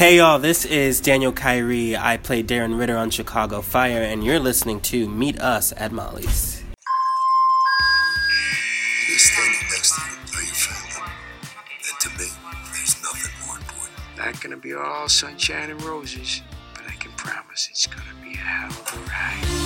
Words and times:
Hey 0.00 0.16
y'all, 0.16 0.38
this 0.38 0.64
is 0.64 0.98
Daniel 0.98 1.30
Kyri. 1.30 1.94
I 1.94 2.16
play 2.16 2.42
Darren 2.42 2.78
Ritter 2.78 2.96
on 2.96 3.10
Chicago 3.10 3.60
Fire, 3.60 4.00
and 4.00 4.24
you're 4.24 4.38
listening 4.38 4.80
to 4.80 5.06
Meet 5.06 5.38
Us 5.42 5.74
at 5.76 5.92
Molly's. 5.92 6.64
You're 9.06 9.18
standing 9.18 9.60
next 9.70 9.92
to 9.94 10.00
you, 10.00 10.16
are 10.38 10.42
your 10.42 10.54
family. 10.54 11.12
And 11.86 12.00
to 12.00 12.08
me, 12.18 12.30
there's 12.72 13.02
nothing 13.02 13.46
more 13.46 13.58
important. 13.58 13.98
Not 14.16 14.40
gonna 14.40 14.56
be 14.56 14.72
all 14.72 15.06
sunshine 15.06 15.68
and 15.68 15.82
roses, 15.82 16.40
but 16.72 16.84
I 16.88 16.92
can 16.92 17.12
promise 17.12 17.68
it's 17.70 17.86
gonna 17.86 18.16
be 18.22 18.32
a 18.32 18.38
hell 18.38 18.70
of 18.70 18.94
a 18.94 19.00
ride. 19.06 19.59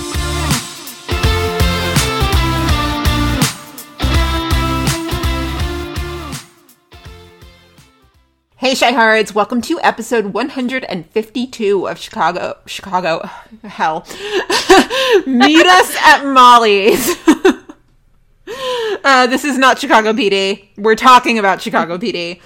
Hey, 8.65 8.73
Chi-Hards, 8.73 9.35
welcome 9.35 9.61
to 9.61 9.79
episode 9.81 10.33
152 10.33 11.87
of 11.87 11.99
Chicago. 11.99 12.57
Chicago. 12.65 13.29
Hell. 13.63 14.07
Meet 15.27 15.67
us 15.67 15.95
at 15.97 16.25
Molly's. 16.25 17.15
uh, 19.03 19.27
this 19.27 19.45
is 19.45 19.59
not 19.59 19.77
Chicago 19.77 20.13
PD. 20.13 20.69
We're 20.77 20.95
talking 20.95 21.37
about 21.37 21.61
Chicago 21.61 21.99
PD. 21.99 22.41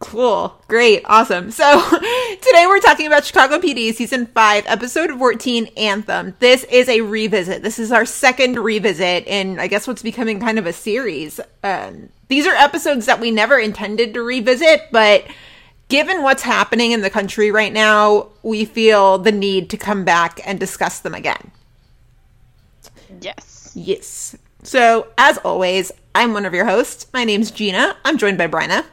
Cool. 0.00 0.58
Great. 0.66 1.02
Awesome. 1.04 1.50
So 1.50 1.64
today 2.40 2.64
we're 2.66 2.80
talking 2.80 3.06
about 3.06 3.24
Chicago 3.24 3.58
PD 3.58 3.94
season 3.94 4.26
5, 4.26 4.64
episode 4.66 5.16
14, 5.16 5.66
Anthem. 5.76 6.34
This 6.38 6.64
is 6.64 6.88
a 6.88 7.02
revisit. 7.02 7.62
This 7.62 7.78
is 7.78 7.92
our 7.92 8.06
second 8.06 8.58
revisit 8.58 9.26
in, 9.26 9.58
I 9.58 9.66
guess, 9.66 9.86
what's 9.86 10.02
becoming 10.02 10.40
kind 10.40 10.58
of 10.58 10.66
a 10.66 10.72
series. 10.72 11.38
Um, 11.62 12.08
these 12.28 12.46
are 12.46 12.54
episodes 12.54 13.04
that 13.06 13.20
we 13.20 13.30
never 13.30 13.58
intended 13.58 14.14
to 14.14 14.22
revisit, 14.22 14.88
but 14.90 15.26
given 15.88 16.22
what's 16.22 16.42
happening 16.42 16.92
in 16.92 17.02
the 17.02 17.10
country 17.10 17.50
right 17.50 17.72
now, 17.72 18.28
we 18.42 18.64
feel 18.64 19.18
the 19.18 19.32
need 19.32 19.68
to 19.68 19.76
come 19.76 20.04
back 20.06 20.40
and 20.46 20.58
discuss 20.58 21.00
them 21.00 21.14
again. 21.14 21.50
Yes. 23.20 23.72
Yes. 23.74 24.34
So, 24.62 25.08
as 25.18 25.36
always, 25.38 25.92
I'm 26.14 26.32
one 26.32 26.46
of 26.46 26.54
your 26.54 26.64
hosts. 26.64 27.06
My 27.12 27.24
name's 27.24 27.50
Gina. 27.50 27.96
I'm 28.04 28.16
joined 28.16 28.38
by 28.38 28.46
Bryna. 28.46 28.86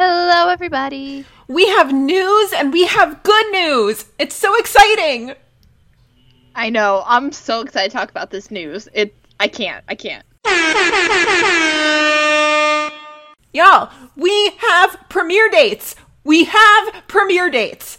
Hello, 0.00 0.48
everybody. 0.48 1.24
We 1.48 1.66
have 1.70 1.92
news 1.92 2.52
and 2.52 2.72
we 2.72 2.86
have 2.86 3.20
good 3.24 3.50
news. 3.50 4.04
It's 4.20 4.36
so 4.36 4.56
exciting. 4.56 5.34
I 6.54 6.70
know. 6.70 7.02
I'm 7.04 7.32
so 7.32 7.62
excited 7.62 7.90
to 7.90 7.96
talk 7.96 8.08
about 8.08 8.30
this 8.30 8.52
news. 8.52 8.88
It. 8.92 9.12
I 9.40 9.48
can't. 9.48 9.84
I 9.88 9.96
can't. 9.96 10.24
Y'all, 13.52 13.90
we 14.14 14.50
have 14.58 14.96
premiere 15.08 15.50
dates. 15.50 15.96
We 16.22 16.44
have 16.44 17.02
premiere 17.08 17.50
dates. 17.50 17.98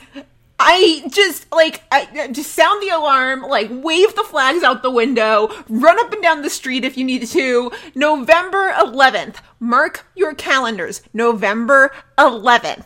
I 0.59 1.03
just 1.09 1.49
like 1.53 1.83
I 1.89 2.27
just 2.31 2.52
sound 2.52 2.83
the 2.83 2.89
alarm, 2.89 3.43
like 3.43 3.69
wave 3.71 4.13
the 4.15 4.23
flags 4.23 4.61
out 4.61 4.83
the 4.83 4.91
window, 4.91 5.49
run 5.69 5.97
up 5.99 6.11
and 6.11 6.21
down 6.21 6.41
the 6.41 6.49
street 6.49 6.83
if 6.83 6.97
you 6.97 7.05
need 7.05 7.25
to. 7.27 7.71
November 7.95 8.71
11th. 8.73 9.37
Mark 9.61 10.05
your 10.15 10.33
calendars. 10.33 11.02
November 11.13 11.91
11th. 12.17 12.85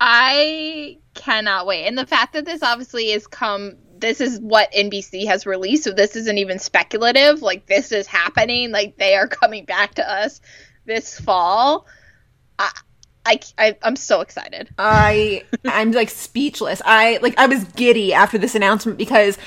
I 0.00 0.98
cannot 1.14 1.66
wait. 1.66 1.86
And 1.86 1.96
the 1.96 2.06
fact 2.06 2.32
that 2.32 2.44
this 2.44 2.62
obviously 2.62 3.12
is 3.12 3.26
come. 3.26 3.76
This 3.98 4.20
is 4.20 4.40
what 4.40 4.72
NBC 4.72 5.26
has 5.26 5.44
released, 5.44 5.84
so 5.84 5.92
this 5.92 6.16
isn't 6.16 6.38
even 6.38 6.58
speculative. 6.58 7.42
Like 7.42 7.66
this 7.66 7.92
is 7.92 8.06
happening. 8.06 8.72
Like 8.72 8.96
they 8.96 9.14
are 9.14 9.28
coming 9.28 9.64
back 9.64 9.94
to 9.94 10.10
us 10.10 10.40
this 10.86 11.20
fall. 11.20 11.86
I, 12.58 12.70
I, 13.26 13.40
I 13.58 13.76
I'm 13.82 13.96
so 13.96 14.20
excited. 14.20 14.68
I 14.78 15.44
I'm 15.64 15.92
like 15.92 16.10
speechless. 16.10 16.80
I 16.84 17.18
like 17.22 17.38
I 17.38 17.46
was 17.46 17.64
giddy 17.64 18.14
after 18.14 18.38
this 18.38 18.54
announcement 18.54 18.98
because 18.98 19.38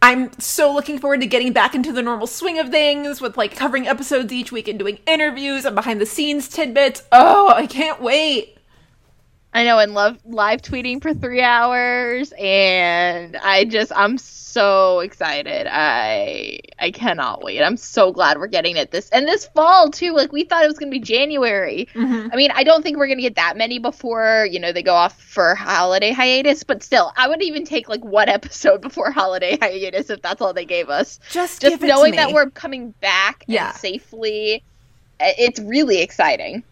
I'm 0.00 0.30
so 0.38 0.72
looking 0.72 0.98
forward 0.98 1.20
to 1.22 1.26
getting 1.26 1.52
back 1.52 1.74
into 1.74 1.92
the 1.92 2.02
normal 2.02 2.26
swing 2.26 2.58
of 2.58 2.70
things 2.70 3.20
with 3.20 3.36
like 3.36 3.56
covering 3.56 3.88
episodes 3.88 4.32
each 4.32 4.52
week 4.52 4.68
and 4.68 4.78
doing 4.78 4.98
interviews 5.06 5.64
and 5.64 5.74
behind 5.74 6.00
the 6.00 6.06
scenes 6.06 6.48
tidbits. 6.48 7.02
Oh, 7.10 7.48
I 7.48 7.66
can't 7.66 8.00
wait. 8.00 8.57
I 9.54 9.64
know, 9.64 9.78
and 9.78 9.94
love 9.94 10.18
live 10.26 10.60
tweeting 10.62 11.00
for 11.00 11.14
three 11.14 11.40
hours, 11.42 12.32
and 12.38 13.34
I 13.36 13.64
just 13.64 13.90
I'm 13.96 14.18
so 14.18 15.00
excited. 15.00 15.66
I 15.70 16.60
I 16.78 16.90
cannot 16.90 17.42
wait. 17.42 17.62
I'm 17.62 17.78
so 17.78 18.12
glad 18.12 18.38
we're 18.38 18.46
getting 18.48 18.76
it 18.76 18.90
this 18.90 19.08
and 19.08 19.26
this 19.26 19.46
fall 19.46 19.90
too. 19.90 20.12
Like 20.12 20.32
we 20.32 20.44
thought 20.44 20.64
it 20.64 20.68
was 20.68 20.78
gonna 20.78 20.90
be 20.90 21.00
January. 21.00 21.88
Mm-hmm. 21.94 22.28
I 22.30 22.36
mean, 22.36 22.50
I 22.54 22.62
don't 22.62 22.82
think 22.82 22.98
we're 22.98 23.08
gonna 23.08 23.22
get 23.22 23.36
that 23.36 23.56
many 23.56 23.78
before 23.78 24.46
you 24.50 24.60
know 24.60 24.72
they 24.72 24.82
go 24.82 24.94
off 24.94 25.20
for 25.20 25.54
holiday 25.54 26.12
hiatus, 26.12 26.62
but 26.64 26.82
still, 26.82 27.10
I 27.16 27.28
would 27.28 27.42
even 27.42 27.64
take 27.64 27.88
like 27.88 28.04
one 28.04 28.28
episode 28.38 28.82
before 28.82 29.10
holiday 29.10 29.56
hiatus 29.58 30.10
if 30.10 30.20
that's 30.20 30.42
all 30.42 30.52
they 30.52 30.66
gave 30.66 30.90
us. 30.90 31.20
Just 31.30 31.60
Just 31.60 31.60
give 31.62 31.82
it 31.82 31.86
to 31.86 31.94
knowing 31.94 32.16
that 32.16 32.32
we're 32.32 32.50
coming 32.50 32.90
back 33.00 33.44
Yeah. 33.46 33.68
and 33.68 33.76
safely, 33.76 34.62
it's 35.20 35.58
really 35.58 36.02
exciting. 36.02 36.64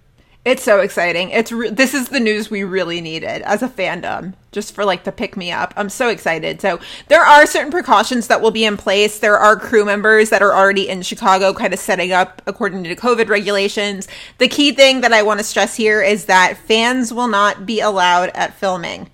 It's 0.46 0.62
so 0.62 0.78
exciting. 0.78 1.30
It's 1.30 1.50
re- 1.50 1.70
this 1.70 1.92
is 1.92 2.08
the 2.08 2.20
news 2.20 2.52
we 2.52 2.62
really 2.62 3.00
needed 3.00 3.42
as 3.42 3.64
a 3.64 3.68
fandom, 3.68 4.34
just 4.52 4.76
for 4.76 4.84
like 4.84 5.02
the 5.02 5.10
pick 5.10 5.36
me 5.36 5.50
up. 5.50 5.74
I'm 5.76 5.88
so 5.88 6.08
excited. 6.08 6.60
So 6.60 6.78
there 7.08 7.22
are 7.22 7.46
certain 7.46 7.72
precautions 7.72 8.28
that 8.28 8.40
will 8.40 8.52
be 8.52 8.64
in 8.64 8.76
place. 8.76 9.18
There 9.18 9.36
are 9.36 9.56
crew 9.56 9.84
members 9.84 10.30
that 10.30 10.42
are 10.42 10.54
already 10.54 10.88
in 10.88 11.02
Chicago, 11.02 11.52
kind 11.52 11.74
of 11.74 11.80
setting 11.80 12.12
up 12.12 12.42
according 12.46 12.84
to 12.84 12.94
COVID 12.94 13.28
regulations. 13.28 14.06
The 14.38 14.46
key 14.46 14.70
thing 14.70 15.00
that 15.00 15.12
I 15.12 15.24
want 15.24 15.40
to 15.40 15.44
stress 15.44 15.74
here 15.74 16.00
is 16.00 16.26
that 16.26 16.56
fans 16.56 17.12
will 17.12 17.26
not 17.26 17.66
be 17.66 17.80
allowed 17.80 18.28
at 18.28 18.54
filming. 18.54 19.10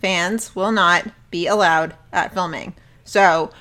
Fans 0.00 0.56
will 0.56 0.72
not 0.72 1.06
be 1.30 1.46
allowed 1.46 1.94
at 2.12 2.34
filming. 2.34 2.74
So 3.04 3.52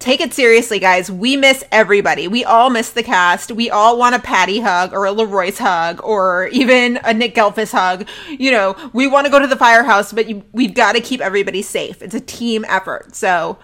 take 0.00 0.20
it 0.20 0.34
seriously, 0.34 0.80
guys. 0.80 1.10
We 1.10 1.36
miss 1.36 1.62
everybody. 1.70 2.26
We 2.26 2.44
all 2.44 2.70
miss 2.70 2.90
the 2.90 3.02
cast. 3.02 3.52
We 3.52 3.70
all 3.70 3.96
want 3.98 4.16
a 4.16 4.18
Patty 4.18 4.58
hug 4.60 4.92
or 4.92 5.04
a 5.04 5.12
Leroy's 5.12 5.58
hug 5.58 6.00
or 6.02 6.48
even 6.48 6.98
a 7.04 7.14
Nick 7.14 7.34
Gehlfuss 7.36 7.70
hug. 7.70 8.08
You 8.28 8.50
know, 8.50 8.90
we 8.92 9.06
want 9.06 9.26
to 9.26 9.30
go 9.30 9.38
to 9.38 9.46
the 9.46 9.56
firehouse, 9.56 10.12
but 10.12 10.28
you, 10.28 10.42
we've 10.52 10.74
got 10.74 10.92
to 10.92 11.00
keep 11.00 11.20
everybody 11.20 11.62
safe. 11.62 12.02
It's 12.02 12.14
a 12.14 12.20
team 12.20 12.64
effort. 12.66 13.14
So, 13.14 13.58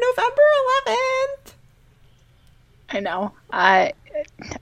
November 0.00 0.42
11th. 0.86 1.52
I 2.90 3.00
know. 3.00 3.32
I 3.50 3.94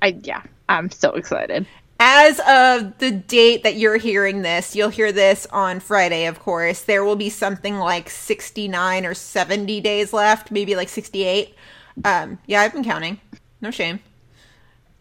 I 0.00 0.18
yeah. 0.22 0.42
I'm 0.68 0.90
so 0.90 1.10
excited. 1.10 1.66
As 2.04 2.40
of 2.40 2.98
the 2.98 3.12
date 3.12 3.62
that 3.62 3.76
you're 3.76 3.96
hearing 3.96 4.42
this, 4.42 4.74
you'll 4.74 4.88
hear 4.88 5.12
this 5.12 5.46
on 5.52 5.78
Friday, 5.78 6.26
of 6.26 6.40
course. 6.40 6.82
There 6.82 7.04
will 7.04 7.14
be 7.14 7.30
something 7.30 7.78
like 7.78 8.10
69 8.10 9.06
or 9.06 9.14
70 9.14 9.80
days 9.80 10.12
left, 10.12 10.50
maybe 10.50 10.74
like 10.74 10.88
68. 10.88 11.54
Um, 12.04 12.40
yeah, 12.46 12.62
I've 12.62 12.72
been 12.72 12.82
counting. 12.82 13.20
No 13.60 13.70
shame. 13.70 14.00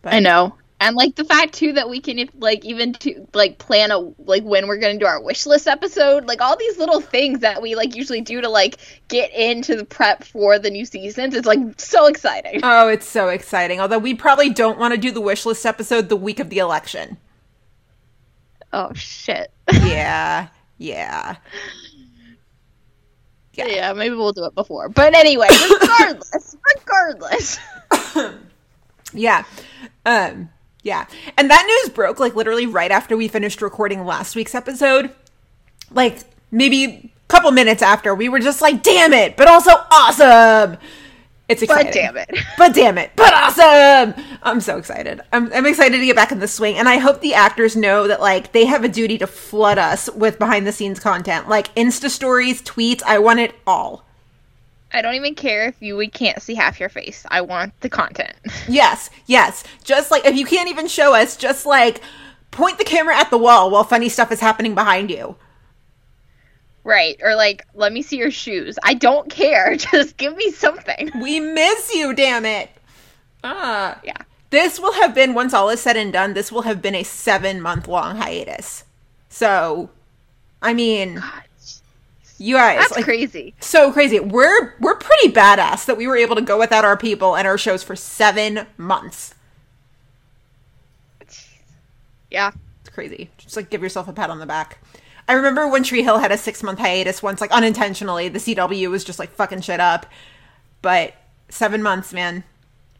But 0.03 0.13
I 0.13 0.19
know. 0.19 0.55
And 0.81 0.95
like 0.95 1.15
the 1.15 1.23
fact 1.23 1.53
too 1.53 1.73
that 1.73 1.89
we 1.89 1.99
can 1.99 2.17
if, 2.17 2.29
like 2.39 2.65
even 2.65 2.93
to 2.93 3.27
like 3.35 3.59
plan 3.59 3.91
a 3.91 3.99
like 4.17 4.41
when 4.41 4.67
we're 4.67 4.77
gonna 4.77 4.97
do 4.97 5.05
our 5.05 5.21
wish 5.21 5.45
list 5.45 5.67
episode, 5.67 6.25
like 6.25 6.41
all 6.41 6.57
these 6.57 6.79
little 6.79 6.99
things 6.99 7.41
that 7.41 7.61
we 7.61 7.75
like 7.75 7.95
usually 7.95 8.21
do 8.21 8.41
to 8.41 8.49
like 8.49 8.77
get 9.07 9.31
into 9.31 9.75
the 9.75 9.85
prep 9.85 10.23
for 10.23 10.57
the 10.57 10.71
new 10.71 10.83
seasons. 10.83 11.35
It's 11.35 11.45
like 11.45 11.59
so 11.79 12.07
exciting. 12.07 12.61
Oh, 12.63 12.87
it's 12.87 13.05
so 13.05 13.29
exciting. 13.29 13.79
Although 13.79 13.99
we 13.99 14.15
probably 14.15 14.49
don't 14.49 14.79
want 14.79 14.95
to 14.95 14.99
do 14.99 15.11
the 15.11 15.21
wish 15.21 15.45
list 15.45 15.67
episode 15.67 16.09
the 16.09 16.15
week 16.15 16.39
of 16.39 16.49
the 16.49 16.57
election. 16.57 17.17
Oh 18.73 18.91
shit. 18.93 19.51
Yeah. 19.71 20.47
Yeah. 20.79 21.35
Yeah. 23.53 23.67
yeah, 23.67 23.93
maybe 23.93 24.15
we'll 24.15 24.31
do 24.31 24.45
it 24.45 24.55
before. 24.55 24.89
But 24.89 25.13
anyway, 25.13 25.47
regardless, 25.79 26.57
regardless. 26.75 27.59
Yeah. 29.13 29.43
Um 30.05 30.49
yeah. 30.83 31.05
And 31.37 31.49
that 31.49 31.65
news 31.65 31.93
broke 31.93 32.19
like 32.19 32.35
literally 32.35 32.65
right 32.65 32.91
after 32.91 33.15
we 33.15 33.27
finished 33.27 33.61
recording 33.61 34.05
last 34.05 34.35
week's 34.35 34.55
episode. 34.55 35.11
Like 35.91 36.19
maybe 36.51 36.85
a 36.85 37.27
couple 37.27 37.51
minutes 37.51 37.81
after. 37.81 38.15
We 38.15 38.29
were 38.29 38.39
just 38.39 38.61
like, 38.61 38.83
"Damn 38.83 39.13
it, 39.13 39.37
but 39.37 39.47
also 39.47 39.71
awesome." 39.91 40.77
It's 41.51 41.61
exciting. 41.61 41.91
But 41.91 41.93
damn 41.93 42.17
it. 42.17 42.29
But 42.57 42.73
damn 42.73 42.97
it. 42.97 43.11
But 43.15 43.33
awesome. 43.33 44.13
I'm 44.41 44.61
so 44.61 44.77
excited. 44.77 45.19
I'm, 45.33 45.51
I'm 45.51 45.65
excited 45.65 45.97
to 45.97 46.05
get 46.05 46.15
back 46.15 46.31
in 46.31 46.39
the 46.39 46.47
swing. 46.47 46.77
And 46.77 46.87
I 46.87 46.97
hope 46.97 47.19
the 47.19 47.33
actors 47.33 47.75
know 47.75 48.07
that, 48.07 48.21
like, 48.21 48.53
they 48.53 48.65
have 48.65 48.85
a 48.85 48.87
duty 48.87 49.17
to 49.17 49.27
flood 49.27 49.77
us 49.77 50.09
with 50.11 50.39
behind 50.39 50.65
the 50.65 50.71
scenes 50.71 50.99
content. 50.99 51.49
Like, 51.49 51.73
Insta 51.75 52.09
stories, 52.09 52.61
tweets. 52.61 53.03
I 53.03 53.19
want 53.19 53.41
it 53.41 53.53
all. 53.67 54.05
I 54.93 55.01
don't 55.01 55.15
even 55.15 55.35
care 55.35 55.67
if 55.67 55.81
you 55.81 55.95
we 55.95 56.07
can't 56.07 56.41
see 56.41 56.55
half 56.55 56.79
your 56.79 56.89
face. 56.89 57.25
I 57.29 57.41
want 57.41 57.79
the 57.81 57.89
content. 57.89 58.33
Yes. 58.67 59.09
Yes. 59.25 59.63
Just 59.83 60.11
like, 60.11 60.25
if 60.25 60.35
you 60.35 60.45
can't 60.45 60.69
even 60.69 60.87
show 60.87 61.13
us, 61.13 61.35
just 61.35 61.65
like 61.65 62.01
point 62.51 62.77
the 62.77 62.83
camera 62.83 63.15
at 63.17 63.29
the 63.29 63.37
wall 63.37 63.71
while 63.71 63.83
funny 63.83 64.09
stuff 64.09 64.31
is 64.31 64.39
happening 64.39 64.75
behind 64.75 65.09
you. 65.09 65.35
Right. 66.83 67.19
Or 67.21 67.35
like, 67.35 67.65
let 67.73 67.93
me 67.93 68.01
see 68.01 68.17
your 68.17 68.31
shoes. 68.31 68.77
I 68.83 68.93
don't 68.93 69.29
care. 69.29 69.75
Just 69.91 70.17
give 70.17 70.35
me 70.35 70.51
something. 70.51 71.11
We 71.21 71.39
miss 71.39 71.93
you, 71.93 72.13
damn 72.13 72.45
it. 72.45 72.69
Ah. 73.43 73.99
Yeah. 74.03 74.17
This 74.49 74.79
will 74.79 74.93
have 74.93 75.13
been, 75.15 75.33
once 75.33 75.53
all 75.53 75.69
is 75.69 75.79
said 75.79 75.95
and 75.95 76.11
done, 76.11 76.33
this 76.33 76.51
will 76.51 76.63
have 76.63 76.81
been 76.81 76.95
a 76.95 77.03
seven 77.03 77.61
month 77.61 77.87
long 77.87 78.17
hiatus. 78.17 78.83
So, 79.29 79.89
I 80.61 80.73
mean, 80.73 81.15
God, 81.15 81.43
you 82.41 82.55
guys, 82.55 82.79
that's 82.79 82.91
like, 82.91 83.05
crazy. 83.05 83.53
so 83.59 83.91
crazy. 83.91 84.19
We're 84.19 84.75
we're 84.79 84.95
pretty 84.95 85.31
badass 85.31 85.85
that 85.85 85.95
we 85.97 86.07
were 86.07 86.17
able 86.17 86.35
to 86.35 86.41
go 86.41 86.57
without 86.57 86.83
our 86.83 86.97
people 86.97 87.35
and 87.35 87.47
our 87.47 87.57
shows 87.57 87.83
for 87.83 87.95
seven 87.95 88.65
months. 88.77 89.35
Yeah. 92.31 92.51
It's 92.79 92.89
crazy. 92.89 93.29
Just 93.37 93.55
like 93.55 93.69
give 93.69 93.83
yourself 93.83 94.07
a 94.07 94.13
pat 94.13 94.29
on 94.29 94.39
the 94.39 94.45
back. 94.45 94.83
I 95.27 95.33
remember 95.33 95.67
when 95.67 95.83
Tree 95.83 96.01
Hill 96.01 96.17
had 96.17 96.31
a 96.31 96.37
six 96.37 96.63
month 96.63 96.79
hiatus 96.79 97.21
once, 97.21 97.41
like 97.41 97.51
unintentionally. 97.51 98.29
The 98.29 98.39
CW 98.39 98.89
was 98.89 99.03
just 99.03 99.19
like 99.19 99.29
fucking 99.31 99.61
shit 99.61 99.79
up. 99.79 100.07
But 100.81 101.13
seven 101.49 101.83
months, 101.83 102.11
man. 102.11 102.43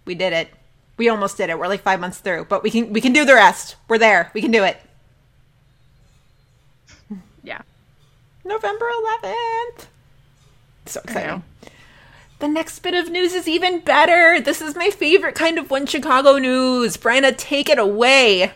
We 0.05 0.13
did 0.13 0.33
it. 0.33 0.49
We 0.97 1.09
almost 1.09 1.37
did 1.37 1.49
it. 1.49 1.57
We're 1.57 1.67
like 1.67 1.81
five 1.81 1.99
months 1.99 2.19
through. 2.19 2.45
But 2.45 2.61
we 2.61 2.69
can 2.69 2.93
we 2.93 3.01
can 3.01 3.13
do 3.13 3.25
the 3.25 3.33
rest. 3.33 3.75
We're 3.87 3.97
there. 3.97 4.29
We 4.35 4.41
can 4.41 4.51
do 4.51 4.63
it. 4.63 4.79
Yeah. 7.43 7.61
November 8.43 8.89
eleventh. 8.99 9.87
So 10.85 11.01
exciting. 11.03 11.43
The 12.39 12.47
next 12.47 12.79
bit 12.79 12.95
of 12.95 13.09
news 13.11 13.33
is 13.33 13.47
even 13.47 13.81
better. 13.81 14.41
This 14.41 14.61
is 14.61 14.75
my 14.75 14.89
favorite 14.89 15.35
kind 15.35 15.59
of 15.59 15.69
one 15.69 15.85
Chicago 15.85 16.37
news. 16.37 16.97
Bryna, 16.97 17.37
take 17.37 17.69
it 17.69 17.77
away. 17.77 18.51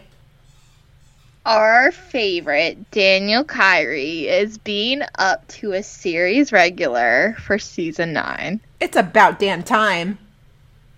Our 1.46 1.92
favorite, 1.92 2.90
Daniel 2.90 3.44
Kyri, 3.44 4.24
is 4.24 4.58
being 4.58 5.04
up 5.20 5.48
to 5.50 5.74
a 5.74 5.84
series 5.84 6.52
regular 6.52 7.36
for 7.40 7.60
season 7.60 8.14
nine. 8.14 8.60
It's 8.80 8.98
about 8.98 9.38
damn 9.38 9.62
time. 9.62 10.18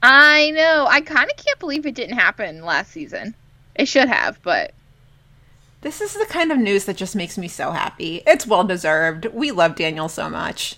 I 0.01 0.51
know. 0.51 0.88
I 0.89 1.01
kind 1.01 1.30
of 1.30 1.36
can't 1.36 1.60
believe 1.60 1.86
it 1.86 1.95
didn't 1.95 2.18
happen 2.18 2.63
last 2.63 2.92
season. 2.92 3.36
It 3.75 3.89
should 3.89 4.07
have, 4.07 4.42
but 4.42 4.74
This 5.81 6.01
is 6.01 6.13
the 6.13 6.25
kind 6.25 6.51
of 6.51 6.57
news 6.57 6.85
that 6.85 6.97
just 6.97 7.15
makes 7.15 7.38
me 7.38 7.47
so 7.47 7.71
happy. 7.71 8.21
It's 8.25 8.47
well 8.47 8.63
deserved. 8.63 9.25
We 9.27 9.51
love 9.51 9.75
Daniel 9.75 10.09
so 10.09 10.29
much. 10.29 10.77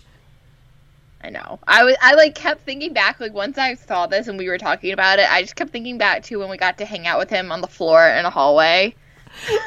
I 1.21 1.29
know. 1.29 1.59
I 1.67 1.83
was 1.83 1.95
I 2.01 2.15
like 2.15 2.35
kept 2.35 2.61
thinking 2.61 2.93
back 2.93 3.19
like 3.19 3.33
once 3.33 3.57
I 3.57 3.73
saw 3.75 4.07
this 4.07 4.27
and 4.27 4.37
we 4.37 4.47
were 4.47 4.57
talking 4.57 4.91
about 4.91 5.19
it, 5.19 5.31
I 5.31 5.41
just 5.41 5.55
kept 5.55 5.71
thinking 5.71 5.97
back 5.97 6.23
to 6.23 6.37
when 6.37 6.49
we 6.49 6.57
got 6.57 6.77
to 6.77 6.85
hang 6.85 7.07
out 7.07 7.19
with 7.19 7.29
him 7.29 7.51
on 7.51 7.61
the 7.61 7.67
floor 7.67 8.07
in 8.07 8.25
a 8.25 8.29
hallway. 8.29 8.95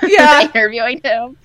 Yeah. 0.03 0.43
interviewing 0.55 1.01
him 1.05 1.37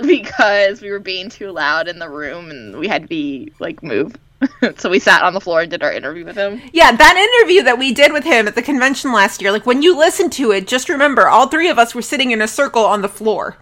because 0.00 0.82
we 0.82 0.90
were 0.90 0.98
being 0.98 1.30
too 1.30 1.52
loud 1.52 1.86
in 1.86 2.00
the 2.00 2.08
room 2.08 2.50
and 2.50 2.76
we 2.76 2.88
had 2.88 3.02
to 3.02 3.08
be 3.08 3.52
like 3.60 3.82
move. 3.82 4.16
so 4.76 4.90
we 4.90 4.98
sat 4.98 5.22
on 5.22 5.34
the 5.34 5.40
floor 5.40 5.60
and 5.60 5.70
did 5.70 5.82
our 5.82 5.92
interview 5.92 6.24
with 6.24 6.36
him. 6.36 6.60
yeah, 6.72 6.92
that 6.92 7.16
interview 7.40 7.62
that 7.62 7.78
we 7.78 7.92
did 7.92 8.12
with 8.12 8.24
him 8.24 8.46
at 8.48 8.54
the 8.54 8.62
convention 8.62 9.12
last 9.12 9.40
year, 9.42 9.52
like 9.52 9.66
when 9.66 9.82
you 9.82 9.96
listen 9.96 10.30
to 10.30 10.52
it, 10.52 10.66
just 10.66 10.88
remember 10.88 11.28
all 11.28 11.48
three 11.48 11.68
of 11.68 11.78
us 11.78 11.94
were 11.94 12.02
sitting 12.02 12.30
in 12.30 12.42
a 12.42 12.48
circle 12.48 12.84
on 12.84 13.02
the 13.02 13.08
floor. 13.08 13.56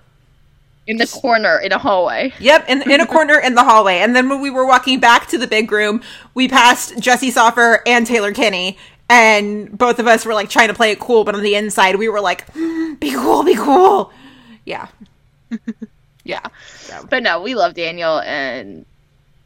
In 0.86 0.96
the 0.96 1.06
corner 1.06 1.58
in 1.58 1.72
a 1.72 1.78
hallway. 1.78 2.32
Yep, 2.40 2.68
in, 2.68 2.90
in 2.90 3.00
a 3.00 3.06
corner 3.14 3.38
in 3.38 3.54
the 3.54 3.62
hallway. 3.62 3.98
And 3.98 4.16
then 4.16 4.28
when 4.28 4.40
we 4.40 4.50
were 4.50 4.66
walking 4.66 4.98
back 4.98 5.28
to 5.28 5.38
the 5.38 5.46
big 5.46 5.70
room, 5.70 6.02
we 6.34 6.48
passed 6.48 6.98
Jesse 6.98 7.30
Soffer 7.30 7.82
and 7.86 8.06
Taylor 8.06 8.32
Kinney. 8.32 8.76
And 9.08 9.76
both 9.76 9.98
of 9.98 10.06
us 10.06 10.24
were 10.24 10.34
like 10.34 10.48
trying 10.50 10.68
to 10.68 10.74
play 10.74 10.90
it 10.90 10.98
cool, 11.00 11.24
but 11.24 11.34
on 11.34 11.42
the 11.42 11.54
inside, 11.54 11.96
we 11.96 12.08
were 12.08 12.20
like, 12.20 12.46
mm, 12.54 12.98
be 12.98 13.12
cool, 13.12 13.42
be 13.44 13.54
cool. 13.54 14.12
Yeah. 14.64 14.88
Yeah. 16.22 16.46
So 16.76 17.06
But 17.08 17.22
no, 17.22 17.40
we 17.40 17.54
love 17.54 17.74
Daniel 17.74 18.20
and 18.20 18.84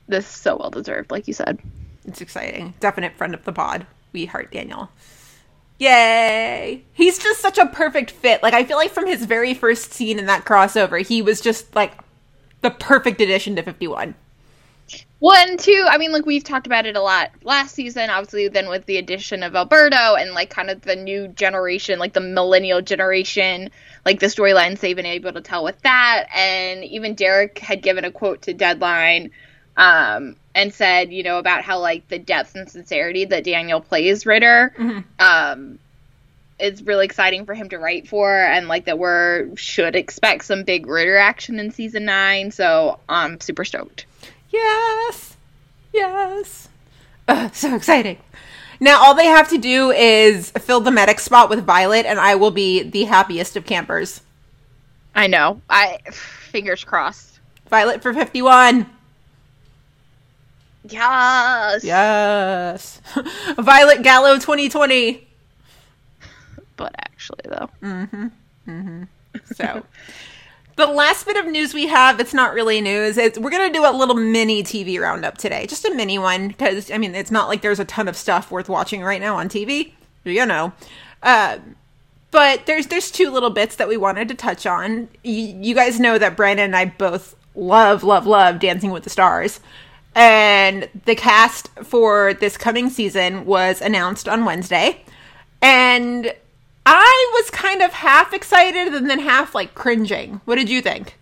this 0.08 0.24
is 0.24 0.30
so 0.30 0.56
well 0.56 0.70
deserved, 0.70 1.10
like 1.10 1.26
you 1.26 1.34
said. 1.34 1.58
it's 2.04 2.20
exciting. 2.20 2.74
Definite 2.80 3.16
friend 3.16 3.34
of 3.34 3.44
the 3.44 3.52
pod. 3.52 3.86
We 4.12 4.26
heart 4.26 4.52
Daniel. 4.52 4.90
Yay! 5.78 6.84
He's 6.92 7.18
just 7.18 7.40
such 7.40 7.58
a 7.58 7.66
perfect 7.66 8.10
fit. 8.12 8.42
Like, 8.42 8.54
I 8.54 8.64
feel 8.64 8.76
like 8.76 8.92
from 8.92 9.06
his 9.06 9.24
very 9.24 9.54
first 9.54 9.92
scene 9.92 10.18
in 10.18 10.26
that 10.26 10.44
crossover, 10.44 11.04
he 11.04 11.20
was 11.20 11.40
just 11.40 11.74
like 11.74 11.92
the 12.60 12.70
perfect 12.70 13.20
addition 13.20 13.56
to 13.56 13.62
51. 13.62 14.14
One, 15.18 15.56
two, 15.56 15.86
I 15.88 15.96
mean, 15.96 16.12
like 16.12 16.26
we've 16.26 16.44
talked 16.44 16.66
about 16.66 16.84
it 16.84 16.96
a 16.96 17.00
lot 17.00 17.30
last 17.42 17.74
season, 17.74 18.10
obviously, 18.10 18.48
then 18.48 18.68
with 18.68 18.84
the 18.84 18.98
addition 18.98 19.42
of 19.42 19.56
Alberto 19.56 20.16
and 20.16 20.32
like 20.32 20.50
kind 20.50 20.68
of 20.68 20.82
the 20.82 20.96
new 20.96 21.28
generation, 21.28 21.98
like 21.98 22.12
the 22.12 22.20
millennial 22.20 22.82
generation, 22.82 23.70
like 24.04 24.20
the 24.20 24.26
storylines 24.26 24.80
they've 24.80 24.94
been 24.94 25.06
able 25.06 25.32
to 25.32 25.40
tell 25.40 25.64
with 25.64 25.80
that. 25.80 26.26
And 26.34 26.84
even 26.84 27.14
Derek 27.14 27.58
had 27.58 27.80
given 27.80 28.04
a 28.04 28.10
quote 28.10 28.42
to 28.42 28.52
Deadline 28.52 29.30
um, 29.76 30.36
and 30.54 30.72
said, 30.72 31.12
you 31.12 31.22
know, 31.22 31.38
about 31.38 31.62
how 31.62 31.80
like 31.80 32.08
the 32.08 32.18
depth 32.18 32.54
and 32.54 32.68
sincerity 32.68 33.24
that 33.26 33.44
Daniel 33.44 33.80
plays 33.80 34.24
Ritter 34.24 34.74
um, 35.18 35.78
is 36.58 36.82
really 36.82 37.04
exciting 37.04 37.44
for 37.46 37.54
him 37.54 37.68
to 37.70 37.78
write 37.78 38.08
for, 38.08 38.32
and 38.32 38.68
like 38.68 38.84
that 38.84 38.98
we're 38.98 39.54
should 39.56 39.96
expect 39.96 40.44
some 40.44 40.62
big 40.62 40.86
Ritter 40.86 41.16
action 41.16 41.58
in 41.58 41.70
season 41.72 42.04
nine. 42.04 42.50
So 42.50 42.98
I'm 43.08 43.40
super 43.40 43.64
stoked. 43.64 44.06
Yes. 44.50 45.36
Yes. 45.92 46.68
Ugh, 47.28 47.54
so 47.54 47.74
exciting. 47.74 48.18
Now, 48.80 49.02
all 49.02 49.14
they 49.14 49.26
have 49.26 49.48
to 49.50 49.58
do 49.58 49.90
is 49.92 50.50
fill 50.50 50.80
the 50.80 50.90
medic 50.90 51.20
spot 51.20 51.48
with 51.48 51.64
Violet, 51.64 52.06
and 52.06 52.18
I 52.18 52.34
will 52.34 52.50
be 52.50 52.82
the 52.82 53.04
happiest 53.04 53.56
of 53.56 53.64
campers. 53.64 54.20
I 55.14 55.26
know. 55.26 55.60
I 55.70 55.98
fingers 56.12 56.84
crossed. 56.84 57.40
Violet 57.68 58.02
for 58.02 58.12
51. 58.12 58.86
Yes. 60.84 61.84
Yes. 61.84 63.00
Violet 63.58 64.02
Gallo 64.02 64.34
2020. 64.34 65.26
But 66.76 66.94
actually, 66.98 67.40
though, 67.44 67.70
Mm-hmm. 67.82 68.26
Mm-hmm. 68.68 69.02
So, 69.54 69.84
the 70.76 70.86
last 70.86 71.26
bit 71.26 71.36
of 71.36 71.46
news 71.46 71.74
we 71.74 71.86
have, 71.86 72.20
it's 72.20 72.34
not 72.34 72.54
really 72.54 72.80
news. 72.80 73.16
It's, 73.16 73.38
we're 73.38 73.50
going 73.50 73.72
to 73.72 73.78
do 73.78 73.84
a 73.88 73.92
little 73.92 74.14
mini 74.14 74.62
TV 74.62 75.00
roundup 75.00 75.38
today. 75.38 75.66
Just 75.66 75.84
a 75.84 75.94
mini 75.94 76.18
one, 76.18 76.48
because, 76.48 76.90
I 76.90 76.98
mean, 76.98 77.14
it's 77.14 77.30
not 77.30 77.48
like 77.48 77.62
there's 77.62 77.80
a 77.80 77.84
ton 77.84 78.08
of 78.08 78.16
stuff 78.16 78.50
worth 78.50 78.68
watching 78.68 79.02
right 79.02 79.20
now 79.20 79.36
on 79.36 79.48
TV. 79.48 79.92
You 80.24 80.46
know. 80.46 80.72
Uh, 81.22 81.58
but 82.30 82.66
there's 82.66 82.88
there's 82.88 83.10
two 83.10 83.30
little 83.30 83.50
bits 83.50 83.76
that 83.76 83.88
we 83.88 83.96
wanted 83.96 84.28
to 84.28 84.34
touch 84.34 84.66
on. 84.66 85.08
You, 85.22 85.56
you 85.60 85.74
guys 85.74 86.00
know 86.00 86.18
that 86.18 86.36
Brandon 86.36 86.66
and 86.66 86.76
I 86.76 86.86
both 86.86 87.36
love, 87.54 88.02
love, 88.02 88.26
love 88.26 88.58
Dancing 88.58 88.90
with 88.90 89.04
the 89.04 89.10
Stars. 89.10 89.60
And 90.14 90.88
the 91.06 91.14
cast 91.14 91.68
for 91.82 92.34
this 92.34 92.56
coming 92.56 92.88
season 92.88 93.44
was 93.46 93.80
announced 93.80 94.28
on 94.28 94.44
Wednesday. 94.44 95.02
And 95.60 96.32
I 96.86 97.32
was 97.34 97.50
kind 97.50 97.82
of 97.82 97.92
half 97.92 98.32
excited 98.32 98.94
and 98.94 99.08
then 99.08 99.18
half 99.18 99.54
like 99.54 99.74
cringing. 99.74 100.40
What 100.44 100.56
did 100.56 100.68
you 100.68 100.82
think? 100.82 101.18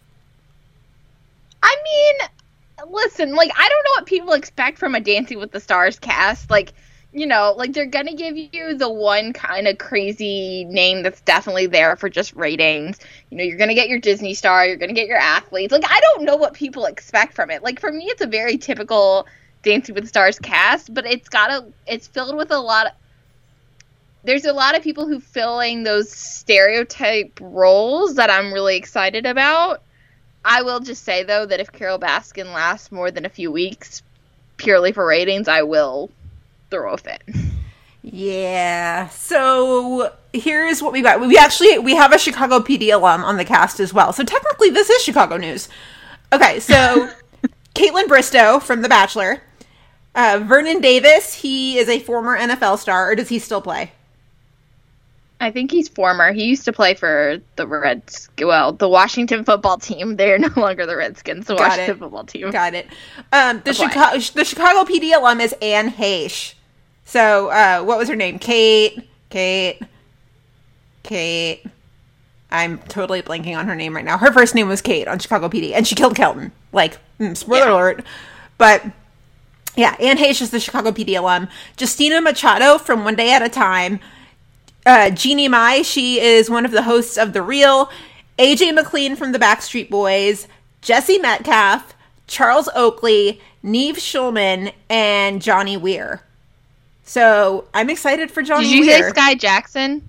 I 1.62 1.76
mean, 1.84 2.90
listen, 2.92 3.34
like 3.34 3.50
I 3.56 3.68
don't 3.68 3.84
know 3.84 3.90
what 3.96 4.06
people 4.06 4.32
expect 4.32 4.78
from 4.78 4.94
a 4.94 5.00
Dancing 5.00 5.38
with 5.38 5.52
the 5.52 5.60
Stars 5.60 5.98
cast. 5.98 6.50
Like, 6.50 6.72
you 7.12 7.26
know, 7.26 7.54
like 7.56 7.72
they're 7.72 7.86
gonna 7.86 8.14
give 8.14 8.36
you 8.36 8.74
the 8.74 8.88
one 8.88 9.32
kind 9.32 9.68
of 9.68 9.76
crazy 9.76 10.64
name 10.64 11.02
that's 11.02 11.20
definitely 11.20 11.66
there 11.66 11.94
for 11.96 12.08
just 12.08 12.34
ratings. 12.34 12.98
You 13.30 13.36
know, 13.36 13.44
you're 13.44 13.58
gonna 13.58 13.74
get 13.74 13.88
your 13.88 13.98
Disney 13.98 14.32
star, 14.32 14.66
you're 14.66 14.76
gonna 14.76 14.94
get 14.94 15.08
your 15.08 15.18
athletes. 15.18 15.72
Like, 15.72 15.84
I 15.86 16.00
don't 16.00 16.24
know 16.24 16.36
what 16.36 16.54
people 16.54 16.86
expect 16.86 17.34
from 17.34 17.50
it. 17.50 17.62
Like 17.62 17.80
for 17.80 17.92
me, 17.92 18.06
it's 18.06 18.22
a 18.22 18.26
very 18.26 18.56
typical 18.56 19.26
Dancing 19.62 19.94
with 19.94 20.08
Stars 20.08 20.38
cast, 20.38 20.92
but 20.92 21.06
it's 21.06 21.28
got 21.28 21.50
a, 21.50 21.66
it's 21.86 22.08
filled 22.08 22.36
with 22.36 22.50
a 22.50 22.58
lot 22.58 22.86
of. 22.86 22.92
There's 24.24 24.44
a 24.44 24.52
lot 24.52 24.76
of 24.76 24.82
people 24.82 25.06
who 25.06 25.18
filling 25.20 25.82
those 25.82 26.10
stereotype 26.10 27.38
roles 27.40 28.14
that 28.14 28.30
I'm 28.30 28.52
really 28.52 28.76
excited 28.76 29.26
about. 29.26 29.82
I 30.44 30.62
will 30.62 30.80
just 30.80 31.04
say 31.04 31.24
though 31.24 31.44
that 31.44 31.60
if 31.60 31.72
Carole 31.72 31.98
Baskin 31.98 32.54
lasts 32.54 32.90
more 32.90 33.10
than 33.10 33.26
a 33.26 33.28
few 33.28 33.52
weeks, 33.52 34.02
purely 34.56 34.92
for 34.92 35.04
ratings, 35.04 35.48
I 35.48 35.62
will 35.62 36.10
throw 36.72 36.94
a 36.94 36.98
fit. 36.98 37.22
Yeah. 38.02 39.08
So 39.10 40.12
here's 40.32 40.82
what 40.82 40.92
we 40.92 41.02
got. 41.02 41.20
We 41.20 41.38
actually 41.38 41.78
we 41.78 41.94
have 41.94 42.12
a 42.12 42.18
Chicago 42.18 42.58
PD 42.58 42.92
alum 42.92 43.22
on 43.22 43.36
the 43.36 43.44
cast 43.44 43.78
as 43.78 43.94
well. 43.94 44.12
So 44.12 44.24
technically 44.24 44.70
this 44.70 44.90
is 44.90 45.02
Chicago 45.02 45.36
news. 45.36 45.68
Okay, 46.32 46.58
so 46.60 47.08
Kaitlyn 47.74 48.06
Bristowe 48.06 48.60
from 48.60 48.82
The 48.82 48.88
Bachelor. 48.88 49.42
Uh, 50.14 50.42
Vernon 50.44 50.80
Davis, 50.80 51.34
he 51.34 51.78
is 51.78 51.88
a 51.88 51.98
former 52.00 52.36
NFL 52.36 52.78
star, 52.78 53.10
or 53.10 53.14
does 53.14 53.28
he 53.28 53.38
still 53.38 53.62
play? 53.62 53.92
I 55.40 55.50
think 55.50 55.70
he's 55.70 55.88
former. 55.88 56.32
He 56.32 56.44
used 56.44 56.64
to 56.66 56.72
play 56.72 56.94
for 56.94 57.38
the 57.56 57.66
Reds. 57.66 58.28
Well, 58.38 58.72
the 58.72 58.88
Washington 58.88 59.44
football 59.44 59.76
team. 59.78 60.16
They're 60.16 60.38
no 60.38 60.50
longer 60.56 60.86
the 60.86 60.96
Redskins. 60.96 61.46
The 61.46 61.56
Got 61.56 61.70
Washington 61.70 61.96
it. 61.96 61.98
football 61.98 62.24
team. 62.24 62.50
Got 62.50 62.74
it. 62.74 62.86
Um, 63.32 63.62
the. 63.64 63.74
Chicago 63.74 64.18
the 64.18 64.44
Chicago 64.44 64.90
PD 64.90 65.16
alum 65.16 65.40
is 65.40 65.54
Anne 65.60 65.90
Heche. 65.90 66.54
So 67.04 67.48
uh, 67.48 67.82
what 67.82 67.98
was 67.98 68.08
her 68.08 68.16
name? 68.16 68.38
Kate. 68.38 69.08
Kate. 69.30 69.80
Kate. 71.02 71.64
I'm 72.50 72.78
totally 72.78 73.22
blanking 73.22 73.56
on 73.56 73.66
her 73.66 73.74
name 73.74 73.96
right 73.96 74.04
now. 74.04 74.18
Her 74.18 74.32
first 74.32 74.54
name 74.54 74.68
was 74.68 74.82
Kate 74.82 75.08
on 75.08 75.18
Chicago 75.18 75.48
PD, 75.48 75.72
and 75.72 75.86
she 75.86 75.94
killed 75.94 76.14
Kelton. 76.14 76.52
Like, 76.72 76.98
mm, 77.18 77.36
spoiler 77.36 77.66
Yeah. 77.66 77.72
alert. 77.74 78.04
But 78.58 78.84
yeah, 79.74 79.96
Anne 79.98 80.18
Heche 80.18 80.42
is 80.42 80.50
the 80.50 80.60
Chicago 80.60 80.92
PD 80.92 81.16
alum. 81.18 81.48
Justina 81.80 82.20
Machado 82.20 82.76
from 82.78 83.04
One 83.04 83.14
Day 83.16 83.32
at 83.32 83.42
a 83.42 83.48
Time. 83.48 84.00
Uh, 84.84 85.10
Jeannie 85.10 85.48
Mai, 85.48 85.80
she 85.82 86.20
is 86.20 86.50
one 86.50 86.64
of 86.66 86.72
the 86.72 86.82
hosts 86.82 87.16
of 87.16 87.32
The 87.32 87.40
Real. 87.42 87.90
AJ 88.38 88.74
McLean 88.74 89.16
from 89.16 89.32
the 89.32 89.38
Backstreet 89.38 89.88
Boys, 89.88 90.46
Jesse 90.82 91.18
Metcalfe, 91.18 91.94
Charles 92.26 92.68
Oakley, 92.74 93.40
Nev 93.62 93.96
Schulman, 93.96 94.72
and 94.90 95.40
Johnny 95.40 95.76
Weir. 95.76 96.22
So 97.04 97.66
I'm 97.74 97.90
excited 97.90 98.30
for 98.30 98.42
Johnny 98.42 98.64
Did 98.68 98.74
you 98.74 98.80
Weir. 98.86 99.10
say 99.10 99.20
Skai 99.20 99.38
Jackson? 99.38 100.08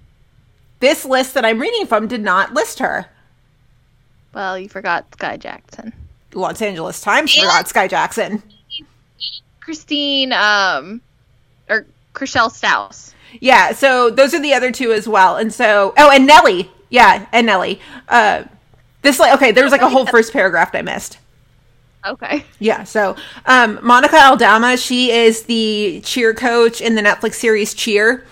this 0.80 1.06
list 1.06 1.34
that 1.36 1.46
I'm 1.46 1.60
reading 1.62 1.86
from 1.88 2.08
did 2.10 2.22
not 2.22 2.54
list 2.54 2.80
her. 2.80 3.06
Well, 4.34 4.60
you 4.60 4.68
forgot 4.68 5.10
Skai 5.12 5.40
Jackson. 5.40 5.94
Los 6.34 6.62
Angeles 6.62 7.00
Times 7.00 7.34
And- 7.38 7.44
forgot 7.46 7.66
Skai 7.68 7.90
Jackson. 7.90 8.44
Christine, 9.62 10.34
um, 10.34 11.00
or 11.70 11.86
Chrishell 12.14 12.52
Stause. 12.52 13.14
Yeah, 13.40 13.72
so 13.72 14.10
those 14.10 14.34
are 14.34 14.42
the 14.42 14.54
other 14.54 14.72
two 14.74 14.92
as 14.92 15.08
well. 15.08 15.38
And 15.38 15.54
so, 15.54 15.94
oh, 15.98 16.12
and 16.12 16.28
Nelly. 16.28 16.70
Yeah, 16.90 17.26
and 17.32 17.48
Nelly. 17.48 17.80
Uh, 18.10 18.44
this 19.04 19.20
like 19.20 19.34
okay, 19.36 19.52
there 19.54 19.64
was 19.64 19.72
like 19.72 19.82
a 19.82 19.90
whole 19.90 20.06
first 20.06 20.34
paragraph 20.34 20.74
that 20.74 20.80
I 20.80 20.82
missed. 20.82 21.18
Okay. 22.06 22.46
Yeah, 22.60 22.84
so 22.84 23.16
um, 23.46 23.80
Monica 23.82 24.18
Aldama, 24.18 24.78
she 24.78 25.12
is 25.12 25.44
the 25.44 26.02
cheer 26.04 26.34
coach 26.34 26.82
in 26.82 26.96
the 26.96 27.02
Netflix 27.02 27.36
series 27.36 27.74
Cheer, 27.74 28.26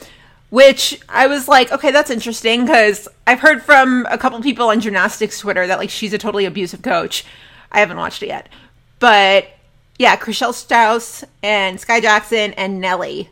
which 0.49 0.99
I 1.07 1.27
was 1.27 1.47
like, 1.47 1.71
okay, 1.71 1.91
that's 1.91 2.09
interesting 2.09 2.65
because 2.65 3.07
I've 3.25 3.39
heard 3.39 3.63
from 3.63 4.05
a 4.09 4.17
couple 4.17 4.41
people 4.41 4.67
on 4.67 4.81
gymnastics 4.81 5.39
Twitter 5.39 5.65
that 5.67 5.79
like 5.79 5.89
she's 5.89 6.13
a 6.13 6.17
totally 6.17 6.45
abusive 6.45 6.81
coach. 6.81 7.23
I 7.71 7.79
haven't 7.79 7.97
watched 7.97 8.21
it 8.21 8.27
yet, 8.27 8.49
but 8.99 9.47
yeah, 9.97 10.17
Chrishell 10.17 10.53
Strauss 10.53 11.23
and 11.41 11.77
Skai 11.77 12.01
Jackson 12.01 12.53
and 12.53 12.81
Nelly. 12.81 13.29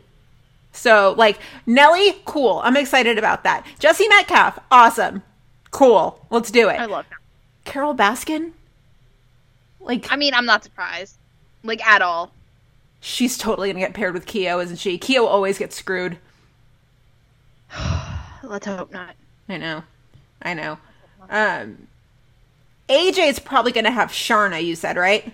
So 0.72 1.14
like 1.18 1.38
Nelly, 1.66 2.14
cool. 2.24 2.62
I'm 2.64 2.78
excited 2.78 3.18
about 3.18 3.44
that. 3.44 3.66
Jesse 3.78 4.08
Metcalfe, 4.08 4.58
awesome, 4.70 5.22
cool. 5.70 6.24
Let's 6.30 6.50
do 6.50 6.70
it. 6.70 6.80
I 6.80 6.86
love 6.86 7.04
her. 7.06 7.16
Carole 7.66 7.94
Baskin, 7.94 8.52
like 9.80 10.12
I 10.12 10.16
mean, 10.16 10.34
I'm 10.34 10.46
not 10.46 10.62
surprised. 10.62 11.16
Like, 11.62 11.86
at 11.86 12.02
all. 12.02 12.32
She's 13.00 13.36
totally 13.36 13.68
gonna 13.70 13.80
get 13.80 13.94
paired 13.94 14.14
with 14.14 14.26
Keo, 14.26 14.60
isn't 14.60 14.76
she? 14.76 14.98
Keo 14.98 15.24
always 15.24 15.58
gets 15.58 15.76
screwed. 15.76 16.18
Let's 18.42 18.66
hope 18.66 18.92
not. 18.92 19.14
I 19.48 19.56
know. 19.56 19.82
I 20.42 20.54
know. 20.54 20.78
Um 21.28 21.88
is 22.88 23.38
probably 23.38 23.72
gonna 23.72 23.90
have 23.90 24.10
Sharna, 24.10 24.62
you 24.62 24.74
said, 24.74 24.96
right? 24.96 25.32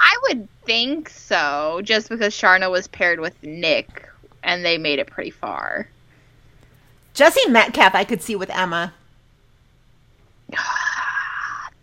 I 0.00 0.18
would 0.22 0.48
think 0.64 1.08
so, 1.08 1.80
just 1.82 2.08
because 2.08 2.32
Sharna 2.32 2.70
was 2.70 2.86
paired 2.86 3.18
with 3.18 3.42
Nick, 3.42 4.08
and 4.44 4.64
they 4.64 4.78
made 4.78 5.00
it 5.00 5.08
pretty 5.08 5.30
far. 5.30 5.88
Jesse 7.14 7.50
Metcalfe 7.50 7.94
I 7.94 8.04
could 8.04 8.22
see 8.22 8.36
with 8.36 8.50
Emma. 8.50 8.94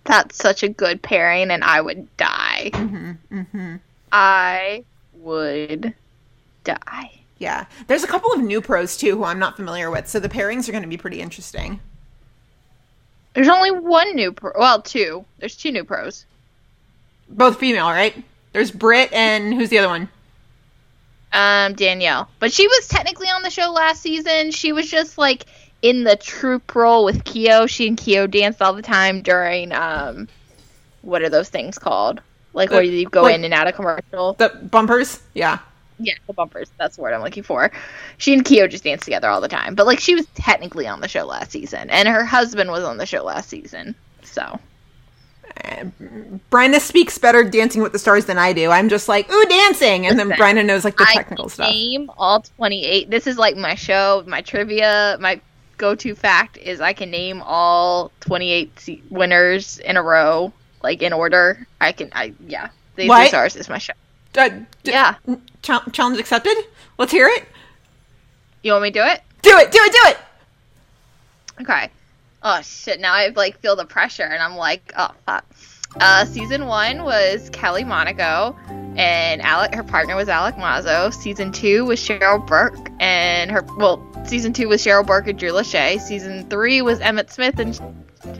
That's 0.06 0.38
such 0.38 0.64
a 0.64 0.70
good 0.70 1.02
pairing, 1.02 1.52
and 1.52 1.64
I 1.64 1.82
would 1.82 2.16
die. 2.16 2.70
Mm-hmm, 2.74 3.76
I 4.12 4.84
would 5.14 5.94
die. 6.64 7.12
Yeah. 7.38 7.66
There's 7.88 8.04
a 8.04 8.08
couple 8.08 8.32
of 8.32 8.42
new 8.42 8.62
pros 8.62 8.96
too 8.98 9.18
who 9.18 9.24
I'm 9.24 9.40
not 9.40 9.56
familiar 9.56 9.92
with, 9.92 10.08
so 10.08 10.20
the 10.20 10.30
pairings 10.30 10.70
are 10.70 10.72
gonna 10.72 10.88
be 10.88 10.98
pretty 10.98 11.22
interesting. 11.22 11.80
There's 13.34 13.50
only 13.50 13.72
one 13.72 14.16
new 14.16 14.32
pro. 14.32 14.52
Well, 14.58 14.82
two. 14.82 15.26
There's 15.40 15.58
two 15.58 15.72
new 15.72 15.84
pros. 15.84 16.26
Both 17.28 17.60
female, 17.60 17.88
right? 17.88 18.16
There's 18.54 18.72
Britt 18.72 19.12
and 19.12 19.54
who's 19.54 19.70
the 19.70 19.80
other 19.80 19.90
one? 19.90 20.08
Um, 21.34 21.74
Danielle, 21.74 22.30
but 22.40 22.54
she 22.54 22.66
was 22.66 22.88
technically 22.88 23.28
on 23.28 23.42
the 23.42 23.50
show 23.50 23.72
last 23.72 24.02
season. 24.02 24.52
She 24.52 24.72
was 24.72 24.90
just 24.90 25.18
like 25.18 25.46
in 25.86 26.04
the 26.04 26.16
troop 26.16 26.74
role 26.76 27.06
with 27.06 27.24
Keo. 27.26 27.66
She 27.68 27.88
and 27.88 27.98
Keo 27.98 28.28
danced 28.28 28.62
all 28.62 28.74
the 28.74 28.82
time 28.82 29.22
during 29.22 29.72
um, 29.72 30.28
what 31.02 31.22
are 31.22 31.30
those 31.30 31.50
things 31.50 31.78
called? 31.78 32.22
Like 32.54 32.70
The- 32.70 32.76
where 32.76 32.84
you 32.84 33.08
go 33.10 33.24
like- 33.24 33.36
in 33.36 33.44
and 33.44 33.54
out 33.54 33.68
of 33.68 33.76
commercial. 33.76 34.34
The 34.34 34.50
bumpers? 34.72 35.22
Yeah. 35.34 35.60
Yeah, 35.98 36.14
the 36.28 36.34
bumpers. 36.34 36.70
That's 36.78 36.98
the 36.98 37.04
word 37.04 37.14
I'm 37.14 37.22
looking 37.22 37.44
for. 37.44 37.72
She 38.18 38.34
and 38.34 38.44
Keo 38.44 38.68
just 38.68 38.84
danced 38.84 39.06
together 39.06 39.30
all 39.30 39.40
the 39.40 39.48
time. 39.48 39.76
But 39.76 39.86
like 39.86 40.00
she 40.00 40.14
was 40.16 40.26
technically 40.36 40.88
on 40.88 41.00
the 41.00 41.08
show 41.08 41.26
last 41.26 41.52
season, 41.52 41.90
and 41.90 42.08
her 42.10 42.26
husband 42.26 42.70
was 42.70 42.84
on 42.84 42.98
the 42.98 43.06
show 43.06 43.24
last 43.24 43.48
season. 43.50 43.96
So 44.24 44.60
Bryna 46.52 46.80
speaks 46.82 47.18
better 47.18 47.44
dancing 47.44 47.82
with 47.82 47.92
the 47.94 48.00
stars 48.00 48.26
than 48.26 48.38
I 48.38 48.52
do. 48.54 48.72
I'm 48.72 48.90
just 48.90 49.08
like, 49.08 49.32
ooh, 49.32 49.46
dancing, 49.46 50.06
and 50.06 50.20
then 50.20 50.28
Listen, 50.30 50.44
Bryna 50.44 50.66
knows 50.66 50.84
like 50.84 50.98
the 50.98 51.06
technical 51.06 51.46
can 51.46 51.54
stuff. 51.54 51.70
name 51.72 52.12
all 52.18 52.42
28. 52.42 53.10
This 53.10 53.26
is 53.28 53.38
like 53.38 53.56
my 53.56 53.76
show, 53.76 54.24
my 54.28 54.42
trivia, 54.42 55.18
my 55.20 55.40
go-to 55.78 56.16
fact 56.16 56.58
is 56.58 56.82
I 56.82 56.94
can 56.94 57.10
name 57.12 57.42
all 57.44 58.12
28 58.22 58.80
se- 58.80 59.02
winners 59.10 59.78
in 59.80 59.98
a 59.98 60.04
row, 60.04 60.52
like 60.84 61.02
in 61.02 61.14
order. 61.14 61.68
I 61.82 61.92
can, 61.92 62.10
I 62.14 62.34
yeah. 62.48 62.70
The 62.96 63.08
What? 63.08 63.20
Three 63.22 63.28
Stars 63.30 63.56
is 63.56 63.68
my 63.70 63.78
show. 63.78 63.94
Uh, 64.38 64.50
d- 64.50 64.66
Yeah, 64.92 65.16
chal- 65.62 65.84
challenge 65.92 66.20
accepted. 66.20 66.56
Let's 66.98 67.12
hear 67.12 67.28
it. 67.28 67.46
you 68.64 68.72
want 68.72 68.84
me 68.84 68.92
to 68.92 69.00
do 69.00 69.06
it? 69.06 69.22
Do 69.42 69.58
it. 69.58 69.72
Do 69.72 69.80
it. 69.82 69.92
Do 69.92 70.10
it. 70.10 70.18
Okay. 71.62 71.90
Oh 72.44 72.62
shit! 72.62 73.00
Now 73.00 73.14
I 73.14 73.30
like 73.36 73.60
feel 73.60 73.76
the 73.76 73.86
pressure, 73.86 74.24
and 74.24 74.42
I'm 74.44 74.56
like, 74.56 74.94
oh 74.98 75.12
fuck. 75.26 75.46
Uh, 76.00 76.26
season 76.26 76.66
one 76.66 77.04
was 77.04 77.50
Kelly 77.52 77.84
Monaco, 77.84 78.56
and 78.96 79.42
Alec. 79.42 79.74
Her 79.74 79.84
partner 79.84 80.16
was 80.16 80.30
Alec 80.30 80.56
Mazo. 80.56 81.14
Season 81.14 81.52
two 81.52 81.86
was 81.86 82.00
Cheryl 82.00 82.46
Burke, 82.46 82.90
and 83.00 83.52
her 83.52 83.66
well, 83.78 84.06
season 84.26 84.54
two 84.54 84.68
was 84.68 84.84
Cheryl 84.84 85.06
Burke 85.06 85.28
and 85.28 85.38
Drew 85.38 85.52
Lachey. 85.52 86.00
Season 86.00 86.50
three 86.50 86.82
was 86.82 87.00
Emmitt 87.00 87.30
Smith 87.30 87.60
and 87.60 87.74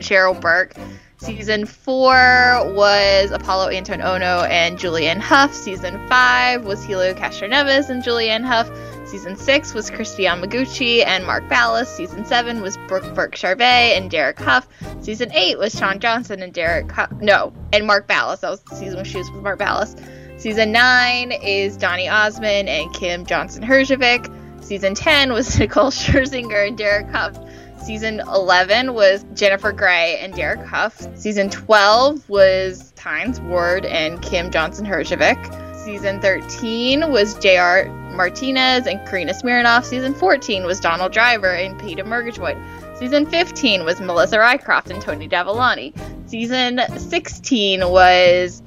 Cheryl 0.00 0.38
Burke. 0.40 0.74
Season 1.18 1.64
four 1.64 2.12
was 2.12 3.30
Apolo 3.30 3.72
Anton 3.72 4.00
Ohno 4.00 4.48
and 4.48 4.78
Julianne 4.78 5.18
Hough. 5.18 5.54
Season 5.54 6.06
five 6.08 6.64
was 6.64 6.84
Helio 6.84 7.14
Castroneves 7.14 7.88
and 7.88 8.02
Julianne 8.02 8.44
Hough. 8.44 8.68
Season 9.06 9.36
six 9.36 9.72
was 9.72 9.88
Kristi 9.88 10.24
Yamaguchi 10.24 11.06
and 11.06 11.24
Mark 11.24 11.44
Ballas. 11.44 11.86
Season 11.86 12.24
seven 12.24 12.60
was 12.60 12.76
Brooke 12.88 13.14
Burke 13.14 13.36
Charvet 13.36 13.96
and 13.96 14.10
Derek 14.10 14.38
Hough. 14.38 14.66
Season 15.00 15.30
eight 15.32 15.58
was 15.58 15.72
Shawn 15.72 16.00
Johnson 16.00 16.42
and 16.42 16.52
Derek 16.52 16.90
Hough. 16.90 17.12
No, 17.20 17.52
and 17.72 17.86
Mark 17.86 18.08
Ballas. 18.08 18.40
That 18.40 18.50
was 18.50 18.60
the 18.62 18.74
season 18.74 18.96
when 18.96 19.04
she 19.04 19.18
was 19.18 19.30
with 19.30 19.42
Mark 19.42 19.60
Ballas. 19.60 19.96
Season 20.40 20.72
nine 20.72 21.30
is 21.30 21.76
Donny 21.76 22.08
Osmond 22.08 22.68
and 22.68 22.90
Kym 22.90 23.26
Johnson 23.26 23.62
Herjavec. 23.62 24.64
Season 24.64 24.96
10 24.96 25.32
was 25.32 25.56
Nicole 25.60 25.90
Scherzinger 25.90 26.66
and 26.66 26.76
Derek 26.76 27.06
Hough. 27.08 27.38
Season 27.84 28.18
11 28.18 28.92
was 28.94 29.24
Jennifer 29.34 29.70
Grey 29.70 30.18
and 30.18 30.34
Derek 30.34 30.66
Hough. 30.66 31.06
Season 31.16 31.48
12 31.48 32.28
was 32.28 32.92
Hines 32.98 33.40
Ward 33.42 33.84
and 33.86 34.20
Kym 34.20 34.50
Johnson 34.50 34.84
Herjavec. 34.84 35.76
Season 35.84 36.20
13 36.20 37.12
was 37.12 37.34
JR 37.34 37.88
Martinez 38.16 38.86
and 38.86 39.06
Karina 39.06 39.32
Smirnoff. 39.32 39.84
Season 39.84 40.14
14 40.14 40.64
was 40.64 40.80
Donald 40.80 41.12
Driver 41.12 41.52
and 41.52 41.78
Peta 41.78 42.04
Murgatroyd. 42.04 42.56
Season 42.98 43.26
15 43.26 43.84
was 43.84 44.00
Melissa 44.00 44.38
Rycroft 44.38 44.90
and 44.90 45.02
Tony 45.02 45.28
Dovolani. 45.28 45.92
Season 46.28 46.80
16 46.96 47.88
was 47.88 48.62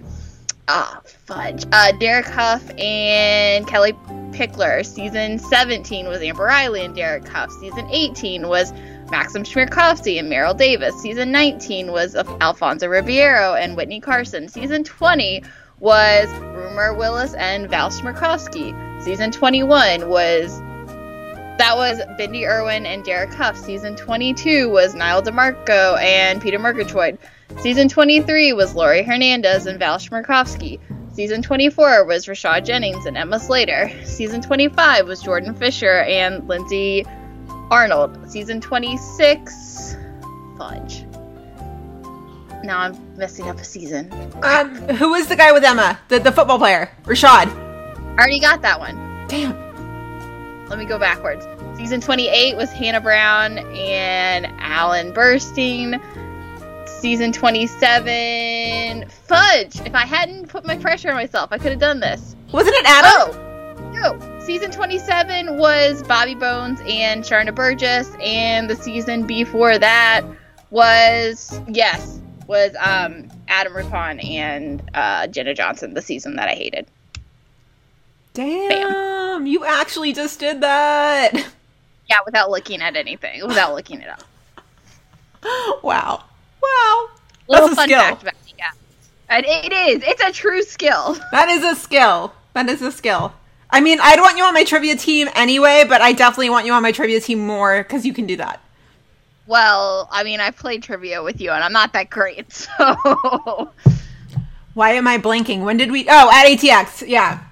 ah 0.68 1.02
fudge. 1.26 1.66
Uh, 1.72 1.92
Derek 1.94 2.28
Hough 2.28 2.70
and 2.80 3.68
Kellie 3.68 3.94
Pickler. 4.32 4.86
Season 4.86 5.40
17 5.40 6.08
was 6.08 6.22
Amber 6.22 6.44
Riley 6.44 6.86
and 6.86 6.96
Derek 6.96 7.28
Hough. 7.28 7.52
Season 7.60 7.88
18 7.90 8.48
was 8.48 8.72
Maksim 9.08 9.44
Chmerkovskiy 9.44 10.20
and 10.20 10.32
Meryl 10.32 10.56
Davis. 10.56 10.96
Season 11.02 11.32
19 11.32 11.92
was 11.92 12.16
Alfonso 12.16 12.88
Ribeiro 12.88 13.56
and 13.56 13.76
Whitney 13.76 14.00
Carson. 14.00 14.48
Season 14.48 14.84
20 14.84 15.44
was 15.80 16.30
Rumor 16.40 16.94
Willis 16.94 17.34
and 17.34 17.70
Val 17.70 17.90
Chmerkovskiy. 17.90 19.04
Season 19.04 19.32
21 19.32 20.10
was 20.10 20.60
that 21.58 21.76
was 21.76 22.00
Bindi 22.18 22.48
Irwin 22.48 22.86
and 22.86 23.04
Derek 23.04 23.34
Hough. 23.34 23.58
Season 23.58 23.96
22 23.96 24.70
was 24.70 24.96
Nyle 24.96 25.22
DiMarco 25.22 26.00
and 26.00 26.42
Peta 26.42 26.58
Murgatroyd. 26.58 27.18
Season 27.60 27.90
23 27.90 28.54
was 28.54 28.76
Laurie 28.76 29.04
Hernandez 29.04 29.66
and 29.66 29.78
Val 29.78 29.98
Chmerkovskiy. 29.98 30.80
Season 31.14 31.42
24 31.42 32.06
was 32.06 32.28
Rashad 32.28 32.66
Jennings 32.66 33.06
and 33.06 33.18
Emma 33.18 33.40
Slater. 33.40 33.92
Season 34.06 34.42
25 34.42 35.08
was 35.08 35.22
Jordan 35.22 35.54
Fisher 35.54 36.04
and 36.04 36.48
Lindsay 36.48 37.06
Arnold. 37.70 38.32
Season 38.32 38.62
26, 38.62 39.98
fudge. 40.58 41.09
Now 42.64 42.80
I'm 42.80 43.18
messing 43.18 43.48
up 43.50 43.58
a 43.58 43.64
season. 43.64 44.12
Um, 44.44 44.76
who 44.96 45.12
was 45.12 45.28
the 45.28 45.36
guy 45.36 45.52
with 45.52 45.64
Emma? 45.64 46.00
The 46.10 46.20
the 46.20 46.32
football 46.32 46.58
player, 46.58 46.92
Rashad. 47.04 47.48
Already 48.18 48.40
got 48.40 48.62
that 48.64 48.80
one. 48.80 48.96
Damn. 49.28 49.70
Let 50.68 50.78
me 50.78 50.86
go 50.86 51.00
backwards. 51.00 51.48
Season 51.78 52.02
28 52.02 52.58
was 52.58 52.70
Hannah 52.72 53.02
Brown 53.02 53.58
and 53.60 54.46
Alan 54.60 55.14
Bersten. 55.14 56.00
Season 56.86 57.32
27, 57.32 59.08
fudge! 59.08 59.80
If 59.80 59.96
I 59.96 60.06
hadn't 60.06 60.50
put 60.50 60.66
my 60.66 60.78
pressure 60.78 61.10
on 61.10 61.16
myself, 61.16 61.54
I 61.54 61.58
could 61.58 61.72
have 61.72 61.80
done 61.80 62.02
this. 62.02 62.36
Wasn't 62.52 62.76
it 62.76 62.86
Adam? 62.86 63.12
Oh, 63.16 63.92
no. 63.94 64.40
Season 64.42 64.70
27 64.70 65.58
was 65.58 66.04
Bobby 66.04 66.36
Bones 66.36 66.82
and 66.86 67.24
Sharna 67.24 67.56
Burgess, 67.56 68.12
and 68.22 68.70
the 68.70 68.76
season 68.76 69.26
before 69.26 69.78
that 69.78 70.24
was 70.72 71.62
yes 71.70 72.19
was 72.50 72.76
um 72.82 73.30
Adam 73.48 73.76
Rippon 73.76 74.20
and 74.20 74.82
uh 74.96 75.28
Jenna 75.28 75.54
Johnson 75.54 75.94
the 75.94 76.02
season 76.02 76.36
that 76.36 76.50
I 76.50 76.56
hated. 76.56 76.88
Damn, 78.34 79.46
you 79.48 79.64
actually 79.66 80.14
just 80.14 80.40
did 80.40 80.62
that. 80.62 81.32
Yeah, 82.10 82.18
without 82.26 82.50
looking 82.50 82.82
at 82.82 82.96
anything, 82.96 83.46
without 83.48 83.74
looking 83.76 84.02
it 84.02 84.10
up. 84.10 84.24
Wow. 85.84 86.24
Wow. 86.62 87.10
Little 87.48 87.68
That's 87.68 87.74
a 87.74 87.76
fun 87.78 87.88
skill. 87.88 88.00
fact 88.00 88.22
about 88.24 88.34
me, 88.46 88.54
yeah. 88.58 88.72
And 89.30 89.46
it 89.48 89.72
is. 89.72 90.04
It's 90.06 90.22
a 90.22 90.34
true 90.34 90.62
skill. 90.64 91.16
That 91.32 91.48
is 91.48 91.64
a 91.64 91.76
skill. 91.80 92.34
That 92.54 92.68
is 92.68 92.82
a 92.82 92.92
skill. 92.92 93.34
I 93.70 93.80
mean, 93.80 94.00
I'd 94.02 94.20
want 94.20 94.38
you 94.38 94.44
on 94.44 94.54
my 94.54 94.66
trivia 94.66 94.98
team 94.98 95.30
anyway, 95.36 95.86
but 95.88 96.02
I 96.02 96.12
definitely 96.12 96.50
want 96.50 96.66
you 96.66 96.74
on 96.74 96.84
my 96.84 96.92
trivia 96.92 97.22
team 97.22 97.40
more 97.46 97.84
because 97.84 98.06
you 98.06 98.14
can 98.14 98.26
do 98.26 98.36
that. 98.36 98.60
Well, 99.50 100.08
I 100.12 100.24
mean, 100.24 100.40
I 100.40 100.52
played 100.52 100.84
trivia 100.84 101.24
with 101.24 101.42
you, 101.42 101.50
and 101.50 101.64
I'm 101.64 101.74
not 101.74 101.94
that 101.94 102.12
great, 102.12 102.54
so 102.54 103.72
Why 104.76 104.92
am 104.92 105.08
I 105.08 105.18
blanking? 105.18 105.64
When 105.64 105.76
did 105.76 105.92
we? 105.92 106.06
Oh, 106.08 106.30
at 106.32 106.46
ATX. 106.46 107.08
Yeah, 107.08 107.44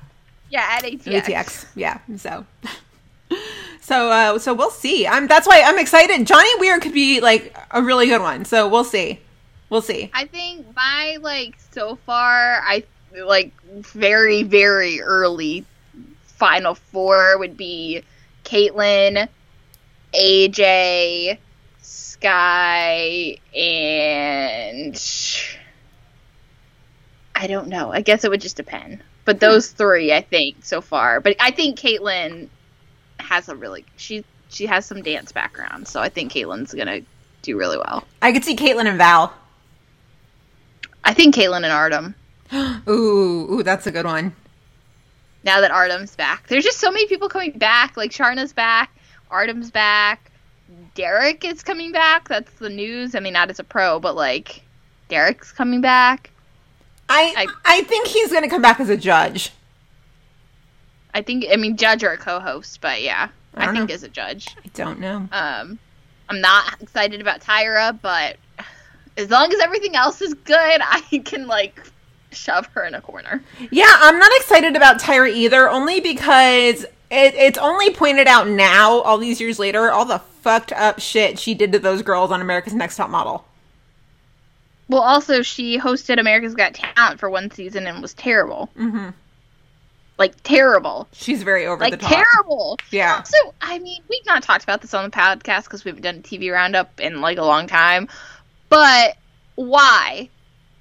yeah. 0.51 0.68
At 0.70 0.84
ATX, 0.84 1.24
ATX. 1.24 1.66
Yeah. 1.74 1.98
So, 2.18 2.46
so, 3.82 4.12
uh, 4.12 4.38
so 4.38 4.54
we'll 4.54 4.70
see. 4.70 5.08
I'm. 5.08 5.25
That's 5.25 5.48
why 5.48 5.63
I'm 5.66 5.80
excited. 5.80 6.27
Johnny 6.27 6.51
Weir 6.60 6.80
could 6.80 6.94
be 6.94 7.20
like 7.20 7.58
a 7.72 7.82
really 7.82 8.06
good 8.06 8.22
one. 8.22 8.46
So 8.46 8.68
we'll 8.68 8.84
see. 8.84 9.20
We'll 9.72 9.82
see. 9.82 10.12
I 10.13 10.25
think 10.25 10.68
my 10.75 11.18
like 11.22 11.58
so 11.72 11.96
far, 12.06 12.62
I 12.63 12.84
like 13.25 13.60
very 13.63 14.44
very 14.44 15.01
early 15.01 15.66
final 16.27 16.75
four 16.75 17.39
would 17.39 17.58
be 17.58 18.04
Kaitlyn, 18.44 19.27
AJ, 20.13 21.39
Skai, 22.21 23.39
and 23.55 25.01
I 27.36 27.47
don't 27.47 27.67
know. 27.67 27.91
I 27.91 28.01
guess 28.01 28.24
it 28.24 28.31
would 28.31 28.41
just 28.41 28.57
depend. 28.57 29.03
But 29.25 29.39
those 29.39 29.71
hmm. 29.71 29.77
three, 29.77 30.13
I 30.13 30.21
think 30.21 30.63
so 30.63 30.81
far. 30.81 31.19
But 31.19 31.36
I 31.39 31.51
think 31.51 31.77
Kaitlyn 31.77 32.50
has 33.19 33.50
a 33.50 33.55
really 33.55 33.86
she 33.97 34.24
she 34.50 34.65
has 34.65 34.86
some 34.86 35.01
dance 35.01 35.31
background, 35.31 35.88
so 35.88 36.00
I 36.00 36.09
think 36.09 36.31
Kaitlyn's 36.31 36.74
gonna 36.74 37.01
do 37.41 37.57
really 37.57 37.77
well. 37.77 38.05
I 38.21 38.31
could 38.31 38.43
see 38.43 38.55
Kaitlyn 38.55 38.86
and 38.86 38.97
Val. 38.97 39.33
I 41.03 41.13
think 41.13 41.36
Kaitlyn 41.36 41.57
and 41.57 41.65
Artem. 41.67 42.15
Ooh, 42.88 43.47
ooh, 43.51 43.63
that's 43.63 43.88
a 43.88 43.91
good 43.91 44.05
one. 44.05 44.33
now 45.43 45.62
that 45.62 45.71
Artem's 45.71 46.15
back. 46.15 46.47
There's 46.47 46.63
just 46.63 46.79
so 46.79 46.91
many 46.91 47.07
people 47.07 47.29
coming 47.29 47.51
back. 47.57 47.97
Like 47.97 48.12
Sharna's 48.12 48.53
back, 48.53 48.97
Artem's 49.29 49.71
back, 49.71 50.26
Derek 50.98 51.46
is 51.46 51.62
coming 51.62 51.92
back. 51.92 52.27
That's 52.27 52.51
the 52.54 52.70
news. 52.70 53.13
I 53.13 53.20
mean, 53.20 53.34
not 53.34 53.51
as 53.51 53.60
a 53.60 53.63
pro, 53.63 54.00
but 54.00 54.16
like 54.16 54.63
Derek's 55.10 55.51
coming 55.51 55.80
back. 55.80 56.32
I 57.08 57.34
I- 57.38 57.77
I 57.77 57.82
think 57.84 58.08
he's 58.08 58.34
gonna 58.34 58.50
come 58.50 58.63
back 58.63 58.80
as 58.80 58.89
a 58.89 58.98
judge. 58.98 59.51
I 61.13 61.22
think. 61.22 61.46
I 61.51 61.56
mean, 61.56 61.77
judge 61.77 62.04
or 62.04 62.10
a 62.12 62.18
co-host, 62.18 62.80
but 62.82 63.01
yeah, 63.01 63.30
I 63.56 63.68
I, 63.70 63.72
think 63.72 63.89
know. 63.89 63.94
as 63.96 64.04
a 64.04 64.10
judge. 64.10 64.56
I 64.63 64.68
don't 64.74 65.00
know. 65.00 65.27
Um, 65.32 65.80
I'm 66.30 66.42
not 66.42 66.82
excited 66.82 67.22
about 67.22 67.42
Tyra, 67.42 67.98
but 68.01 68.38
as 69.18 69.30
long 69.30 69.51
as 69.54 69.60
everything 69.60 69.96
else 69.96 70.22
is 70.22 70.34
good, 70.34 70.58
I 70.84 71.01
can 71.24 71.46
like 71.48 71.80
shove 72.32 72.66
her 72.74 72.84
in 72.86 72.96
a 72.96 73.01
corner. 73.01 73.44
Yeah, 73.72 73.86
I'm 74.00 74.18
not 74.20 74.32
excited 74.38 74.75
about 74.75 75.00
Tyra 75.00 75.32
either, 75.32 75.70
only 75.70 76.00
because 76.01 76.84
it, 76.84 77.36
it's 77.36 77.58
only 77.60 77.92
pointed 77.94 78.27
out 78.27 78.48
now, 78.48 79.00
all 79.01 79.18
these 79.20 79.39
years 79.39 79.60
later, 79.60 79.92
all 79.92 80.06
the 80.06 80.20
fucked 80.48 80.72
up 80.72 80.98
shit 80.98 81.38
she 81.38 81.54
did 81.54 81.74
to 81.74 81.80
those 81.80 82.01
girls 82.01 82.32
on 82.32 82.39
America's 82.39 82.74
Next 82.74 82.96
Top 82.96 83.10
Model. 83.10 83.44
Well, 84.88 85.01
also 85.01 85.42
she 85.42 85.77
hosted 85.77 86.22
America's 86.22 86.56
Got 86.56 86.74
Talent 86.74 87.20
for 87.20 87.30
one 87.30 87.51
season 87.51 87.86
and 87.86 88.01
was 88.01 88.13
terrible. 88.13 88.70
Mm-hmm. 88.80 89.10
Like 90.17 90.41
terrible. 90.43 91.10
She's 91.12 91.43
very 91.43 91.67
over 91.67 91.82
like 91.82 91.91
the 91.91 91.98
top. 91.98 92.12
terrible. 92.13 92.80
Yeah. 92.91 93.24
So 93.24 93.54
I 93.62 93.78
mean, 93.80 94.02
we've 94.10 94.26
not 94.26 94.41
talked 94.41 94.63
about 94.63 94.82
this 94.82 94.93
on 94.93 95.04
the 95.04 95.12
podcast 95.12 95.65
because 95.65 95.84
we 95.84 95.89
haven't 95.89 96.04
done 96.04 96.15
a 96.15 96.19
TV 96.19 96.50
roundup 96.50 96.98
in 97.02 97.19
like 97.19 97.38
a 97.38 97.43
long 97.43 97.67
time. 97.67 98.08
But 98.69 99.17
why? 99.56 100.30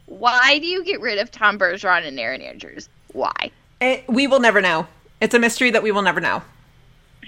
Why 0.07 0.61
do 0.61 0.67
you 0.67 0.85
get 0.85 1.01
rid 1.01 1.19
of 1.19 1.33
Tom 1.33 1.59
Bergeron 1.59 2.07
and 2.07 2.21
Erin 2.21 2.41
Andrews? 2.41 2.89
Why? 3.15 3.51
It, 3.81 4.09
we 4.09 4.29
will 4.29 4.41
never 4.41 4.61
know. 4.61 4.87
It's 5.21 5.35
a 5.35 5.41
mystery 5.41 5.73
that 5.73 5.83
we 5.83 5.91
will 5.91 6.03
never 6.03 6.21
know. 6.21 6.43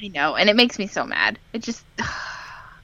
I 0.00 0.08
know, 0.08 0.36
and 0.36 0.48
it 0.48 0.56
makes 0.56 0.78
me 0.78 0.86
so 0.86 1.04
mad. 1.04 1.38
It 1.52 1.62
just. 1.62 1.84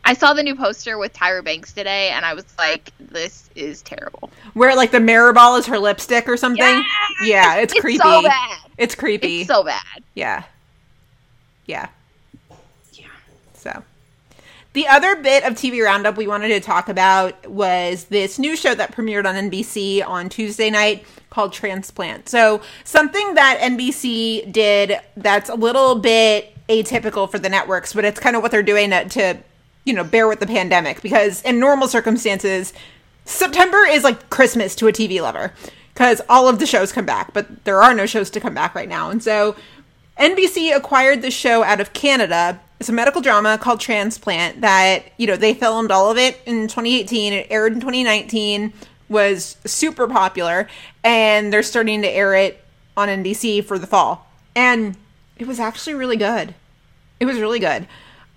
I 0.04 0.12
saw 0.14 0.34
the 0.34 0.42
new 0.42 0.54
poster 0.54 0.98
with 0.98 1.12
Tyra 1.14 1.42
Banks 1.42 1.72
today, 1.72 2.10
and 2.10 2.24
I 2.26 2.34
was 2.34 2.44
like, 2.58 2.90
"This 3.00 3.48
is 3.54 3.82
terrible." 3.82 4.30
Where 4.52 4.76
like 4.76 4.90
the 4.90 5.00
mirror 5.00 5.32
ball 5.32 5.56
is 5.56 5.66
her 5.66 5.78
lipstick 5.78 6.28
or 6.28 6.36
something. 6.36 6.58
Yes! 6.60 6.84
Yeah, 7.24 7.56
it's, 7.56 7.72
It's 7.72 7.80
creepy. 7.80 7.98
so 7.98 8.22
bad. 8.22 8.58
It's 8.76 8.94
creepy. 8.94 9.40
It's 9.40 9.48
so 9.48 9.64
bad. 9.64 9.82
Yeah. 10.14 10.42
Yeah. 11.66 11.88
Yeah. 12.92 13.06
So. 13.54 13.82
The 14.74 14.88
other 14.88 15.14
bit 15.14 15.44
of 15.44 15.54
TV 15.54 15.84
Roundup 15.84 16.16
we 16.16 16.26
wanted 16.26 16.48
to 16.48 16.58
talk 16.60 16.88
about 16.88 17.48
was 17.48 18.04
this 18.06 18.40
new 18.40 18.56
show 18.56 18.74
that 18.74 18.92
premiered 18.92 19.24
on 19.24 19.36
NBC 19.36 20.04
on 20.04 20.28
Tuesday 20.28 20.68
night 20.68 21.06
called 21.30 21.52
Transplant. 21.52 22.28
So, 22.28 22.60
something 22.82 23.34
that 23.34 23.60
NBC 23.60 24.50
did 24.52 24.98
that's 25.16 25.48
a 25.48 25.54
little 25.54 25.94
bit 25.94 26.52
atypical 26.68 27.30
for 27.30 27.38
the 27.38 27.48
networks, 27.48 27.92
but 27.92 28.04
it's 28.04 28.18
kind 28.18 28.34
of 28.34 28.42
what 28.42 28.50
they're 28.50 28.64
doing 28.64 28.90
to, 28.90 29.04
to 29.10 29.38
you 29.84 29.92
know, 29.92 30.04
bear 30.04 30.26
with 30.28 30.40
the 30.40 30.46
pandemic 30.46 31.02
because 31.02 31.42
in 31.42 31.58
normal 31.58 31.88
circumstances, 31.88 32.72
September 33.24 33.84
is 33.88 34.04
like 34.04 34.30
Christmas 34.30 34.74
to 34.76 34.88
a 34.88 34.92
TV 34.92 35.20
lover 35.20 35.52
because 35.92 36.20
all 36.28 36.48
of 36.48 36.58
the 36.58 36.66
shows 36.66 36.92
come 36.92 37.06
back, 37.06 37.32
but 37.32 37.64
there 37.64 37.82
are 37.82 37.94
no 37.94 38.06
shows 38.06 38.30
to 38.30 38.40
come 38.40 38.54
back 38.54 38.74
right 38.74 38.88
now. 38.88 39.10
And 39.10 39.22
so 39.22 39.54
NBC 40.18 40.74
acquired 40.74 41.22
the 41.22 41.30
show 41.30 41.62
out 41.62 41.80
of 41.80 41.92
Canada. 41.92 42.60
It's 42.80 42.88
a 42.88 42.92
medical 42.92 43.20
drama 43.20 43.58
called 43.58 43.80
Transplant 43.80 44.60
that, 44.60 45.04
you 45.16 45.26
know, 45.26 45.36
they 45.36 45.54
filmed 45.54 45.90
all 45.90 46.10
of 46.10 46.18
it 46.18 46.40
in 46.46 46.68
2018. 46.68 47.32
It 47.32 47.46
aired 47.50 47.72
in 47.72 47.80
2019, 47.80 48.72
was 49.08 49.56
super 49.64 50.08
popular, 50.08 50.68
and 51.02 51.52
they're 51.52 51.62
starting 51.62 52.02
to 52.02 52.08
air 52.08 52.34
it 52.34 52.64
on 52.96 53.08
NBC 53.08 53.64
for 53.64 53.78
the 53.78 53.86
fall. 53.86 54.26
And 54.54 54.96
it 55.36 55.46
was 55.46 55.60
actually 55.60 55.94
really 55.94 56.16
good. 56.16 56.54
It 57.20 57.26
was 57.26 57.38
really 57.38 57.58
good. 57.58 57.86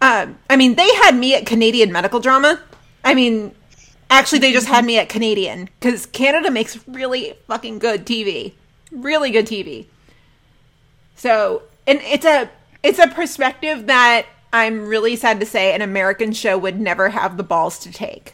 Um, 0.02 0.38
I 0.50 0.56
mean, 0.56 0.76
they 0.76 0.94
had 0.96 1.16
me 1.16 1.34
at 1.34 1.46
Canadian 1.46 1.92
medical 1.92 2.20
drama. 2.20 2.62
I 3.04 3.14
mean, 3.14 3.54
actually, 4.10 4.40
they 4.40 4.52
just 4.52 4.68
had 4.68 4.86
me 4.86 5.00
at 5.00 5.10
Canadian 5.10 5.70
because 5.80 6.06
Canada 6.06 6.52
makes 6.52 6.88
really 6.88 7.34
fucking 7.48 7.80
good 7.80 8.06
TV. 8.06 8.54
Really 8.92 9.32
good 9.32 9.48
TV. 9.48 9.88
So, 11.16 11.64
and 11.88 12.00
it's 12.02 12.26
a 12.26 12.50
it's 12.84 13.00
a 13.00 13.08
perspective 13.08 13.88
that 13.88 14.28
I'm 14.54 14.88
really 14.88 15.16
sad 15.16 15.40
to 15.40 15.46
say 15.46 15.74
an 15.74 15.82
American 15.82 16.32
show 16.32 16.58
would 16.58 16.80
never 16.80 17.10
have 17.10 17.38
the 17.38 17.44
balls 17.44 17.80
to 17.80 17.92
take. 17.92 18.34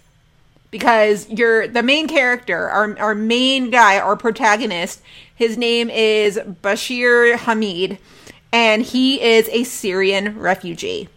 Because 0.70 1.30
you're 1.30 1.68
the 1.68 1.84
main 1.84 2.08
character, 2.08 2.68
our 2.70 2.98
our 3.00 3.16
main 3.16 3.70
guy, 3.70 4.00
our 4.00 4.18
protagonist, 4.18 5.02
his 5.34 5.58
name 5.58 5.90
is 5.90 6.38
Bashir 6.38 7.36
Hamed, 7.38 8.00
and 8.52 8.82
he 8.82 9.22
is 9.22 9.48
a 9.50 9.64
Syrian 9.64 10.38
refugee. 10.38 11.10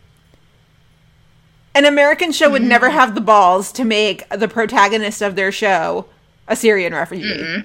An 1.77 1.85
American 1.85 2.33
show 2.33 2.51
would 2.51 2.63
never 2.63 2.89
have 2.89 3.15
the 3.15 3.21
balls 3.21 3.71
to 3.73 3.85
make 3.85 4.27
the 4.31 4.49
protagonist 4.49 5.21
of 5.21 5.37
their 5.37 5.53
show 5.53 6.07
a 6.49 6.57
Syrian 6.57 6.95
refugee. 6.95 7.65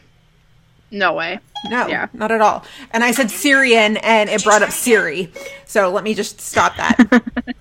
No 0.91 1.13
way. 1.13 1.39
No, 1.69 1.88
Yeah. 1.88 2.08
not 2.12 2.30
at 2.30 2.41
all. 2.41 2.65
And 2.91 3.06
I 3.06 3.12
said 3.12 3.32
Syrian 3.32 3.95
and 3.97 4.30
it 4.30 4.43
brought 4.43 4.63
up 4.63 4.71
Siri. 4.71 5.32
So 5.65 5.89
let 5.91 6.04
me 6.04 6.13
just 6.13 6.41
stop 6.41 6.76
that. 6.76 6.97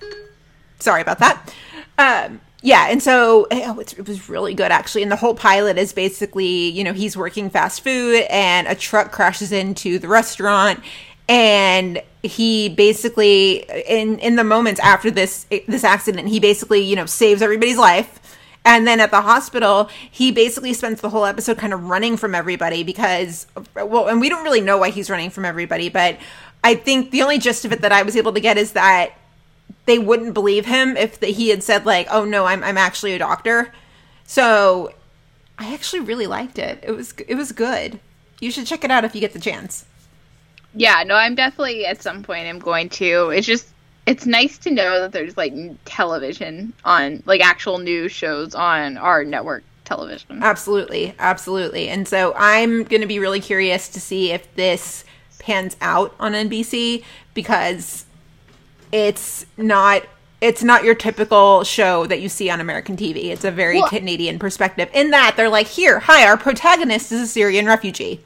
Sorry 0.81 1.03
about 1.03 1.21
that. 1.21 1.55
Um, 1.99 2.41
yeah, 2.63 2.89
and 2.91 3.01
so 3.01 3.47
oh, 3.53 3.79
it's, 3.79 3.93
it 3.93 4.09
was 4.09 4.29
really 4.29 4.53
good 4.53 4.73
actually. 4.73 5.03
And 5.05 5.13
the 5.13 5.17
whole 5.17 5.37
pilot 5.37 5.79
is 5.79 5.93
basically, 5.93 6.69
you 6.71 6.83
know, 6.83 6.93
he's 6.95 7.17
working 7.17 7.49
fast 7.49 7.85
food 7.85 8.23
and 8.29 8.67
a 8.67 8.75
truck 8.75 9.13
crashes 9.13 9.53
into 9.53 10.01
the 10.01 10.09
restaurant 10.09 10.81
and 11.29 12.03
he 12.23 12.69
basically 12.69 13.65
in 13.89 14.19
in 14.19 14.37
the 14.37 14.45
moments 14.45 14.81
after 14.81 15.11
this 15.11 15.47
this 15.67 15.85
accident, 15.85 16.29
he 16.29 16.41
basically, 16.41 16.81
you 16.81 16.97
know, 16.97 17.07
saves 17.07 17.43
everybody's 17.43 17.79
life. 17.79 18.19
And 18.63 18.87
then 18.87 19.01
at 19.01 19.11
the 19.11 19.23
hospital, 19.23 19.89
he 20.11 20.31
basically 20.31 20.75
spends 20.75 21.01
the 21.01 21.09
whole 21.09 21.25
episode 21.25 21.57
kind 21.57 21.73
of 21.73 21.85
running 21.85 22.19
from 22.19 22.35
everybody 22.35 22.83
because, 22.83 23.47
well, 23.75 24.09
and 24.09 24.21
we 24.21 24.29
don't 24.29 24.45
really 24.45 24.61
know 24.61 24.77
why 24.77 24.91
he's 24.91 25.09
running 25.09 25.31
from 25.31 25.47
everybody, 25.47 25.89
but 25.89 26.19
I 26.63 26.75
think 26.75 27.11
the 27.11 27.23
only 27.23 27.39
gist 27.39 27.65
of 27.65 27.73
it 27.73 27.81
that 27.81 27.93
I 27.93 28.03
was 28.03 28.17
able 28.17 28.35
to 28.35 28.41
get 28.41 28.59
is 28.59 28.73
that 28.73 29.13
they 29.87 29.99
wouldn't 29.99 30.35
believe 30.35 30.67
him 30.67 30.97
if 30.97 31.21
the, 31.21 31.29
he 31.29 31.49
had 31.49 31.63
said 31.63 31.87
like, 31.87 32.07
"Oh 32.11 32.25
no, 32.25 32.45
I'm 32.45 32.63
I'm 32.63 32.77
actually 32.77 33.15
a 33.15 33.19
doctor." 33.19 33.73
So 34.27 34.93
I 35.59 35.73
actually 35.73 36.01
really 36.01 36.27
liked 36.27 36.59
it. 36.59 36.81
It 36.83 36.93
was 36.93 37.15
it 37.27 37.35
was 37.35 37.53
good. 37.53 37.99
You 38.41 38.51
should 38.51 38.67
check 38.67 38.85
it 38.85 38.91
out 38.91 39.05
if 39.05 39.15
you 39.15 39.21
get 39.21 39.33
the 39.33 39.41
chance. 39.41 39.85
Yeah, 40.75 41.03
no, 41.05 41.15
I'm 41.15 41.35
definitely 41.35 41.87
at 41.87 42.03
some 42.03 42.23
point 42.23 42.47
I'm 42.47 42.59
going 42.59 42.89
to. 42.91 43.31
It's 43.31 43.47
just 43.47 43.69
it's 44.07 44.27
nice 44.27 44.59
to 44.59 44.71
know 44.71 45.01
that 45.01 45.13
there's 45.13 45.37
like 45.37 45.53
television 45.85 46.73
on 46.85 47.23
like 47.27 47.41
actual 47.41 47.79
news 47.79 48.13
shows 48.13 48.55
on 48.55 48.97
our 48.97 49.25
network 49.25 49.63
television. 49.85 50.43
Absolutely, 50.43 51.15
absolutely. 51.19 51.89
And 51.89 52.07
so 52.07 52.33
I'm 52.37 52.85
going 52.85 53.03
to 53.03 53.07
be 53.09 53.19
really 53.19 53.41
curious 53.41 53.89
to 53.91 54.01
see 54.01 54.31
if 54.33 54.53
this 54.55 55.05
pans 55.39 55.77
out 55.81 56.15
on 56.21 56.33
NBC 56.33 57.03
because 57.35 58.05
it's 58.93 59.47
not 59.57 60.05
it's 60.41 60.63
not 60.63 60.85
your 60.85 60.95
typical 60.95 61.65
show 61.65 62.07
that 62.07 62.21
you 62.21 62.29
see 62.29 62.49
on 62.49 62.61
American 62.61 62.97
TV. 62.97 63.27
It's 63.27 63.45
a 63.45 63.51
very 63.51 63.79
Well- 63.79 63.89
Canadian 63.89 64.39
perspective. 64.39 64.89
In 64.95 65.11
that 65.11 65.35
they're 65.37 65.51
like, 65.51 65.67
"Here, 65.67 66.01
hi, 66.01 66.27
our 66.27 66.37
protagonist 66.39 67.13
is 67.13 67.21
a 67.21 67.27
Syrian 67.27 67.67
refugee." 67.67 68.21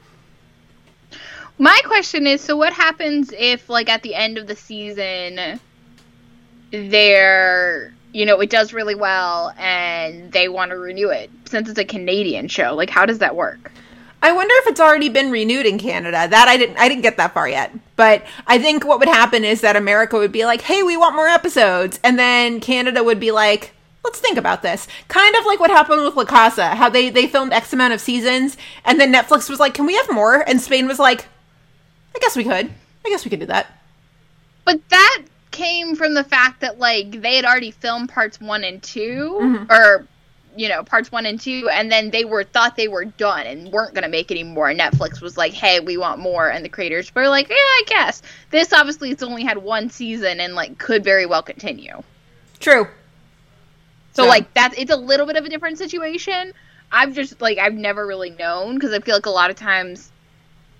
My 1.57 1.79
question 1.85 2.27
is 2.27 2.41
so 2.41 2.57
what 2.57 2.73
happens 2.73 3.31
if 3.37 3.69
like 3.69 3.89
at 3.89 4.03
the 4.03 4.13
end 4.15 4.37
of 4.37 4.47
the 4.47 4.55
season 4.55 5.59
they're 6.71 7.93
you 8.11 8.25
know, 8.25 8.39
it 8.39 8.49
does 8.49 8.71
really 8.71 8.95
well 8.95 9.53
and 9.57 10.31
they 10.31 10.47
want 10.47 10.71
to 10.71 10.77
renew 10.77 11.09
it 11.09 11.29
since 11.43 11.67
it's 11.67 11.77
a 11.77 11.83
Canadian 11.83 12.47
show. 12.47 12.73
Like 12.73 12.89
how 12.89 13.05
does 13.05 13.19
that 13.19 13.35
work? 13.35 13.71
I 14.21 14.31
wonder 14.31 14.53
if 14.59 14.67
it's 14.67 14.79
already 14.79 15.09
been 15.09 15.31
renewed 15.31 15.65
in 15.65 15.77
Canada. 15.77 16.27
That 16.27 16.47
I 16.47 16.57
didn't 16.57 16.77
I 16.77 16.89
didn't 16.89 17.03
get 17.03 17.17
that 17.17 17.33
far 17.33 17.47
yet. 17.47 17.71
But 17.95 18.23
I 18.47 18.57
think 18.57 18.85
what 18.85 18.99
would 18.99 19.07
happen 19.07 19.45
is 19.45 19.61
that 19.61 19.75
America 19.75 20.17
would 20.17 20.31
be 20.31 20.45
like, 20.45 20.61
"Hey, 20.61 20.81
we 20.81 20.97
want 20.97 21.15
more 21.15 21.27
episodes." 21.27 21.99
And 22.03 22.17
then 22.17 22.59
Canada 22.59 23.03
would 23.03 23.19
be 23.19 23.31
like, 23.31 23.73
"Let's 24.03 24.19
think 24.19 24.37
about 24.37 24.63
this." 24.63 24.87
Kind 25.09 25.35
of 25.35 25.45
like 25.45 25.59
what 25.59 25.69
happened 25.69 26.03
with 26.03 26.15
La 26.15 26.25
Casa, 26.25 26.69
how 26.69 26.89
they 26.89 27.09
they 27.09 27.27
filmed 27.27 27.53
X 27.53 27.71
amount 27.71 27.93
of 27.93 28.01
seasons 28.01 28.57
and 28.83 28.99
then 28.99 29.13
Netflix 29.13 29.49
was 29.49 29.59
like, 29.59 29.75
"Can 29.75 29.85
we 29.85 29.93
have 29.95 30.11
more?" 30.11 30.43
And 30.49 30.59
Spain 30.59 30.87
was 30.87 30.97
like, 30.97 31.27
"I 32.15 32.19
guess 32.19 32.35
we 32.35 32.43
could. 32.43 32.71
I 33.05 33.09
guess 33.09 33.25
we 33.25 33.29
could 33.29 33.41
do 33.41 33.45
that." 33.47 33.67
But 34.63 34.87
that 34.89 35.23
came 35.51 35.95
from 35.95 36.13
the 36.13 36.23
fact 36.23 36.61
that 36.61 36.79
like 36.79 37.21
they 37.21 37.35
had 37.35 37.45
already 37.45 37.71
filmed 37.71 38.09
parts 38.09 38.41
1 38.41 38.63
and 38.63 38.83
2 38.83 39.39
mm-hmm. 39.41 39.71
or 39.71 40.07
you 40.57 40.69
know, 40.69 40.83
parts 40.83 41.11
1 41.11 41.25
and 41.25 41.39
2 41.39 41.69
and 41.69 41.91
then 41.91 42.11
they 42.11 42.23
were 42.23 42.43
thought 42.43 42.77
they 42.77 42.87
were 42.87 43.03
done 43.05 43.45
and 43.45 43.71
weren't 43.73 43.93
going 43.93 44.03
to 44.03 44.09
make 44.09 44.31
any 44.31 44.43
more. 44.43 44.69
And 44.69 44.79
Netflix 44.79 45.21
was 45.21 45.37
like, 45.37 45.53
"Hey, 45.53 45.81
we 45.81 45.97
want 45.97 46.19
more." 46.19 46.49
And 46.49 46.63
the 46.63 46.69
creators 46.69 47.13
were 47.13 47.27
like, 47.27 47.49
"Yeah, 47.49 47.55
I 47.55 47.83
guess." 47.87 48.21
This 48.51 48.71
obviously 48.71 49.11
it's 49.11 49.21
only 49.23 49.43
had 49.43 49.57
one 49.57 49.89
season 49.89 50.39
and 50.39 50.55
like 50.55 50.77
could 50.77 51.03
very 51.03 51.25
well 51.25 51.43
continue. 51.43 52.01
True. 52.59 52.87
So 54.13 54.23
Yeah. 54.23 54.29
like 54.29 54.53
that 54.53 54.77
it's 54.77 54.91
a 54.91 54.95
little 54.95 55.25
bit 55.25 55.35
of 55.35 55.45
a 55.45 55.49
different 55.49 55.77
situation. 55.77 56.53
I've 56.91 57.13
just 57.13 57.41
like 57.41 57.57
I've 57.57 57.73
never 57.73 58.07
really 58.07 58.29
known 58.29 58.75
because 58.75 58.93
I 58.93 58.99
feel 58.99 59.15
like 59.15 59.25
a 59.25 59.31
lot 59.31 59.49
of 59.49 59.57
times 59.57 60.11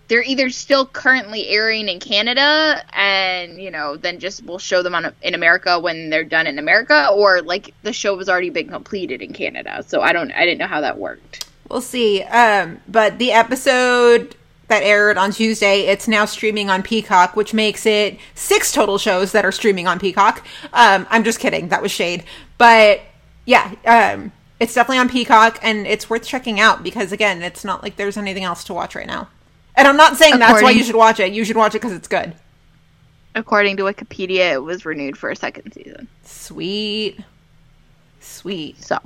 they're 0.08 0.24
either 0.24 0.50
still 0.50 0.86
currently 0.86 1.48
airing 1.48 1.90
in 1.90 2.00
Canada 2.00 2.84
and 2.94 3.62
you 3.62 3.72
know 3.72 3.98
then 3.98 4.20
just 4.20 4.44
we'll 4.44 4.60
show 4.60 4.84
them 4.84 4.96
on 4.96 5.14
in 5.22 5.34
America 5.34 5.80
when 5.80 6.10
they're 6.10 6.24
done 6.24 6.48
in 6.48 6.60
America 6.60 7.10
or 7.14 7.42
like 7.42 7.74
the 7.84 7.94
show 7.94 8.18
has 8.18 8.30
already 8.30 8.50
been 8.50 8.70
completed 8.70 9.22
in 9.22 9.34
Canada. 9.34 9.84
So 9.88 10.02
I 10.02 10.14
don't 10.14 10.32
I 10.32 10.46
didn't 10.46 10.60
know 10.60 10.68
how 10.68 10.82
that 10.82 10.98
worked. 10.98 11.46
We'll 11.70 11.82
see. 11.82 12.22
Um, 12.24 12.80
but 12.88 13.18
the 13.18 13.32
episode 13.32 14.36
that 14.68 14.84
aired 14.84 15.18
on 15.18 15.32
Tuesday, 15.32 15.82
it's 15.82 16.08
now 16.08 16.26
streaming 16.26 16.70
on 16.70 16.84
Peacock, 16.84 17.36
which 17.36 17.54
makes 17.54 17.86
it 17.86 18.18
six 18.34 18.72
total 18.72 18.98
shows 18.98 19.32
that 19.32 19.46
are 19.46 19.52
streaming 19.52 19.88
on 19.88 20.00
Peacock. 20.00 20.46
Um, 20.74 21.06
I'm 21.10 21.24
just 21.24 21.40
kidding. 21.40 21.70
That 21.70 21.82
was 21.82 21.92
shade. 21.92 22.24
But 22.58 23.02
yeah, 23.46 23.74
um, 23.86 24.32
it's 24.60 24.74
definitely 24.74 25.00
on 25.00 25.10
Peacock 25.10 25.60
and 25.62 25.86
it's 25.86 26.10
worth 26.10 26.24
checking 26.24 26.60
out 26.60 26.84
because 26.84 27.12
again, 27.12 27.42
it's 27.42 27.64
not 27.64 27.84
like 27.84 27.96
there's 27.96 28.18
anything 28.18 28.44
else 28.44 28.64
to 28.66 28.74
watch 28.74 28.96
right 28.96 29.08
now. 29.08 29.30
And 29.78 29.88
I'm 29.88 29.98
not 29.98 30.18
saying 30.18 30.40
that's 30.40 30.62
why 30.62 30.72
you 30.72 30.84
should 30.84 30.96
watch 30.96 31.20
it. 31.20 31.34
You 31.34 31.44
should 31.44 31.58
watch 31.58 31.76
it 31.76 31.82
because 31.82 31.94
it's 31.94 32.08
good. 32.08 32.34
According 33.36 33.78
to 33.78 33.84
Wikipedia, 33.84 34.54
it 34.54 34.64
was 34.64 34.86
renewed 34.86 35.18
for 35.18 35.30
a 35.30 35.36
second 35.36 35.72
season. 35.74 36.08
Sweet. 36.24 37.20
Sweet. 38.22 38.82
So 38.82 38.98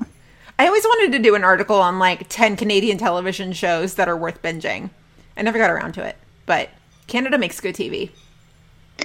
I 0.59 0.67
always 0.67 0.83
wanted 0.83 1.17
to 1.17 1.23
do 1.23 1.35
an 1.35 1.43
article 1.43 1.77
on 1.77 1.97
like 1.97 2.27
10 2.29 2.55
Canadian 2.55 2.97
television 2.97 3.53
shows 3.53 3.95
that 3.95 4.07
are 4.07 4.17
worth 4.17 4.41
binging. 4.41 4.91
I 5.35 5.41
never 5.41 5.57
got 5.57 5.71
around 5.71 5.93
to 5.93 6.05
it, 6.05 6.17
but 6.45 6.69
Canada 7.07 7.37
makes 7.37 7.59
good 7.59 7.75
TV. 7.75 8.11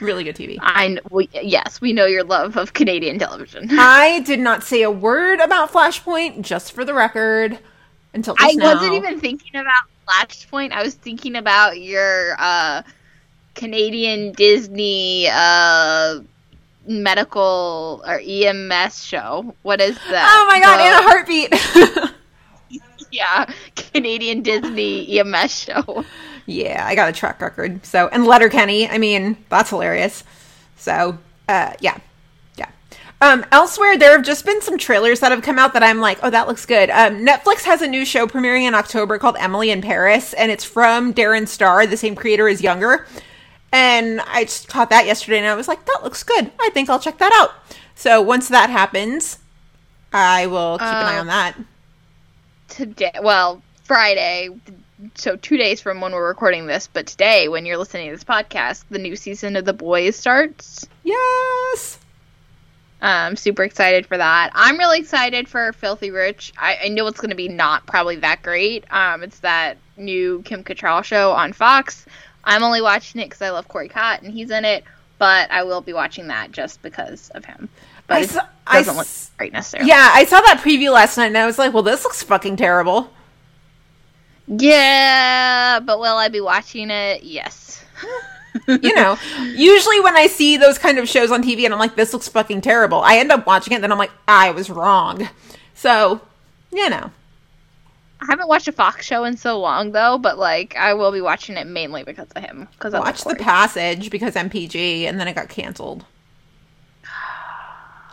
Really 0.00 0.24
good 0.24 0.34
TV. 0.34 0.58
I 0.60 0.98
we, 1.10 1.28
yes, 1.32 1.80
we 1.80 1.92
know 1.92 2.06
your 2.06 2.24
love 2.24 2.56
of 2.56 2.72
Canadian 2.72 3.18
television. 3.18 3.68
I 3.78 4.20
did 4.20 4.40
not 4.40 4.64
say 4.64 4.82
a 4.82 4.90
word 4.90 5.38
about 5.40 5.70
Flashpoint, 5.70 6.42
just 6.42 6.72
for 6.72 6.84
the 6.84 6.92
record, 6.92 7.58
until 8.12 8.34
just 8.34 8.52
I 8.52 8.54
now. 8.56 8.74
wasn't 8.74 8.94
even 8.94 9.20
thinking 9.20 9.54
about 9.54 9.84
Flashpoint. 10.06 10.72
I 10.72 10.82
was 10.82 10.94
thinking 10.94 11.36
about 11.36 11.80
your 11.80 12.36
uh, 12.38 12.82
Canadian 13.54 14.32
Disney 14.32 15.28
uh, 15.30 16.20
medical 16.86 18.02
or 18.06 18.20
EMS 18.24 19.02
show. 19.04 19.54
What 19.62 19.80
is 19.80 19.96
that? 20.10 20.26
Oh 20.28 20.46
my 20.48 20.60
god, 20.60 20.78
The- 20.78 20.86
in 20.86 20.92
a 20.92 21.02
heartbeat! 21.08 22.14
yeah, 23.10 23.46
Canadian 23.76 24.42
Disney 24.42 25.18
EMS 25.18 25.60
show. 25.60 26.04
yeah, 26.46 26.84
I 26.86 26.94
got 26.94 27.08
a 27.08 27.12
track 27.12 27.40
record. 27.40 27.84
So, 27.86 28.08
and 28.08 28.26
Letterkenny, 28.26 28.88
I 28.88 28.98
mean, 28.98 29.36
that's 29.48 29.70
hilarious. 29.70 30.24
So, 30.76 31.18
uh, 31.48 31.72
yeah, 31.80 31.98
yeah. 31.98 31.98
Um, 33.24 33.42
elsewhere, 33.52 33.96
there 33.96 34.12
have 34.12 34.22
just 34.22 34.44
been 34.44 34.60
some 34.60 34.76
trailers 34.76 35.20
that 35.20 35.32
have 35.32 35.40
come 35.40 35.58
out 35.58 35.72
that 35.72 35.82
I'm 35.82 35.98
like, 35.98 36.18
oh, 36.22 36.28
that 36.28 36.46
looks 36.46 36.66
good. 36.66 36.90
Um, 36.90 37.24
Netflix 37.24 37.62
has 37.62 37.80
a 37.80 37.86
new 37.86 38.04
show 38.04 38.26
premiering 38.26 38.64
in 38.64 38.74
October 38.74 39.18
called 39.18 39.36
Emily 39.38 39.70
in 39.70 39.80
Paris, 39.80 40.34
and 40.34 40.52
it's 40.52 40.62
from 40.62 41.14
Darren 41.14 41.48
Star, 41.48 41.86
the 41.86 41.96
same 41.96 42.14
creator 42.14 42.48
as 42.48 42.60
Younger. 42.60 43.06
And 43.72 44.20
I 44.20 44.44
just 44.44 44.68
caught 44.68 44.90
that 44.90 45.06
yesterday, 45.06 45.38
and 45.38 45.46
I 45.46 45.54
was 45.54 45.68
like, 45.68 45.86
that 45.86 46.00
looks 46.04 46.22
good. 46.22 46.52
I 46.60 46.68
think 46.74 46.90
I'll 46.90 47.00
check 47.00 47.16
that 47.16 47.32
out. 47.34 47.54
So 47.94 48.20
once 48.20 48.48
that 48.48 48.68
happens, 48.68 49.38
I 50.12 50.46
will 50.46 50.76
keep 50.76 50.86
an 50.86 51.06
eye 51.06 51.16
Uh, 51.16 51.20
on 51.20 51.26
that. 51.28 51.56
Today, 52.68 53.12
well, 53.22 53.62
Friday. 53.84 54.50
So 55.14 55.36
two 55.36 55.56
days 55.56 55.80
from 55.80 56.02
when 56.02 56.12
we're 56.12 56.28
recording 56.28 56.66
this, 56.66 56.90
but 56.92 57.06
today, 57.06 57.48
when 57.48 57.64
you're 57.64 57.78
listening 57.78 58.10
to 58.10 58.16
this 58.16 58.22
podcast, 58.22 58.84
the 58.90 58.98
new 58.98 59.16
season 59.16 59.56
of 59.56 59.64
The 59.64 59.72
Boys 59.72 60.14
starts. 60.14 60.86
Yes. 61.04 62.00
I'm 63.04 63.36
super 63.36 63.64
excited 63.64 64.06
for 64.06 64.16
that. 64.16 64.50
I'm 64.54 64.78
really 64.78 64.98
excited 64.98 65.48
for 65.48 65.72
Filthy 65.74 66.10
Rich. 66.10 66.52
I, 66.56 66.78
I 66.84 66.88
know 66.88 67.06
it's 67.06 67.20
going 67.20 67.30
to 67.30 67.36
be 67.36 67.48
not 67.48 67.86
probably 67.86 68.16
that 68.16 68.42
great. 68.42 68.84
Um, 68.90 69.22
it's 69.22 69.40
that 69.40 69.76
new 69.96 70.42
Kim 70.42 70.64
Cattrall 70.64 71.04
show 71.04 71.32
on 71.32 71.52
Fox. 71.52 72.06
I'm 72.44 72.62
only 72.62 72.80
watching 72.80 73.20
it 73.20 73.26
because 73.26 73.42
I 73.42 73.50
love 73.50 73.68
Corey 73.68 73.88
Cott 73.88 74.22
and 74.22 74.32
he's 74.32 74.50
in 74.50 74.64
it, 74.64 74.84
but 75.18 75.50
I 75.50 75.64
will 75.64 75.80
be 75.80 75.92
watching 75.92 76.28
that 76.28 76.52
just 76.52 76.80
because 76.82 77.30
of 77.30 77.44
him. 77.44 77.68
But 78.06 78.16
I 78.16 78.20
it 78.20 78.30
saw- 78.30 78.46
I 78.66 78.78
doesn't 78.78 78.96
look 78.96 79.06
great 79.36 79.52
necessarily. 79.52 79.88
Yeah, 79.90 80.10
I 80.12 80.24
saw 80.24 80.40
that 80.40 80.60
preview 80.64 80.92
last 80.92 81.16
night, 81.18 81.26
and 81.26 81.38
I 81.38 81.44
was 81.46 81.58
like, 81.58 81.74
well, 81.74 81.82
this 81.82 82.04
looks 82.04 82.22
fucking 82.22 82.56
terrible. 82.56 83.10
Yeah, 84.46 85.80
but 85.80 85.98
will 85.98 86.16
I 86.16 86.28
be 86.28 86.40
watching 86.40 86.90
it? 86.90 87.22
Yes. 87.22 87.84
you 88.68 88.94
know, 88.94 89.18
usually 89.54 90.00
when 90.00 90.16
I 90.16 90.26
see 90.26 90.56
those 90.56 90.78
kind 90.78 90.98
of 90.98 91.08
shows 91.08 91.30
on 91.30 91.42
TV 91.42 91.64
and 91.64 91.72
I'm 91.72 91.80
like, 91.80 91.96
this 91.96 92.12
looks 92.12 92.28
fucking 92.28 92.60
terrible, 92.60 93.00
I 93.00 93.16
end 93.16 93.32
up 93.32 93.46
watching 93.46 93.72
it, 93.72 93.76
and 93.76 93.84
then 93.84 93.92
I'm 93.92 93.98
like, 93.98 94.12
I 94.28 94.50
was 94.50 94.70
wrong. 94.70 95.28
So, 95.74 96.20
you 96.72 96.88
know, 96.88 97.10
I 98.20 98.26
haven't 98.32 98.48
watched 98.48 98.68
a 98.68 98.72
Fox 98.72 99.04
show 99.04 99.24
in 99.24 99.36
so 99.36 99.60
long 99.60 99.92
though, 99.92 100.16
but 100.18 100.38
like 100.38 100.74
I 100.76 100.94
will 100.94 101.12
be 101.12 101.20
watching 101.20 101.56
it 101.56 101.66
mainly 101.66 102.04
because 102.04 102.28
of 102.30 102.42
him. 102.42 102.68
Because 102.72 102.94
I 102.94 102.98
love 102.98 103.06
watch 103.06 103.24
The 103.24 103.34
Passage 103.36 104.10
because 104.10 104.34
MPG, 104.34 105.02
and 105.02 105.20
then 105.20 105.28
it 105.28 105.34
got 105.34 105.48
canceled. 105.48 106.06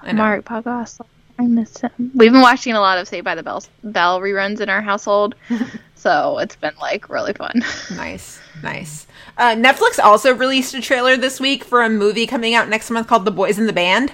I 0.01 0.11
know. 0.11 0.17
Mark 0.17 0.45
Pagos. 0.45 0.99
I 1.39 1.47
miss 1.47 1.79
him. 1.79 2.11
We've 2.13 2.31
been 2.31 2.41
watching 2.41 2.73
a 2.73 2.81
lot 2.81 2.97
of 2.97 3.07
Saved 3.07 3.23
by 3.23 3.35
the 3.35 3.43
Bell, 3.43 3.63
Bell 3.83 4.19
reruns 4.19 4.59
in 4.59 4.69
our 4.69 4.81
household, 4.81 5.35
so 5.95 6.39
it's 6.39 6.55
been 6.55 6.73
like 6.79 7.09
really 7.09 7.33
fun. 7.33 7.63
Nice, 7.95 8.39
nice. 8.61 9.07
Uh, 9.37 9.55
Netflix 9.55 9.97
also 10.03 10.33
released 10.33 10.73
a 10.73 10.81
trailer 10.81 11.17
this 11.17 11.39
week 11.39 11.63
for 11.63 11.81
a 11.83 11.89
movie 11.89 12.27
coming 12.27 12.53
out 12.53 12.69
next 12.69 12.89
month 12.89 13.07
called 13.07 13.25
The 13.25 13.31
Boys 13.31 13.57
in 13.57 13.65
the 13.67 13.73
Band. 13.73 14.13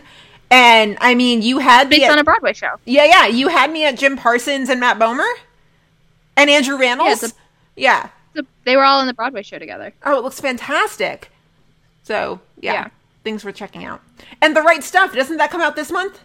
And 0.50 0.98
I 1.02 1.16
mean, 1.16 1.42
you 1.42 1.60
had 1.60 1.90
me 1.90 1.98
Based 1.98 2.06
at- 2.06 2.12
on 2.14 2.20
a 2.20 2.24
Broadway 2.24 2.54
show. 2.54 2.76
Yeah, 2.86 3.04
yeah. 3.06 3.28
You 3.28 3.50
had 3.50 3.72
me 3.72 3.84
at 3.84 3.98
Jim 3.98 4.16
Parsons 4.16 4.70
and 4.70 4.80
Matt 4.80 4.98
Bomer 4.98 5.30
and 6.38 6.50
Andrew 6.50 6.78
Rannells. 6.78 7.34
Yeah. 7.76 8.10
a- 8.36 8.44
they 8.64 8.76
were 8.78 8.84
all 8.84 9.02
in 9.02 9.08
the 9.08 9.14
Broadway 9.14 9.44
show 9.44 9.58
together. 9.60 9.94
Oh, 10.06 10.18
it 10.18 10.24
looks 10.24 10.40
fantastic. 10.40 11.32
So 12.04 12.40
yeah, 12.62 12.74
Yeah. 12.74 12.88
things 13.24 13.44
worth 13.44 13.56
checking 13.56 13.84
out. 13.84 14.02
And 14.42 14.56
the 14.56 14.62
right 14.62 14.84
stuff 14.84 15.14
doesn't 15.14 15.38
that 15.38 15.52
come 15.52 15.60
out 15.62 15.76
this 15.76 15.92
month? 15.92 16.20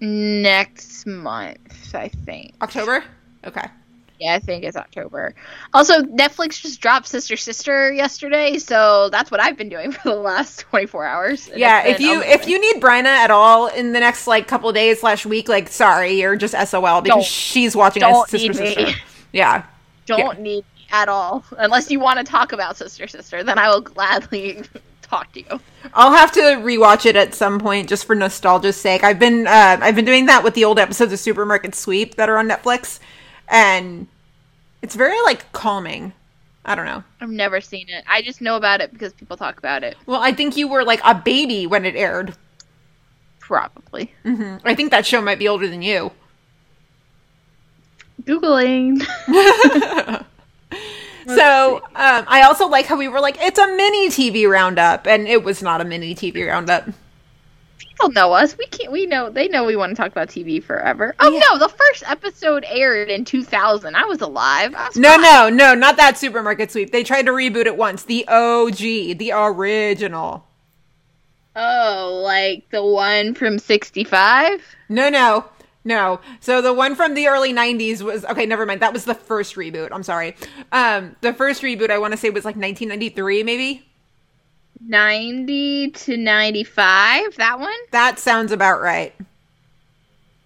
Next 0.00 1.06
month, 1.06 1.94
I 1.94 2.08
think. 2.08 2.54
October. 2.60 3.02
Okay. 3.46 3.66
Yeah, 4.18 4.34
I 4.34 4.38
think 4.38 4.64
it's 4.64 4.76
October. 4.76 5.34
Also, 5.74 6.00
Netflix 6.02 6.60
just 6.62 6.80
dropped 6.80 7.06
Sister 7.06 7.36
Sister 7.36 7.92
yesterday, 7.92 8.58
so 8.58 9.10
that's 9.10 9.30
what 9.30 9.40
I've 9.40 9.56
been 9.56 9.68
doing 9.68 9.92
for 9.92 10.08
the 10.10 10.16
last 10.16 10.60
24 10.60 11.04
hours. 11.04 11.50
Yeah, 11.54 11.84
if 11.86 12.00
you 12.00 12.22
if 12.22 12.48
you 12.48 12.58
need 12.60 12.82
Bryna 12.82 13.04
at 13.06 13.30
all 13.30 13.66
in 13.68 13.92
the 13.92 14.00
next 14.00 14.26
like 14.26 14.48
couple 14.48 14.72
days 14.72 15.00
slash 15.00 15.26
week, 15.26 15.48
like 15.48 15.68
sorry, 15.68 16.12
you're 16.20 16.36
just 16.36 16.54
SOL 16.54 17.02
because 17.02 17.16
Don't- 17.16 17.24
she's 17.24 17.76
watching 17.76 18.00
don't 18.00 18.28
sister 18.28 18.52
need 18.52 18.56
sister. 18.76 18.86
Yeah. 19.32 19.64
don't 20.06 20.40
need 20.40 20.64
me 20.74 20.86
at 20.90 21.08
all 21.08 21.44
unless 21.58 21.90
you 21.90 22.00
want 22.00 22.18
to 22.18 22.24
talk 22.24 22.52
about 22.52 22.76
Sister 22.76 23.06
Sister, 23.06 23.42
then 23.44 23.58
I 23.58 23.68
will 23.68 23.80
gladly 23.82 24.62
talk 25.02 25.30
to 25.32 25.40
you. 25.40 25.60
I'll 25.92 26.12
have 26.14 26.32
to 26.32 26.40
rewatch 26.40 27.04
it 27.04 27.16
at 27.16 27.34
some 27.34 27.58
point 27.60 27.88
just 27.88 28.06
for 28.06 28.14
nostalgia's 28.14 28.76
sake. 28.76 29.04
I've 29.04 29.18
been 29.18 29.46
uh, 29.46 29.78
I've 29.82 29.96
been 29.96 30.04
doing 30.06 30.26
that 30.26 30.42
with 30.42 30.54
the 30.54 30.64
old 30.64 30.78
episodes 30.78 31.12
of 31.12 31.18
Supermarket 31.18 31.74
Sweep 31.74 32.14
that 32.14 32.30
are 32.30 32.38
on 32.38 32.48
Netflix, 32.48 32.98
and 33.48 34.06
it's 34.82 34.94
very 34.94 35.20
like 35.22 35.50
calming. 35.52 36.12
I 36.64 36.74
don't 36.74 36.86
know. 36.86 37.04
I've 37.20 37.30
never 37.30 37.60
seen 37.60 37.88
it. 37.88 38.04
I 38.08 38.22
just 38.22 38.40
know 38.40 38.56
about 38.56 38.80
it 38.80 38.92
because 38.92 39.12
people 39.12 39.36
talk 39.36 39.58
about 39.58 39.84
it. 39.84 39.96
Well, 40.06 40.20
I 40.20 40.32
think 40.32 40.56
you 40.56 40.66
were 40.66 40.84
like 40.84 41.00
a 41.04 41.14
baby 41.14 41.66
when 41.66 41.84
it 41.84 41.94
aired. 41.94 42.36
Probably. 43.38 44.12
I 44.24 44.74
think 44.74 44.90
that 44.90 45.06
show 45.06 45.20
might 45.20 45.38
be 45.38 45.46
older 45.46 45.68
than 45.68 45.80
you. 45.80 46.10
Googling. 48.22 49.00
so 51.26 51.76
um, 51.76 52.24
I 52.26 52.42
also 52.42 52.66
like 52.66 52.86
how 52.86 52.96
we 52.96 53.06
were 53.06 53.20
like, 53.20 53.36
it's 53.40 53.58
a 53.58 53.66
mini 53.68 54.08
TV 54.08 54.50
roundup, 54.50 55.06
and 55.06 55.28
it 55.28 55.44
was 55.44 55.62
not 55.62 55.80
a 55.80 55.84
mini 55.84 56.14
TV 56.14 56.46
roundup. 56.46 56.88
People 57.96 58.12
know 58.12 58.34
us. 58.34 58.58
We 58.58 58.66
can't. 58.66 58.92
We 58.92 59.06
know. 59.06 59.30
They 59.30 59.48
know 59.48 59.64
we 59.64 59.74
want 59.74 59.90
to 59.90 59.96
talk 59.96 60.12
about 60.12 60.28
TV 60.28 60.62
forever. 60.62 61.14
Oh 61.18 61.30
no! 61.30 61.58
The 61.58 61.68
first 61.68 62.02
episode 62.06 62.64
aired 62.68 63.08
in 63.08 63.24
2000. 63.24 63.96
I 63.96 64.04
was 64.04 64.20
alive. 64.20 64.74
I 64.74 64.88
was 64.88 64.96
No, 64.96 65.16
no, 65.16 65.48
no, 65.48 65.74
not 65.74 65.96
that 65.96 66.18
supermarket 66.18 66.70
sweep. 66.70 66.92
They 66.92 67.02
tried 67.02 67.24
to 67.26 67.32
reboot 67.32 67.64
it 67.64 67.78
once. 67.78 68.02
The 68.02 68.26
OG, 68.28 69.18
the 69.18 69.32
original. 69.34 70.46
Oh, 71.54 72.20
like 72.22 72.68
the 72.68 72.84
one 72.84 73.32
from 73.32 73.58
65. 73.58 74.62
No, 74.90 75.08
no, 75.08 75.46
no. 75.84 76.20
So 76.40 76.60
the 76.60 76.74
one 76.74 76.96
from 76.96 77.14
the 77.14 77.28
early 77.28 77.54
'90s 77.54 78.02
was 78.02 78.26
okay. 78.26 78.44
Never 78.44 78.66
mind. 78.66 78.82
That 78.82 78.92
was 78.92 79.06
the 79.06 79.14
first 79.14 79.54
reboot. 79.54 79.88
I'm 79.90 80.02
sorry. 80.02 80.36
Um, 80.70 81.16
the 81.22 81.32
first 81.32 81.62
reboot 81.62 81.88
I 81.88 81.96
want 81.96 82.12
to 82.12 82.18
say 82.18 82.28
was 82.28 82.44
like 82.44 82.56
1993, 82.56 83.42
maybe. 83.42 83.88
90 84.80 85.90
to 85.90 86.16
95. 86.16 87.36
That 87.36 87.58
one 87.60 87.72
That 87.90 88.18
sounds 88.18 88.52
about 88.52 88.80
right. 88.80 89.14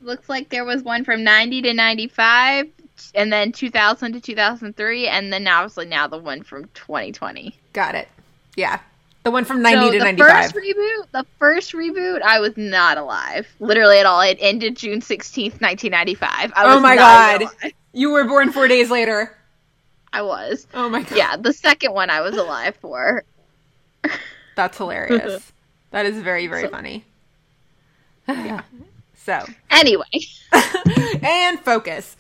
looks 0.01 0.29
like 0.29 0.49
there 0.49 0.65
was 0.65 0.83
one 0.83 1.05
from 1.05 1.23
90 1.25 1.63
to 1.63 1.75
95, 1.75 2.67
and 3.15 3.33
then 3.33 3.53
2000 3.53 4.13
to 4.15 4.21
2003, 4.21 5.09
and 5.09 5.33
then 5.33 5.47
obviously 5.47 5.87
now 5.87 6.07
the 6.07 6.19
one 6.19 6.43
from 6.43 6.65
2020. 6.75 7.55
Got 7.73 7.95
it. 7.95 8.09
Yeah, 8.57 8.81
the 9.25 9.31
one 9.31 9.45
from 9.45 9.63
90 9.63 9.79
so 9.87 9.93
to 9.93 9.99
the 9.99 10.05
95. 10.05 10.29
first 10.53 10.55
reboot, 10.55 11.07
the 11.13 11.27
first 11.39 11.73
reboot, 11.73 12.23
I 12.23 12.41
was 12.41 12.57
not 12.57 12.99
alive, 12.99 13.47
literally 13.61 13.99
at 13.99 14.07
all. 14.07 14.21
It 14.23 14.39
ended 14.41 14.77
June 14.77 15.01
16th, 15.01 15.61
1995. 15.61 16.53
I 16.57 16.65
oh 16.65 16.69
was 16.69 16.77
oh 16.77 16.81
my 16.81 16.97
god, 16.97 17.43
alive. 17.43 17.73
you 17.93 18.11
were 18.11 18.25
born 18.25 18.53
four 18.53 18.69
days 18.69 18.91
later. 18.91 19.37
I 20.13 20.23
was. 20.23 20.67
Oh 20.75 20.89
my 20.89 21.03
god. 21.03 21.17
Yeah, 21.17 21.37
the 21.37 21.53
second 21.53 21.93
one 21.93 22.11
I 22.11 22.21
was 22.21 22.37
alive 22.37 22.77
for. 22.81 23.23
That's 24.57 24.77
hilarious. 24.79 25.53
that 25.91 26.07
is 26.07 26.21
very, 26.21 26.47
very 26.47 26.63
So- 26.63 26.71
funny. 26.71 27.05
so, 29.17 29.45
Anyway, 29.71 30.05
and 31.23 31.59
focus. 31.61 32.17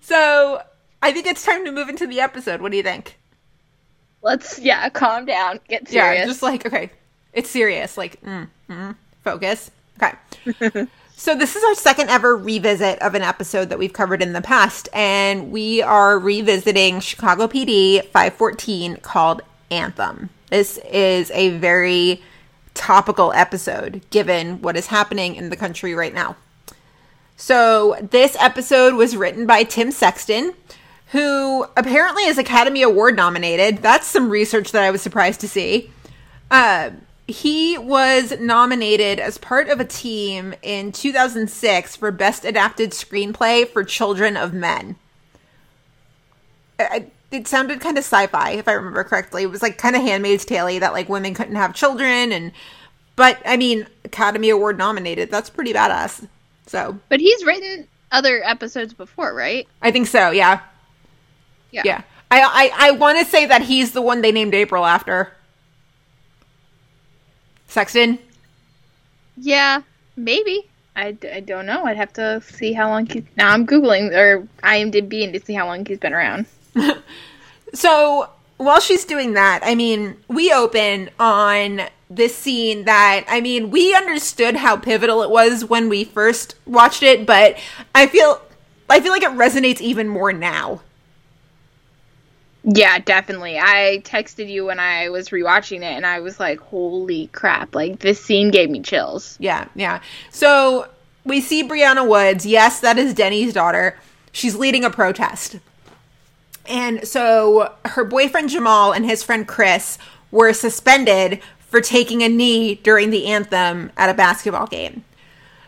So, 0.00 0.62
I 1.02 1.12
think 1.12 1.26
it's 1.26 1.44
time 1.44 1.64
to 1.64 1.72
move 1.72 1.88
into 1.88 2.06
the 2.06 2.20
episode. 2.20 2.60
What 2.60 2.70
do 2.70 2.76
you 2.76 2.82
think? 2.82 3.18
let's 4.22 4.58
yeah, 4.58 4.88
calm 4.88 5.26
down, 5.26 5.60
get 5.68 5.86
serious. 5.86 6.20
Yeah, 6.20 6.26
just 6.26 6.42
like, 6.42 6.64
okay, 6.66 6.90
it's 7.34 7.50
serious. 7.50 7.96
Like, 7.98 8.20
mm, 8.22 8.48
mm, 8.68 8.96
focus. 9.22 9.70
Okay. 10.02 10.86
so, 11.14 11.36
this 11.36 11.54
is 11.56 11.62
our 11.62 11.74
second 11.74 12.08
ever 12.08 12.36
revisit 12.36 12.98
of 13.00 13.14
an 13.14 13.22
episode 13.22 13.68
that 13.68 13.78
we've 13.78 13.92
covered 13.92 14.22
in 14.22 14.32
the 14.32 14.40
past, 14.40 14.88
and 14.92 15.52
we 15.52 15.82
are 15.82 16.18
revisiting 16.18 17.00
Chicago 17.00 17.46
PD 17.46 18.02
514 18.06 18.96
called 18.96 19.42
Anthem. 19.70 20.30
This 20.50 20.78
is 20.90 21.30
a 21.32 21.50
very 21.58 22.22
topical 22.74 23.32
episode 23.32 24.02
given 24.10 24.60
what 24.62 24.76
is 24.76 24.88
happening 24.88 25.36
in 25.36 25.50
the 25.50 25.56
country 25.56 25.94
right 25.94 26.14
now. 26.14 26.36
So, 27.36 27.96
this 28.10 28.36
episode 28.38 28.94
was 28.94 29.16
written 29.16 29.46
by 29.46 29.64
Tim 29.64 29.90
Sexton, 29.90 30.54
who 31.08 31.66
apparently 31.76 32.24
is 32.24 32.38
Academy 32.38 32.82
Award 32.82 33.16
nominated. 33.16 33.78
That's 33.78 34.06
some 34.06 34.30
research 34.30 34.70
that 34.72 34.82
I 34.82 34.90
was 34.90 35.02
surprised 35.02 35.40
to 35.40 35.48
see. 35.48 35.90
Uh, 36.50 36.90
he 37.26 37.78
was 37.78 38.38
nominated 38.38 39.18
as 39.18 39.38
part 39.38 39.68
of 39.68 39.80
a 39.80 39.84
team 39.84 40.54
in 40.62 40.92
2006 40.92 41.96
for 41.96 42.10
Best 42.12 42.44
Adapted 42.44 42.90
Screenplay 42.90 43.66
for 43.68 43.82
Children 43.82 44.36
of 44.36 44.52
Men. 44.52 44.96
I- 46.78 47.06
It 47.34 47.48
sounded 47.48 47.80
kind 47.80 47.98
of 47.98 48.04
sci-fi, 48.04 48.52
if 48.52 48.68
I 48.68 48.72
remember 48.72 49.04
correctly. 49.04 49.42
It 49.42 49.50
was 49.50 49.60
like 49.62 49.76
kind 49.76 49.96
of 49.96 50.02
Handmaid's 50.02 50.44
Tale 50.44 50.80
that 50.80 50.92
like 50.92 51.08
women 51.08 51.34
couldn't 51.34 51.56
have 51.56 51.74
children, 51.74 52.32
and 52.32 52.52
but 53.16 53.38
I 53.44 53.56
mean, 53.56 53.86
Academy 54.04 54.50
Award 54.50 54.78
nominated. 54.78 55.30
That's 55.30 55.50
pretty 55.50 55.72
badass. 55.72 56.26
So 56.66 56.98
but 57.08 57.20
he's 57.20 57.44
written 57.44 57.86
other 58.12 58.42
episodes 58.44 58.94
before, 58.94 59.34
right? 59.34 59.66
I 59.82 59.90
think 59.90 60.06
so. 60.06 60.30
Yeah, 60.30 60.60
Yeah. 61.72 61.82
yeah. 61.84 62.02
I 62.30 62.40
I, 62.40 62.88
I 62.88 62.90
want 62.92 63.18
to 63.18 63.24
say 63.24 63.46
that 63.46 63.62
he's 63.62 63.92
the 63.92 64.02
one 64.02 64.22
they 64.22 64.32
named 64.32 64.54
April 64.54 64.84
after. 64.86 65.32
Sexton. 67.66 68.18
Yeah, 69.36 69.82
maybe. 70.16 70.68
I, 70.96 71.10
d- 71.12 71.28
I 71.30 71.40
don't 71.40 71.66
know. 71.66 71.84
I'd 71.84 71.96
have 71.96 72.12
to 72.14 72.40
see 72.40 72.72
how 72.72 72.88
long 72.88 73.06
he's. 73.06 73.24
Now 73.36 73.50
I'm 73.52 73.66
googling 73.66 74.14
or 74.16 74.46
IMDb 74.62 75.32
to 75.32 75.40
see 75.44 75.54
how 75.54 75.66
long 75.66 75.84
he's 75.84 75.98
been 75.98 76.14
around. 76.14 76.46
So 77.74 78.30
while 78.56 78.80
she's 78.80 79.04
doing 79.04 79.34
that, 79.34 79.60
I 79.62 79.74
mean, 79.74 80.16
we 80.28 80.52
open 80.52 81.10
on 81.18 81.82
this 82.08 82.34
scene 82.34 82.84
that 82.84 83.24
I 83.28 83.40
mean, 83.40 83.70
we 83.70 83.94
understood 83.94 84.56
how 84.56 84.76
pivotal 84.76 85.22
it 85.22 85.30
was 85.30 85.64
when 85.64 85.88
we 85.88 86.04
first 86.04 86.54
watched 86.64 87.02
it, 87.02 87.26
but 87.26 87.58
I 87.94 88.06
feel 88.06 88.40
I 88.88 89.00
feel 89.00 89.12
like 89.12 89.22
it 89.22 89.32
resonates 89.32 89.80
even 89.80 90.08
more 90.08 90.32
now. 90.32 90.82
Yeah, 92.62 92.98
definitely. 92.98 93.58
I 93.58 94.00
texted 94.04 94.48
you 94.48 94.64
when 94.66 94.80
I 94.80 95.10
was 95.10 95.28
rewatching 95.28 95.78
it, 95.78 95.96
and 95.96 96.06
I 96.06 96.20
was 96.20 96.40
like, 96.40 96.60
"Holy 96.60 97.26
crap!" 97.28 97.74
Like 97.74 97.98
this 97.98 98.22
scene 98.22 98.50
gave 98.50 98.70
me 98.70 98.80
chills. 98.80 99.36
Yeah, 99.40 99.68
yeah. 99.74 100.00
So 100.30 100.88
we 101.24 101.40
see 101.40 101.66
Brianna 101.68 102.08
Woods. 102.08 102.46
Yes, 102.46 102.80
that 102.80 102.96
is 102.98 103.12
Denny's 103.12 103.52
daughter. 103.52 103.98
She's 104.32 104.54
leading 104.54 104.84
a 104.84 104.90
protest. 104.90 105.58
And 106.66 107.06
so 107.06 107.74
her 107.84 108.04
boyfriend 108.04 108.50
Jamal 108.50 108.92
and 108.92 109.04
his 109.04 109.22
friend 109.22 109.46
Chris 109.46 109.98
were 110.30 110.52
suspended 110.52 111.40
for 111.58 111.80
taking 111.80 112.22
a 112.22 112.28
knee 112.28 112.76
during 112.76 113.10
the 113.10 113.26
anthem 113.26 113.90
at 113.96 114.08
a 114.08 114.14
basketball 114.14 114.66
game. 114.66 115.04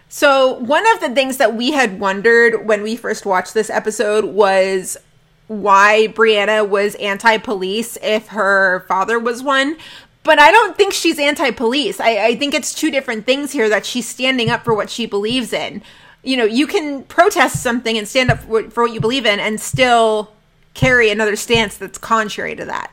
So, 0.08 0.54
one 0.54 0.86
of 0.94 1.00
the 1.00 1.10
things 1.10 1.36
that 1.38 1.56
we 1.56 1.72
had 1.72 1.98
wondered 1.98 2.64
when 2.64 2.82
we 2.82 2.94
first 2.94 3.26
watched 3.26 3.54
this 3.54 3.70
episode 3.70 4.24
was 4.24 4.96
why 5.48 6.08
Brianna 6.14 6.68
was 6.68 6.94
anti 6.96 7.38
police 7.38 7.98
if 8.02 8.28
her 8.28 8.84
father 8.86 9.18
was 9.18 9.42
one. 9.42 9.76
But 10.22 10.38
I 10.38 10.50
don't 10.50 10.76
think 10.76 10.92
she's 10.92 11.18
anti 11.18 11.50
police. 11.50 12.00
I, 12.00 12.26
I 12.26 12.36
think 12.36 12.54
it's 12.54 12.72
two 12.74 12.90
different 12.90 13.26
things 13.26 13.52
here 13.52 13.68
that 13.68 13.84
she's 13.84 14.08
standing 14.08 14.48
up 14.48 14.64
for 14.64 14.74
what 14.74 14.90
she 14.90 15.06
believes 15.06 15.52
in. 15.52 15.82
You 16.22 16.36
know, 16.36 16.44
you 16.44 16.66
can 16.66 17.02
protest 17.04 17.62
something 17.62 17.96
and 17.98 18.06
stand 18.06 18.30
up 18.30 18.40
for 18.40 18.48
what, 18.48 18.72
for 18.72 18.84
what 18.84 18.92
you 18.92 19.00
believe 19.00 19.26
in 19.26 19.38
and 19.38 19.60
still 19.60 20.32
carry 20.76 21.10
another 21.10 21.34
stance 21.36 21.76
that's 21.76 21.98
contrary 21.98 22.54
to 22.54 22.64
that. 22.66 22.92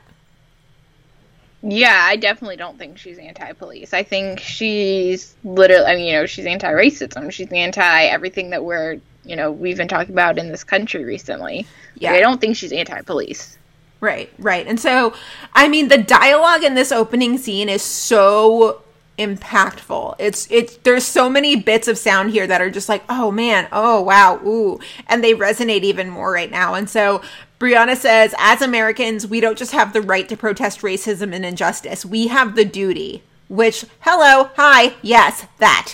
Yeah, 1.61 2.01
I 2.05 2.15
definitely 2.15 2.57
don't 2.57 2.77
think 2.77 2.97
she's 2.97 3.17
anti-police. 3.17 3.93
I 3.93 4.03
think 4.03 4.39
she's 4.39 5.35
literally. 5.43 5.85
I 5.85 5.95
mean, 5.95 6.07
you 6.07 6.13
know, 6.13 6.25
she's 6.25 6.45
anti-racism. 6.45 7.31
She's 7.31 7.51
anti 7.51 8.03
everything 8.05 8.49
that 8.49 8.63
we're, 8.63 8.99
you 9.23 9.35
know, 9.35 9.51
we've 9.51 9.77
been 9.77 9.87
talking 9.87 10.13
about 10.13 10.37
in 10.37 10.49
this 10.49 10.63
country 10.63 11.05
recently. 11.05 11.65
Yeah. 11.95 12.11
Like, 12.11 12.17
I 12.17 12.21
don't 12.21 12.41
think 12.41 12.57
she's 12.57 12.73
anti-police. 12.73 13.57
Right, 14.01 14.29
right. 14.37 14.67
And 14.67 14.77
so, 14.77 15.13
I 15.53 15.69
mean, 15.69 15.87
the 15.87 15.97
dialogue 15.97 16.63
in 16.63 16.75
this 16.75 16.91
opening 16.91 17.37
scene 17.37 17.69
is 17.69 17.81
so 17.81 18.81
impactful. 19.17 20.15
It's 20.19 20.49
it's 20.51 20.77
there's 20.77 21.05
so 21.05 21.29
many 21.29 21.55
bits 21.55 21.87
of 21.87 21.97
sound 21.97 22.31
here 22.31 22.47
that 22.47 22.61
are 22.61 22.69
just 22.69 22.89
like, 22.89 23.03
"Oh 23.07 23.31
man, 23.31 23.67
oh 23.71 24.01
wow, 24.01 24.41
ooh." 24.45 24.79
And 25.07 25.23
they 25.23 25.33
resonate 25.33 25.83
even 25.83 26.09
more 26.09 26.31
right 26.31 26.51
now. 26.51 26.73
And 26.73 26.89
so, 26.89 27.21
Brianna 27.63 27.95
says, 27.95 28.35
"As 28.37 28.61
Americans, 28.61 29.25
we 29.25 29.39
don't 29.39 29.57
just 29.57 29.71
have 29.71 29.93
the 29.93 30.01
right 30.01 30.27
to 30.27 30.35
protest 30.35 30.81
racism 30.81 31.33
and 31.33 31.45
injustice. 31.45 32.05
We 32.05 32.27
have 32.27 32.55
the 32.55 32.65
duty." 32.65 33.23
Which, 33.47 33.85
hello, 34.01 34.49
hi, 34.57 34.95
yes, 35.01 35.45
that. 35.59 35.93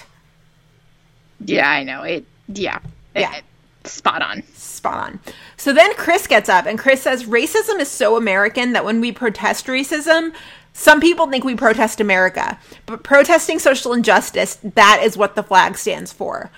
Yeah, 1.43 1.69
I 1.69 1.83
know 1.83 2.01
it. 2.03 2.25
Yeah, 2.47 2.79
Yeah. 3.15 3.35
It- 3.35 3.43
spot 3.87 4.21
on. 4.21 4.43
Spot 4.55 4.97
on. 4.97 5.19
So 5.57 5.71
then 5.73 5.93
Chris 5.95 6.25
gets 6.25 6.49
up 6.49 6.65
and 6.65 6.79
Chris 6.79 7.01
says, 7.03 7.25
Racism 7.25 7.79
is 7.79 7.89
so 7.89 8.15
American 8.17 8.73
that 8.73 8.85
when 8.85 9.01
we 9.01 9.11
protest 9.11 9.67
racism, 9.67 10.31
some 10.73 11.01
people 11.01 11.27
think 11.27 11.43
we 11.43 11.55
protest 11.55 11.99
America. 11.99 12.57
But 12.85 13.03
protesting 13.03 13.59
social 13.59 13.93
injustice, 13.93 14.57
that 14.63 15.01
is 15.03 15.17
what 15.17 15.35
the 15.35 15.43
flag 15.43 15.77
stands 15.77 16.13
for. 16.13 16.49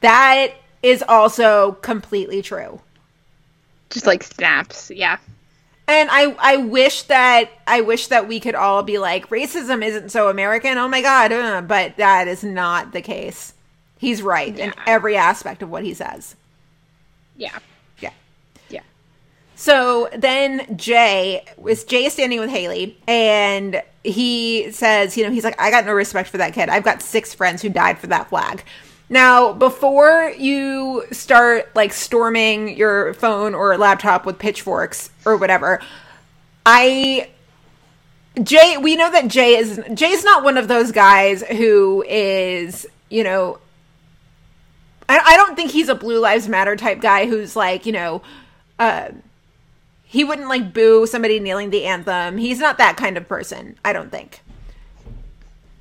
That 0.00 0.52
is 0.82 1.02
also 1.08 1.72
completely 1.82 2.42
true. 2.42 2.80
Just 3.92 4.06
like 4.06 4.22
snaps. 4.22 4.90
Yeah. 4.90 5.18
And 5.88 6.08
I, 6.10 6.34
I 6.38 6.56
wish 6.58 7.02
that 7.04 7.50
I 7.66 7.80
wish 7.80 8.06
that 8.06 8.28
we 8.28 8.40
could 8.40 8.54
all 8.54 8.82
be 8.82 8.98
like 8.98 9.28
racism 9.28 9.84
isn't 9.84 10.10
so 10.10 10.28
American. 10.28 10.78
Oh 10.78 10.88
my 10.88 11.02
god, 11.02 11.32
uh, 11.32 11.60
but 11.60 11.96
that 11.96 12.28
is 12.28 12.44
not 12.44 12.92
the 12.92 13.02
case. 13.02 13.52
He's 13.98 14.22
right 14.22 14.56
in 14.58 14.72
every 14.86 15.16
aspect 15.16 15.62
of 15.62 15.70
what 15.70 15.84
he 15.84 15.94
says. 15.94 16.34
Yeah. 17.36 17.58
Yeah. 18.00 18.12
Yeah. 18.68 18.80
So 19.54 20.08
then 20.16 20.76
Jay 20.76 21.44
was 21.56 21.84
Jay 21.84 22.06
is 22.06 22.12
standing 22.12 22.40
with 22.40 22.50
Haley 22.50 22.98
and 23.06 23.82
he 24.04 24.70
says, 24.72 25.16
you 25.16 25.24
know, 25.24 25.30
he's 25.30 25.44
like, 25.44 25.60
I 25.60 25.70
got 25.70 25.84
no 25.84 25.92
respect 25.92 26.28
for 26.28 26.38
that 26.38 26.52
kid. 26.52 26.68
I've 26.68 26.84
got 26.84 27.02
six 27.02 27.34
friends 27.34 27.62
who 27.62 27.68
died 27.68 27.98
for 27.98 28.08
that 28.08 28.28
flag. 28.28 28.64
Now, 29.08 29.52
before 29.52 30.32
you 30.38 31.04
start 31.12 31.74
like 31.74 31.92
storming 31.92 32.76
your 32.76 33.12
phone 33.14 33.54
or 33.54 33.76
laptop 33.76 34.24
with 34.24 34.38
pitchforks 34.38 35.10
or 35.24 35.36
whatever, 35.36 35.80
I 36.64 37.28
Jay, 38.42 38.78
we 38.78 38.96
know 38.96 39.10
that 39.10 39.28
Jay 39.28 39.56
is 39.56 39.80
Jay's 39.92 40.24
not 40.24 40.42
one 40.42 40.56
of 40.56 40.68
those 40.68 40.92
guys 40.92 41.42
who 41.42 42.02
is, 42.08 42.86
you 43.10 43.22
know, 43.22 43.58
I, 45.08 45.18
I 45.18 45.36
don't 45.36 45.54
think 45.56 45.70
he's 45.70 45.90
a 45.90 45.94
Blue 45.94 46.18
Lives 46.18 46.48
Matter 46.48 46.76
type 46.76 47.00
guy 47.00 47.26
who's 47.26 47.54
like, 47.54 47.84
you 47.84 47.92
know, 47.92 48.22
uh, 48.78 49.10
he 50.04 50.24
wouldn't 50.24 50.48
like 50.48 50.72
boo 50.72 51.06
somebody 51.06 51.38
kneeling 51.40 51.70
the 51.70 51.84
anthem. 51.84 52.38
He's 52.38 52.58
not 52.58 52.78
that 52.78 52.96
kind 52.96 53.18
of 53.18 53.28
person, 53.28 53.78
I 53.84 53.92
don't 53.92 54.10
think. 54.10 54.40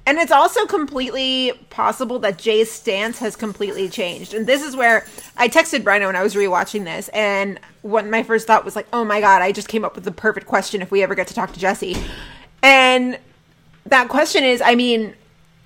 And 0.05 0.17
it's 0.17 0.31
also 0.31 0.65
completely 0.65 1.53
possible 1.69 2.17
that 2.19 2.37
Jay's 2.37 2.71
stance 2.71 3.19
has 3.19 3.35
completely 3.35 3.87
changed. 3.87 4.33
And 4.33 4.47
this 4.47 4.63
is 4.63 4.75
where 4.75 5.05
I 5.37 5.47
texted 5.47 5.83
Brino 5.83 6.07
when 6.07 6.15
I 6.15 6.23
was 6.23 6.33
rewatching 6.33 6.85
this, 6.85 7.07
and 7.09 7.59
my 7.83 8.23
first 8.23 8.47
thought 8.47 8.65
was 8.65 8.75
like, 8.75 8.87
oh 8.93 9.05
my 9.05 9.21
god, 9.21 9.41
I 9.41 9.51
just 9.51 9.67
came 9.67 9.85
up 9.85 9.95
with 9.95 10.03
the 10.03 10.11
perfect 10.11 10.47
question 10.47 10.81
if 10.81 10.91
we 10.91 11.03
ever 11.03 11.15
get 11.15 11.27
to 11.27 11.33
talk 11.33 11.53
to 11.53 11.59
Jesse. 11.59 11.95
And 12.63 13.19
that 13.85 14.09
question 14.09 14.43
is, 14.43 14.61
I 14.61 14.75
mean, 14.75 15.15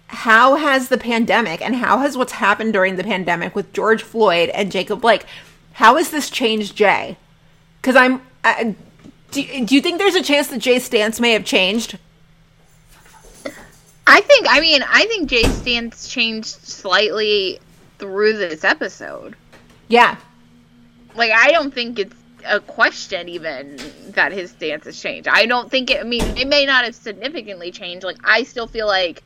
how 0.08 0.56
has 0.56 0.89
the 0.89 0.98
pandemic 0.98 1.62
and 1.62 1.76
how 1.76 2.00
has 2.00 2.17
what's 2.17 2.34
happened 2.34 2.74
during 2.74 2.95
the 2.95 3.04
pandemic 3.04 3.56
with 3.56 3.74
George 3.74 4.04
Floyd 4.04 4.50
and 4.50 4.71
Jacob 4.71 5.02
Blake, 5.02 5.26
how 5.74 5.95
has 5.95 6.12
this 6.12 6.30
changed 6.30 6.76
Jay? 6.76 7.17
Because 7.82 7.95
I'm, 7.95 8.21
I, 8.43 8.76
do, 9.32 9.65
do 9.65 9.76
you 9.76 9.82
think 9.82 9.98
there's 9.98 10.15
a 10.15 10.24
chance 10.24 10.48
that 10.48 10.60
Jay's 10.60 10.84
stance 10.86 11.19
may 11.19 11.32
have 11.32 11.45
changed? 11.45 11.98
I 14.08 14.22
think. 14.22 14.48
I 14.50 14.60
mean, 14.60 14.84
I 14.88 15.06
think 15.06 15.30
Jay's 15.30 15.54
stance 15.54 16.08
changed 16.08 16.48
slightly 16.48 17.60
through 17.98 18.38
this 18.38 18.63
episode. 18.63 19.36
Yeah, 19.88 20.18
Like, 21.15 21.32
I 21.32 21.52
don't 21.52 21.74
think 21.74 22.00
it's 22.00 22.15
a 22.46 22.60
question 22.60 23.30
even 23.30 23.80
that 24.10 24.32
his 24.32 24.52
stance 24.52 24.86
has 24.86 25.00
changed. 25.02 25.28
I 25.28 25.46
don't 25.46 25.70
think 25.72 25.89
it. 25.89 26.02
I 26.02 26.04
mean, 26.04 26.24
it 26.38 26.48
may 26.48 26.65
not 26.65 26.86
have 26.86 26.96
significantly 26.96 27.72
changed. 27.72 28.04
Like, 28.04 28.18
I 28.24 28.44
still 28.44 28.68
feel 28.68 28.88
like 28.88 29.24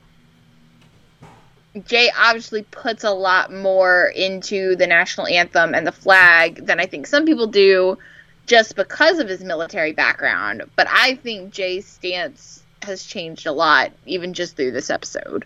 Jay 1.86 2.12
obviously 2.18 2.64
puts 2.64 3.04
a 3.04 3.12
lot 3.12 3.54
more 3.54 4.12
into 4.16 4.76
the 4.76 4.88
national 4.88 5.28
anthem 5.28 5.74
and 5.74 5.86
the 5.86 5.92
flag 5.92 6.66
than 6.66 6.80
I 6.80 6.86
think 6.86 7.08
some 7.08 7.26
people 7.26 7.48
do, 7.48 7.98
just 8.46 8.76
because 8.76 9.20
of 9.20 9.28
his 9.28 9.44
military 9.44 9.94
background. 9.94 10.64
But 10.76 10.88
I 10.90 11.16
think 11.16 11.52
Jay's 11.52 11.86
stance 11.86 12.64
has 12.84 13.04
changed 13.04 13.46
a 13.46 13.52
lot, 13.52 13.92
even 14.06 14.34
just 14.34 14.56
through 14.56 14.72
this 14.72 14.90
episode. 14.90 15.46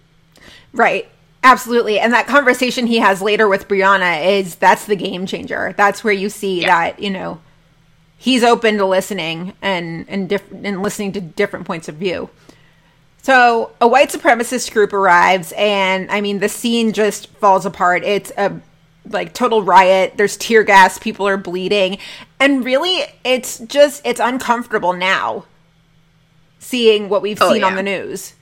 right. 0.73 1.07
Absolutely. 1.45 1.99
And 1.99 2.13
that 2.13 2.25
conversation 2.25 2.87
he 2.87 2.99
has 2.99 3.21
later 3.21 3.49
with 3.49 3.67
Brianna 3.67 4.25
is 4.39 4.55
that's 4.55 4.85
the 4.85 4.95
game 4.95 5.25
changer. 5.25 5.73
That's 5.75 6.01
where 6.01 6.13
you 6.13 6.29
see 6.29 6.61
Yeah. 6.61 6.67
that, 6.67 6.99
you 7.01 7.09
know, 7.09 7.41
he's 8.17 8.45
open 8.45 8.77
to 8.77 8.85
listening 8.85 9.51
and 9.61 10.05
and 10.07 10.29
diff- 10.29 10.49
and 10.63 10.81
listening 10.81 11.11
to 11.11 11.19
different 11.19 11.65
points 11.67 11.89
of 11.89 11.95
view. 11.95 12.29
So 13.21 13.71
a 13.81 13.87
white 13.89 14.09
supremacist 14.09 14.71
group 14.71 14.93
arrives, 14.93 15.53
and 15.57 16.09
I 16.09 16.21
mean 16.21 16.39
the 16.39 16.47
scene 16.47 16.93
just 16.93 17.27
falls 17.27 17.65
apart. 17.65 18.05
It's 18.05 18.31
a 18.37 18.61
like 19.09 19.33
total 19.33 19.63
riot. 19.63 20.13
There's 20.15 20.37
tear 20.37 20.63
gas. 20.63 20.97
People 20.97 21.27
are 21.27 21.35
bleeding, 21.35 21.97
and 22.39 22.63
really, 22.63 23.03
it's 23.25 23.59
just 23.59 24.01
it's 24.05 24.21
uncomfortable 24.21 24.93
now. 24.93 25.43
Seeing 26.63 27.09
what 27.09 27.21
we've 27.21 27.41
Oh, 27.41 27.51
seen 27.53 27.63
on 27.63 27.75
the 27.75 27.83
news. 27.83 28.33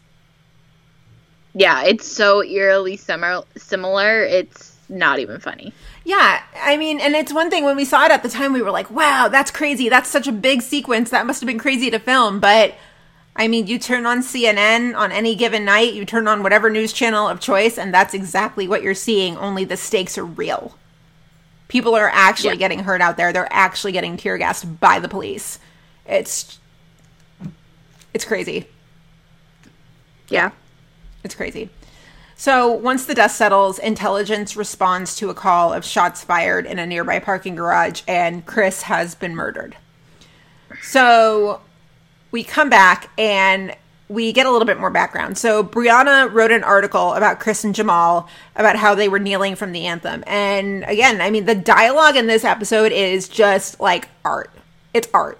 Yeah, 1.53 1.84
it's 1.84 2.07
so 2.07 2.43
eerily 2.43 2.95
similar. 2.97 3.43
Similar, 3.57 4.21
it's 4.21 4.75
not 4.89 5.19
even 5.19 5.39
funny. 5.39 5.73
Yeah, 6.05 6.41
I 6.62 6.77
mean, 6.77 6.99
and 7.01 7.15
it's 7.15 7.34
one 7.34 7.49
thing 7.49 7.63
when 7.65 7.75
we 7.75 7.84
saw 7.86 8.05
it 8.05 8.12
at 8.12 8.23
the 8.23 8.29
time, 8.29 8.53
we 8.53 8.62
were 8.62 8.71
like, 8.71 8.89
wow, 8.91 9.27
that's 9.27 9.51
crazy. 9.51 9.89
That's 9.89 10.10
such 10.10 10.27
a 10.27 10.31
big 10.31 10.62
sequence. 10.62 11.10
That 11.10 11.25
must 11.25 11.41
have 11.41 11.47
been 11.47 11.60
crazy 11.60 11.89
to 11.91 11.99
film. 11.99 12.39
But 12.39 12.75
I 13.36 13.47
mean, 13.47 13.67
you 13.67 13.79
turn 13.79 14.05
on 14.05 14.19
CNN 14.19 14.95
on 14.95 15.12
any 15.12 15.36
given 15.36 15.65
night, 15.65 15.93
you 15.93 16.05
turn 16.05 16.27
on 16.27 16.43
whatever 16.43 16.69
news 16.69 16.93
channel 16.93 17.27
of 17.27 17.39
choice, 17.39 17.77
and 17.77 17.93
that's 17.93 18.13
exactly 18.13 18.67
what 18.67 18.81
you're 18.84 18.93
seeing, 18.93 19.36
only 19.38 19.65
the 19.65 19.77
stakes 19.77 20.17
are 20.17 20.25
real. 20.25 20.77
People 21.69 21.95
are 21.95 22.10
actually 22.13 22.51
Yeah. 22.51 22.55
getting 22.57 22.79
hurt 22.84 23.01
out 23.01 23.17
there. 23.17 23.31
They're 23.34 23.47
actually 23.51 23.93
getting 23.93 24.17
tear 24.17 24.38
gassed 24.38 24.79
by 24.79 24.99
the 24.99 25.07
police. 25.07 25.60
It's 26.05 26.57
it's 28.13 28.26
crazy. 28.26 28.67
Yeah. 30.30 30.52
It's 31.24 31.36
crazy. 31.36 31.69
So 32.36 32.71
once 32.71 33.06
the 33.06 33.13
dust 33.13 33.38
settles, 33.38 33.78
intelligence 33.78 34.56
responds 34.56 35.15
to 35.17 35.30
a 35.30 35.34
call 35.36 35.74
of 35.74 35.86
shots 35.86 36.24
fired 36.24 36.65
in 36.65 36.80
a 36.80 36.88
nearby 36.88 37.19
parking 37.19 37.54
garage, 37.54 38.02
and 38.08 38.43
Chris 38.45 38.82
has 38.84 39.13
been 39.13 39.36
murdered. 39.36 39.78
So 40.82 41.62
we 42.32 42.43
come 42.43 42.69
back 42.69 43.12
and 43.17 43.76
we 44.10 44.34
get 44.34 44.45
a 44.45 44.52
little 44.52 44.65
bit 44.65 44.80
more 44.80 44.89
background. 44.89 45.38
So 45.38 45.63
Brianna 45.63 46.34
wrote 46.34 46.52
an 46.52 46.63
article 46.63 47.13
about 47.13 47.39
Chris 47.39 47.63
and 47.63 47.76
Jamal 47.76 48.28
about 48.56 48.76
how 48.76 48.95
they 48.95 49.08
were 49.08 49.19
kneeling 49.19 49.56
from 49.56 49.71
the 49.71 49.86
anthem. 49.86 50.24
And 50.28 50.84
again, 50.86 51.21
I 51.21 51.30
mean, 51.30 51.45
the 51.45 51.56
dialogue 51.56 52.15
in 52.15 52.28
this 52.28 52.43
episode 52.43 52.91
is 52.91 53.30
just 53.30 53.80
like 53.80 54.10
art. 54.26 54.50
It's 54.93 55.08
art. 55.13 55.39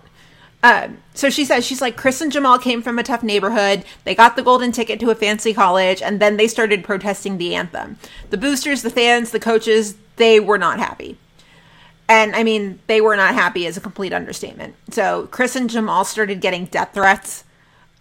Um, 0.63 1.00
so 1.13 1.30
she 1.30 1.43
says, 1.43 1.65
she's 1.65 1.82
like, 1.82 1.97
Chris 1.97 2.21
and 2.21 2.32
Jamal 2.32 2.60
came 2.60 2.82
from 2.82 3.00
a 3.00 3.04
tough 3.04 3.24
neighborhood. 3.24 3.84
They 4.04 4.13
got 4.13 4.36
the 4.36 4.43
golden 4.43 4.71
ticket 4.71 5.00
to 5.00 5.10
a 5.10 5.15
fancy 5.15 5.54
college, 5.54 6.02
and 6.02 6.19
then 6.19 6.38
they 6.38 6.47
started 6.47 6.84
protesting 6.84 7.38
the 7.38 7.56
anthem. 7.56 7.97
The 8.30 8.38
boosters, 8.38 8.84
the 8.84 8.89
fans, 8.89 9.32
the 9.32 9.39
coaches, 9.39 9.95
they 10.17 10.39
were 10.39 10.60
not 10.60 10.80
happy. 10.80 11.17
And 12.08 12.36
I 12.36 12.43
mean, 12.43 12.80
they 12.88 13.02
were 13.02 13.15
not 13.15 13.34
happy 13.34 13.65
is 13.65 13.78
a 13.78 13.82
complete 13.82 14.13
understatement. 14.13 14.76
So 14.91 15.28
Chris 15.32 15.56
and 15.56 15.69
Jamal 15.69 16.04
started 16.04 16.41
getting 16.41 16.65
death 16.65 16.93
threats. 16.93 17.45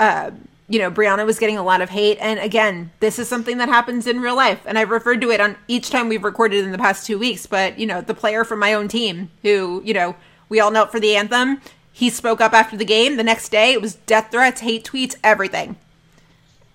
Uh, 0.00 0.32
you 0.68 0.78
know, 0.78 0.90
Brianna 0.90 1.24
was 1.24 1.38
getting 1.38 1.56
a 1.56 1.62
lot 1.62 1.80
of 1.80 1.90
hate. 1.90 2.18
And 2.20 2.38
again, 2.40 2.90
this 3.00 3.18
is 3.18 3.28
something 3.28 3.58
that 3.58 3.68
happens 3.68 4.06
in 4.06 4.20
real 4.20 4.36
life. 4.36 4.60
And 4.66 4.78
I've 4.78 4.90
referred 4.90 5.20
to 5.20 5.30
it 5.30 5.40
on 5.40 5.56
each 5.68 5.90
time 5.90 6.08
we've 6.08 6.24
recorded 6.24 6.64
in 6.64 6.72
the 6.72 6.78
past 6.78 7.06
two 7.06 7.18
weeks. 7.18 7.46
But, 7.46 7.78
you 7.78 7.86
know, 7.86 8.00
the 8.00 8.14
player 8.14 8.44
from 8.44 8.58
my 8.58 8.74
own 8.74 8.88
team 8.88 9.30
who, 9.42 9.82
you 9.84 9.94
know, 9.94 10.16
we 10.48 10.60
all 10.60 10.70
knelt 10.70 10.90
for 10.90 11.00
the 11.00 11.16
anthem, 11.16 11.60
he 11.92 12.10
spoke 12.10 12.40
up 12.40 12.52
after 12.52 12.76
the 12.76 12.84
game. 12.84 13.16
The 13.16 13.22
next 13.22 13.50
day, 13.50 13.72
it 13.72 13.82
was 13.82 13.94
death 13.94 14.30
threats, 14.30 14.60
hate 14.60 14.84
tweets, 14.84 15.16
everything. 15.22 15.76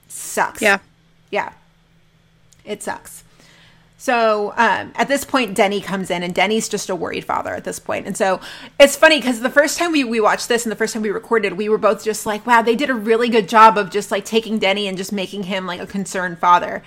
Sucks. 0.08 0.62
Yeah. 0.62 0.80
Yeah. 1.32 1.54
It 2.64 2.84
sucks. 2.84 3.24
So 3.98 4.54
um, 4.56 4.92
at 4.96 5.08
this 5.08 5.26
point, 5.26 5.56
Denny 5.56 5.82
comes 5.82 6.12
in, 6.12 6.22
and 6.22 6.36
Denny's 6.36 6.70
just 6.70 6.92
a 6.92 6.96
worried 6.96 7.26
father 7.26 7.56
at 7.56 7.64
this 7.64 7.80
point. 7.80 8.06
And 8.06 8.16
so 8.16 8.40
it's 8.80 8.96
funny 8.96 9.18
because 9.18 9.40
the 9.40 9.50
first 9.50 9.80
time 9.80 9.92
we, 9.92 10.04
we 10.04 10.20
watched 10.20 10.48
this 10.48 10.64
and 10.64 10.72
the 10.72 10.76
first 10.76 10.94
time 10.94 11.02
we 11.02 11.10
recorded, 11.10 11.54
we 11.54 11.70
were 11.70 11.80
both 11.80 12.04
just 12.04 12.26
like, 12.26 12.46
wow, 12.46 12.62
they 12.62 12.76
did 12.76 12.92
a 12.92 12.94
really 12.94 13.30
good 13.30 13.50
job 13.50 13.80
of 13.80 13.90
just 13.90 14.12
like 14.12 14.24
taking 14.24 14.60
Denny 14.60 14.88
and 14.88 14.96
just 14.96 15.12
making 15.12 15.44
him 15.44 15.66
like 15.66 15.80
a 15.80 15.88
concerned 15.88 16.38
father. 16.38 16.84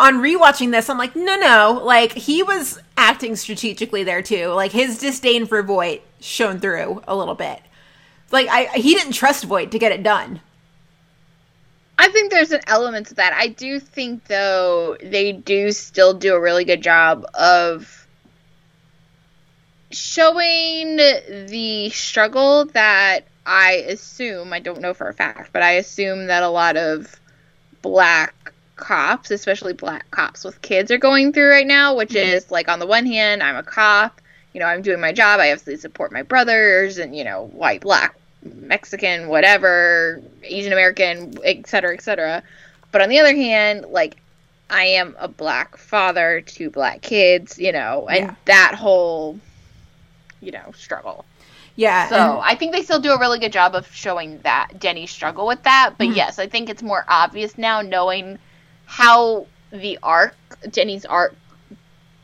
On 0.00 0.14
rewatching 0.22 0.72
this, 0.72 0.88
I'm 0.88 0.96
like, 0.96 1.14
no, 1.14 1.36
no, 1.36 1.82
like 1.84 2.12
he 2.12 2.42
was 2.42 2.80
acting 2.96 3.36
strategically 3.36 4.02
there 4.02 4.22
too. 4.22 4.46
Like 4.46 4.72
his 4.72 4.96
disdain 4.98 5.44
for 5.44 5.62
Voight 5.62 6.02
shone 6.20 6.58
through 6.58 7.02
a 7.06 7.14
little 7.14 7.34
bit. 7.34 7.60
Like 8.30 8.48
I, 8.48 8.64
he 8.78 8.94
didn't 8.94 9.12
trust 9.12 9.44
Voight 9.44 9.72
to 9.72 9.78
get 9.78 9.92
it 9.92 10.02
done. 10.02 10.40
I 11.98 12.08
think 12.08 12.30
there's 12.30 12.50
an 12.50 12.62
element 12.66 13.08
to 13.08 13.14
that. 13.16 13.34
I 13.34 13.48
do 13.48 13.78
think 13.78 14.24
though 14.24 14.96
they 15.02 15.32
do 15.32 15.70
still 15.70 16.14
do 16.14 16.34
a 16.34 16.40
really 16.40 16.64
good 16.64 16.82
job 16.82 17.26
of 17.34 18.06
showing 19.90 20.96
the 20.96 21.90
struggle 21.90 22.64
that 22.72 23.26
I 23.44 23.84
assume, 23.86 24.54
I 24.54 24.60
don't 24.60 24.80
know 24.80 24.94
for 24.94 25.08
a 25.08 25.12
fact, 25.12 25.52
but 25.52 25.62
I 25.62 25.72
assume 25.72 26.28
that 26.28 26.42
a 26.42 26.48
lot 26.48 26.78
of 26.78 27.20
black 27.82 28.54
cops, 28.80 29.30
especially 29.30 29.72
black 29.72 30.10
cops 30.10 30.42
with 30.42 30.60
kids 30.62 30.90
are 30.90 30.98
going 30.98 31.32
through 31.32 31.50
right 31.50 31.66
now, 31.66 31.94
which 31.94 32.14
is 32.14 32.50
like 32.50 32.68
on 32.68 32.78
the 32.80 32.86
one 32.86 33.06
hand, 33.06 33.42
I'm 33.42 33.56
a 33.56 33.62
cop, 33.62 34.20
you 34.52 34.60
know, 34.60 34.66
I'm 34.66 34.82
doing 34.82 35.00
my 35.00 35.12
job, 35.12 35.38
I 35.38 35.52
obviously 35.52 35.76
support 35.76 36.10
my 36.12 36.22
brothers 36.22 36.98
and, 36.98 37.14
you 37.14 37.22
know, 37.22 37.46
white, 37.52 37.82
black, 37.82 38.16
Mexican, 38.42 39.28
whatever, 39.28 40.20
Asian 40.42 40.72
American, 40.72 41.38
et 41.44 41.66
cetera, 41.68 41.94
et 41.94 42.02
cetera. 42.02 42.42
But 42.90 43.02
on 43.02 43.08
the 43.08 43.20
other 43.20 43.34
hand, 43.34 43.86
like, 43.90 44.16
I 44.68 44.84
am 44.84 45.16
a 45.18 45.28
black 45.28 45.76
father 45.76 46.40
to 46.40 46.70
black 46.70 47.02
kids, 47.02 47.58
you 47.58 47.72
know, 47.72 48.08
and 48.08 48.26
Yeah. 48.26 48.34
that 48.46 48.74
whole, 48.74 49.38
you 50.40 50.52
know, 50.52 50.72
struggle. 50.76 51.24
Yeah. 51.76 52.08
So 52.08 52.16
and- 52.16 52.40
I 52.44 52.54
think 52.56 52.72
they 52.72 52.82
still 52.82 53.00
do 53.00 53.12
a 53.12 53.18
really 53.18 53.38
good 53.38 53.52
job 53.52 53.74
of 53.74 53.92
showing 53.94 54.38
that 54.42 54.78
Denny 54.78 55.06
struggle 55.06 55.46
with 55.46 55.62
that. 55.64 55.90
Mm-hmm. 55.90 55.96
But 55.98 56.16
yes, 56.16 56.38
I 56.38 56.46
think 56.46 56.68
it's 56.68 56.82
more 56.82 57.04
obvious 57.08 57.56
now 57.58 57.80
knowing 57.80 58.38
how 58.90 59.46
the 59.70 59.96
arc, 60.02 60.34
Jenny's 60.72 61.04
arc 61.04 61.36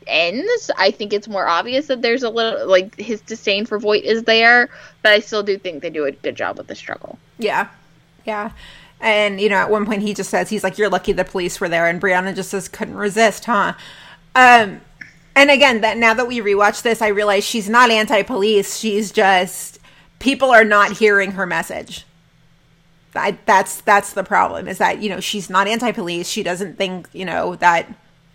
ends. 0.05 0.69
I 0.77 0.91
think 0.91 1.13
it's 1.13 1.29
more 1.29 1.47
obvious 1.47 1.87
that 1.87 2.01
there's 2.01 2.23
a 2.23 2.29
little 2.29 2.67
like 2.67 2.99
his 2.99 3.21
disdain 3.21 3.65
for 3.65 3.79
Voight 3.79 4.03
is 4.03 4.23
there, 4.23 4.69
but 5.01 5.13
I 5.13 5.19
still 5.19 5.43
do 5.43 5.57
think 5.57 5.81
they 5.81 5.89
do 5.89 6.03
a 6.03 6.11
good 6.11 6.35
job 6.35 6.57
with 6.57 6.67
the 6.67 6.75
struggle. 6.75 7.17
Yeah. 7.39 7.69
Yeah. 8.25 8.51
And, 8.99 9.39
you 9.39 9.47
know, 9.47 9.55
at 9.55 9.69
one 9.69 9.85
point 9.85 10.01
he 10.01 10.13
just 10.13 10.29
says, 10.29 10.49
he's 10.49 10.61
like, 10.61 10.77
you're 10.77 10.89
lucky 10.89 11.13
the 11.13 11.23
police 11.23 11.61
were 11.61 11.69
there. 11.69 11.87
And 11.87 12.01
Brianna 12.01 12.35
just 12.35 12.49
says, 12.49 12.67
couldn't 12.67 12.97
resist, 12.97 13.45
huh? 13.45 13.73
Um, 14.35 14.81
and 15.37 15.49
again, 15.49 15.79
that 15.81 15.97
now 15.97 16.13
that 16.15 16.27
we 16.27 16.41
rewatch 16.41 16.81
this, 16.81 17.01
I 17.01 17.07
realize 17.07 17.45
she's 17.45 17.69
not 17.69 17.91
anti 17.91 18.23
police. 18.23 18.77
She's 18.77 19.09
just, 19.13 19.79
people 20.19 20.51
are 20.51 20.65
not 20.65 20.97
hearing 20.97 21.31
her 21.31 21.45
message. 21.45 22.06
I, 23.17 23.37
that's 23.45 23.81
that's 23.81 24.13
the 24.13 24.23
problem 24.23 24.67
is 24.67 24.77
that 24.77 25.01
you 25.01 25.09
know 25.09 25.19
she's 25.19 25.49
not 25.49 25.67
anti-police 25.67 26.27
she 26.29 26.43
doesn't 26.43 26.77
think 26.77 27.07
you 27.13 27.25
know 27.25 27.55
that 27.57 27.87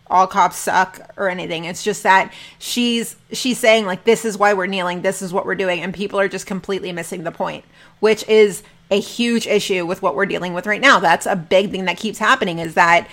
all 0.08 0.26
cops 0.26 0.56
suck 0.56 1.00
or 1.16 1.28
anything 1.28 1.64
it's 1.64 1.82
just 1.82 2.02
that 2.02 2.32
she's 2.58 3.16
she's 3.32 3.58
saying 3.58 3.86
like 3.86 4.04
this 4.04 4.24
is 4.24 4.36
why 4.36 4.52
we're 4.52 4.66
kneeling 4.66 5.02
this 5.02 5.22
is 5.22 5.32
what 5.32 5.46
we're 5.46 5.54
doing 5.54 5.80
and 5.80 5.94
people 5.94 6.20
are 6.20 6.28
just 6.28 6.46
completely 6.46 6.92
missing 6.92 7.24
the 7.24 7.32
point 7.32 7.64
which 8.00 8.26
is 8.28 8.62
a 8.90 9.00
huge 9.00 9.46
issue 9.46 9.86
with 9.86 10.02
what 10.02 10.14
we're 10.14 10.26
dealing 10.26 10.52
with 10.52 10.66
right 10.66 10.82
now 10.82 10.98
that's 10.98 11.24
a 11.24 11.36
big 11.36 11.70
thing 11.70 11.86
that 11.86 11.96
keeps 11.96 12.18
happening 12.18 12.58
is 12.58 12.74
that 12.74 13.08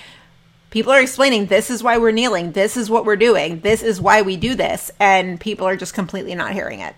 people 0.72 0.92
are 0.92 1.02
explaining 1.02 1.46
this 1.46 1.70
is 1.70 1.82
why 1.82 1.98
we're 1.98 2.12
kneeling 2.12 2.52
this 2.52 2.76
is 2.76 2.90
what 2.90 3.06
we're 3.06 3.16
doing 3.16 3.62
this 3.62 3.82
is 3.82 4.02
why 4.02 4.22
we 4.22 4.36
do 4.36 4.54
this 4.56 4.92
and 5.00 5.40
people 5.40 5.66
are 5.66 5.78
just 5.78 5.94
completely 5.94 6.36
not 6.36 6.52
hearing 6.54 6.82
it 6.82 6.96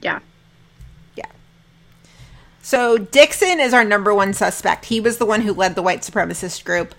Yeah. 0.00 0.20
yeah. 0.20 0.20
So 2.64 2.96
Dixon 2.96 3.60
is 3.60 3.74
our 3.74 3.84
number 3.84 4.14
one 4.14 4.32
suspect. 4.32 4.86
He 4.86 4.98
was 4.98 5.18
the 5.18 5.26
one 5.26 5.42
who 5.42 5.52
led 5.52 5.74
the 5.74 5.82
white 5.82 6.00
supremacist 6.00 6.64
group. 6.64 6.94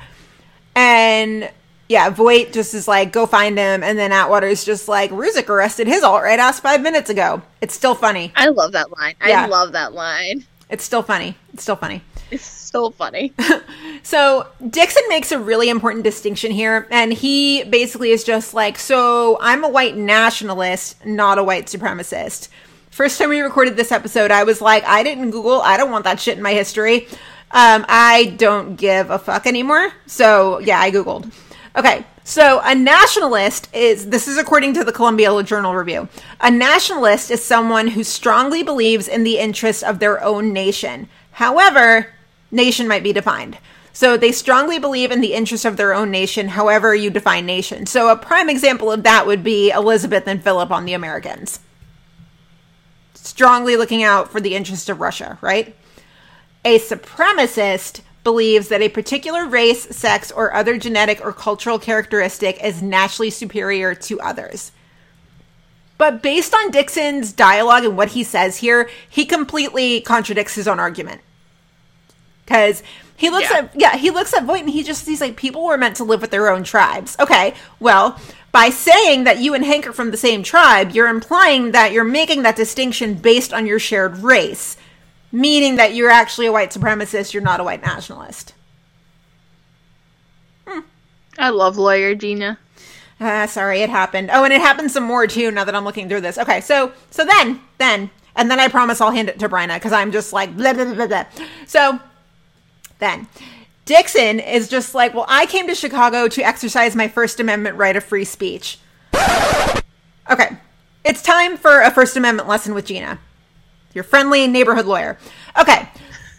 And 0.76 1.50
yeah, 1.90 2.12
Voight 2.12 2.54
just 2.54 2.76
is 2.76 2.88
like, 2.88 3.12
go 3.12 3.26
find 3.26 3.58
him. 3.58 3.82
And 3.82 3.98
then 3.98 4.12
Atwater's 4.12 4.64
just 4.64 4.88
like, 4.88 5.10
Ruzek 5.10 5.50
arrested 5.50 5.88
his 5.88 6.04
alt 6.04 6.22
right 6.22 6.38
ass 6.38 6.60
five 6.60 6.82
minutes 6.82 7.10
ago. 7.10 7.42
It's 7.62 7.74
still 7.74 7.96
funny. 7.96 8.32
I 8.36 8.50
love 8.50 8.74
that 8.74 8.96
line. 8.96 9.16
Yeah. 9.26 9.46
I 9.46 9.48
love 9.48 9.72
that 9.72 9.94
line. 9.94 10.46
It's 10.70 10.84
still 10.84 11.02
funny. 11.02 11.36
It's 11.52 11.64
still 11.64 11.76
funny. 11.76 12.04
It's 12.30 12.46
still 12.46 12.92
funny. 12.92 13.34
So 14.04 14.46
Dixon 14.70 15.02
makes 15.10 15.32
a 15.32 15.40
really 15.40 15.68
important 15.68 16.04
distinction 16.04 16.52
here, 16.52 16.88
and 16.92 17.12
he 17.12 17.64
basically 17.64 18.12
is 18.12 18.24
just 18.24 18.54
like, 18.54 18.78
so 18.78 19.40
I'm 19.42 19.64
a 19.64 19.68
white 19.68 19.98
nationalist, 19.98 21.04
not 21.04 21.40
a 21.40 21.44
white 21.44 21.66
supremacist. 21.66 22.50
First 22.96 23.20
time 23.20 23.28
we 23.28 23.42
recorded 23.42 23.76
this 23.76 23.92
episode, 23.92 24.32
I 24.32 24.46
was 24.46 24.62
like, 24.62 24.86
I 24.86 25.04
didn't 25.04 25.32
Google, 25.32 25.60
I 25.60 25.76
don't 25.76 25.92
want 25.92 26.06
that 26.06 26.18
shit 26.18 26.38
in 26.38 26.42
my 26.42 26.54
history. 26.54 27.10
Um, 27.52 27.86
I 27.90 28.34
don't 28.38 28.78
give 28.78 29.10
a 29.10 29.20
fuck 29.20 29.46
anymore. 29.46 29.92
So 30.06 30.60
yeah, 30.60 30.80
I 30.80 30.92
Googled. 30.92 31.30
Okay, 31.76 32.06
so 32.24 32.62
a 32.64 32.74
nationalist 32.74 33.68
is 33.76 34.08
this 34.08 34.30
is 34.30 34.38
according 34.38 34.76
to 34.76 34.86
the 34.86 34.94
Columbia 34.94 35.44
Journal 35.44 35.76
Review. 35.76 36.08
A 36.40 36.50
nationalist 36.50 37.32
is 37.32 37.44
someone 37.44 37.90
who 37.90 38.02
strongly 38.02 38.64
believes 38.64 39.10
in 39.10 39.26
the 39.26 39.40
interests 39.40 39.84
of 39.84 40.00
their 40.00 40.24
own 40.24 40.54
nation. 40.54 41.10
However, 41.32 42.14
nation 42.50 42.88
might 42.88 43.04
be 43.04 43.12
defined. 43.12 43.58
So 43.92 44.16
they 44.16 44.32
strongly 44.32 44.80
believe 44.80 45.12
in 45.12 45.20
the 45.20 45.34
interests 45.34 45.66
of 45.66 45.76
their 45.76 45.94
own 45.94 46.12
nation, 46.12 46.48
however 46.48 46.96
you 46.96 47.10
define 47.10 47.46
nation. 47.46 47.88
So 47.88 48.08
a 48.08 48.16
prime 48.16 48.50
example 48.50 48.90
of 48.90 49.04
that 49.04 49.28
would 49.28 49.44
be 49.44 49.70
Elizabeth 49.72 50.30
and 50.30 50.42
Philip 50.42 50.72
on 50.72 50.86
the 50.86 50.94
Americans. 50.94 51.60
Strongly 53.26 53.76
looking 53.76 54.04
out 54.04 54.32
for 54.32 54.40
the 54.40 54.56
interests 54.56 54.88
of 54.88 55.02
Russia, 55.02 55.40
right? 55.42 55.76
A 56.64 56.78
supremacist 56.78 58.02
believes 58.24 58.68
that 58.68 58.82
a 58.82 58.90
particular 58.90 59.46
race, 59.46 59.84
sex, 59.96 60.32
or 60.32 60.54
other 60.54 60.78
genetic 60.78 61.20
or 61.24 61.34
cultural 61.34 61.80
characteristic 61.80 62.64
is 62.64 62.82
naturally 62.82 63.32
superior 63.32 63.96
to 63.96 64.22
others. 64.22 64.72
But 65.98 66.22
based 66.22 66.54
on 66.54 66.72
Dixon's 66.72 67.32
dialogue 67.32 67.84
and 67.84 67.98
what 67.98 68.10
he 68.10 68.24
says 68.24 68.58
here, 68.58 68.90
he 69.10 69.26
completely 69.26 70.02
contradicts 70.02 70.54
his 70.54 70.68
own 70.68 70.80
argument. 70.80 71.22
Because 72.46 72.84
he 73.18 73.30
looks 73.30 73.50
Yeah. 73.50 73.58
at 73.58 73.72
yeah, 73.76 73.96
he 73.98 74.10
looks 74.12 74.34
at 74.34 74.44
Voight 74.46 74.62
and 74.62 74.70
he 74.70 74.84
just 74.84 75.06
he's 75.06 75.22
like, 75.22 75.36
people 75.38 75.64
were 75.64 75.78
meant 75.78 75.96
to 75.98 76.04
live 76.04 76.22
with 76.22 76.32
their 76.32 76.50
own 76.50 76.64
tribes. 76.64 77.16
Okay, 77.20 77.54
well, 77.80 78.20
by 78.52 78.70
saying 78.70 79.24
that 79.26 79.40
you 79.40 79.54
and 79.54 79.64
Hank 79.66 79.88
are 79.88 79.94
from 79.94 80.12
the 80.12 80.18
same 80.18 80.44
tribe, 80.44 80.92
you're 80.92 81.08
implying 81.08 81.72
that 81.72 81.92
you're 81.92 82.04
making 82.04 82.44
that 82.44 82.56
distinction 82.56 83.16
based 83.16 83.54
on 83.54 83.66
your 83.66 83.80
shared 83.80 84.18
race, 84.20 84.78
meaning 85.32 85.76
that 85.76 85.94
you're 85.94 86.10
actually 86.10 86.46
a 86.48 86.52
white 86.52 86.72
supremacist, 86.72 87.34
you're 87.34 87.44
not 87.44 87.60
a 87.60 87.64
white 87.64 87.82
nationalist. 87.82 88.54
I 91.38 91.50
love 91.50 91.78
lawyer 91.78 92.16
Gina. 92.16 92.58
Ah, 93.20 93.46
sorry, 93.46 93.82
it 93.82 93.90
happened. 93.90 94.30
Oh, 94.32 94.44
and 94.46 94.54
it 94.54 94.62
happened 94.62 94.92
some 94.92 95.04
more 95.04 95.28
too. 95.28 95.52
Now 95.52 95.64
that 95.66 95.76
I'm 95.76 95.84
looking 95.86 96.08
through 96.10 96.22
this. 96.22 96.38
Okay, 96.38 96.62
so 96.62 96.92
so 97.12 97.26
then 97.26 97.62
then 97.78 98.10
and 98.36 98.50
then 98.50 98.60
I 98.60 98.68
promise 98.68 99.02
I'll 99.02 99.12
hand 99.12 99.30
it 99.30 99.40
to 99.40 99.50
Bryna 99.50 99.76
because 99.76 99.92
I'm 99.94 100.12
just 100.12 100.32
like 100.34 100.56
blah 100.56 100.74
blah 100.74 100.94
blah. 100.94 101.08
blah. 101.08 101.26
So 101.66 102.00
then 103.00 103.28
Dixon 103.86 104.40
is 104.40 104.68
just 104.68 104.96
like, 104.96 105.14
well, 105.14 105.26
I 105.28 105.46
came 105.46 105.68
to 105.68 105.76
Chicago 105.76 106.28
to 106.28 106.42
exercise 106.42 106.96
my 106.96 107.08
First 107.08 107.40
Amendment 107.40 107.78
right 107.78 107.96
of 107.96 108.04
free 108.04 108.26
speech. 108.26 108.80
Okay, 110.30 110.58
it's 111.04 111.22
time 111.22 111.56
for 111.56 111.82
a 111.82 111.92
First 111.92 112.18
Amendment 112.18 112.48
lesson 112.48 112.74
with 112.74 112.86
Gina, 112.86 113.20
your 113.94 114.04
friendly 114.04 114.48
neighborhood 114.48 114.86
lawyer. 114.86 115.18
Okay. 115.60 115.88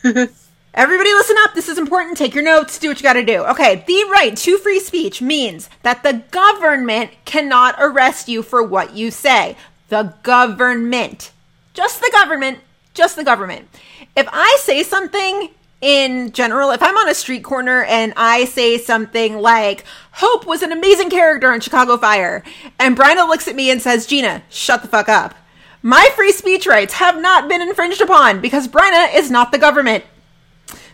Everybody 0.77 1.11
listen 1.15 1.37
up. 1.41 1.55
This 1.55 1.71
is 1.71 1.79
important. 1.79 2.19
Take 2.19 2.35
your 2.35 2.45
notes. 2.45 2.79
Do 2.79 2.89
what 2.89 2.99
you 2.99 3.03
got 3.03 3.15
to 3.15 3.25
do. 3.25 3.45
Okay. 3.45 3.83
The 3.87 4.09
right 4.11 4.37
to 4.37 4.59
free 4.59 4.79
speech 4.79 5.23
means 5.23 5.71
that 5.83 6.03
the 6.03 6.23
government 6.31 7.13
cannot 7.25 7.77
arrest 7.79 8.29
you 8.29 8.43
for 8.43 8.63
what 8.63 8.95
you 8.95 9.11
say. 9.11 9.57
The 9.89 10.15
government. 10.23 11.33
Just 11.73 12.01
the 12.01 12.11
government. 12.13 12.59
Just 12.93 13.17
the 13.17 13.25
government. 13.25 13.69
If 14.17 14.29
I 14.31 14.59
say 14.61 14.83
something 14.83 15.49
in 15.81 16.33
general, 16.33 16.71
if 16.71 16.83
I'm 16.83 16.97
on 16.97 17.09
a 17.09 17.15
street 17.15 17.45
corner 17.45 17.85
and 17.85 18.13
I 18.17 18.47
say 18.47 18.79
something 18.79 19.39
like, 19.39 19.85
Hope 20.13 20.47
was 20.47 20.63
an 20.63 20.73
amazing 20.73 21.11
character 21.11 21.51
on 21.51 21.61
Chicago 21.61 21.97
Fire, 21.97 22.43
and 22.79 22.97
Bryna 22.97 23.29
looks 23.29 23.47
at 23.47 23.57
me 23.57 23.71
and 23.71 23.83
says, 23.83 24.07
Gina, 24.07 24.43
shut 24.49 24.83
the 24.83 24.89
fuck 24.89 25.09
up. 25.09 25.35
My 25.83 26.11
free 26.17 26.33
speech 26.33 26.67
rights 26.67 26.95
have 26.95 27.21
not 27.21 27.49
been 27.49 27.61
infringed 27.61 28.01
upon 28.01 28.41
because 28.41 28.67
Bryna 28.67 29.15
is 29.15 29.31
not 29.31 29.53
the 29.53 29.59
government. 29.59 30.05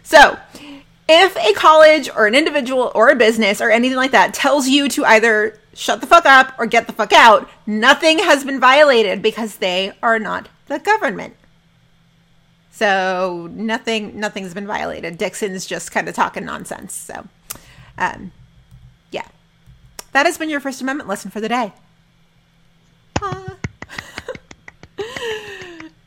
So, 0.02 0.38
if 1.08 1.36
a 1.36 1.52
college 1.54 2.10
or 2.10 2.26
an 2.26 2.34
individual 2.34 2.90
or 2.94 3.08
a 3.08 3.16
business 3.16 3.60
or 3.60 3.70
anything 3.70 3.96
like 3.96 4.10
that 4.10 4.34
tells 4.34 4.68
you 4.68 4.88
to 4.90 5.04
either 5.04 5.58
shut 5.74 6.00
the 6.00 6.06
fuck 6.06 6.26
up 6.26 6.54
or 6.58 6.66
get 6.66 6.86
the 6.86 6.92
fuck 6.92 7.12
out, 7.12 7.48
nothing 7.66 8.18
has 8.18 8.44
been 8.44 8.60
violated 8.60 9.22
because 9.22 9.56
they 9.56 9.92
are 10.02 10.18
not 10.18 10.48
the 10.66 10.78
government. 10.78 11.36
So 12.72 13.50
nothing 13.52 14.18
nothing's 14.18 14.54
been 14.54 14.66
violated. 14.66 15.18
Dixon's 15.18 15.66
just 15.66 15.92
kind 15.92 16.08
of 16.08 16.14
talking 16.14 16.44
nonsense. 16.44 16.94
So 16.94 17.28
um 17.98 18.32
yeah. 19.10 19.26
That 20.12 20.26
has 20.26 20.38
been 20.38 20.50
your 20.50 20.60
First 20.60 20.80
Amendment 20.80 21.08
lesson 21.08 21.30
for 21.30 21.40
the 21.40 21.48
day. 21.48 21.72
Ah. 23.20 23.56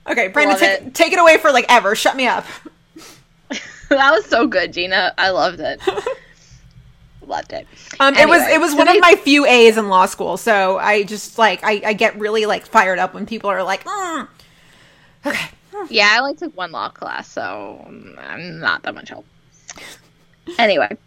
okay, 0.07 0.27
Brandon, 0.27 0.57
take, 0.57 0.81
it. 0.81 0.93
take 0.93 1.13
it 1.13 1.19
away 1.19 1.37
for 1.37 1.51
like 1.51 1.65
ever. 1.69 1.95
Shut 1.95 2.15
me 2.15 2.27
up. 2.27 2.45
that 3.89 4.11
was 4.11 4.25
so 4.25 4.47
good, 4.47 4.73
Gina. 4.73 5.13
I 5.17 5.29
loved 5.29 5.59
it. 5.59 5.79
loved 7.27 7.53
it. 7.53 7.67
Um, 7.99 8.15
it 8.15 8.27
was 8.27 8.41
it 8.47 8.59
was 8.59 8.71
so 8.71 8.77
one 8.77 8.87
of 8.87 8.99
my 8.99 9.15
few 9.23 9.45
A's 9.45 9.77
in 9.77 9.89
law 9.89 10.05
school, 10.05 10.37
so 10.37 10.77
I 10.77 11.03
just 11.03 11.37
like 11.37 11.63
I, 11.63 11.81
I 11.85 11.93
get 11.93 12.17
really 12.19 12.45
like 12.45 12.65
fired 12.65 12.99
up 12.99 13.13
when 13.13 13.25
people 13.25 13.49
are 13.49 13.63
like, 13.63 13.83
mm. 13.83 14.27
okay, 15.25 15.49
Yeah, 15.89 16.09
I 16.11 16.19
only 16.19 16.35
took 16.35 16.55
one 16.55 16.71
law 16.71 16.89
class, 16.89 17.29
so 17.29 17.83
I'm 18.17 18.59
not 18.59 18.83
that 18.83 18.95
much 18.95 19.09
help. 19.09 19.25
Anyway. 20.57 20.97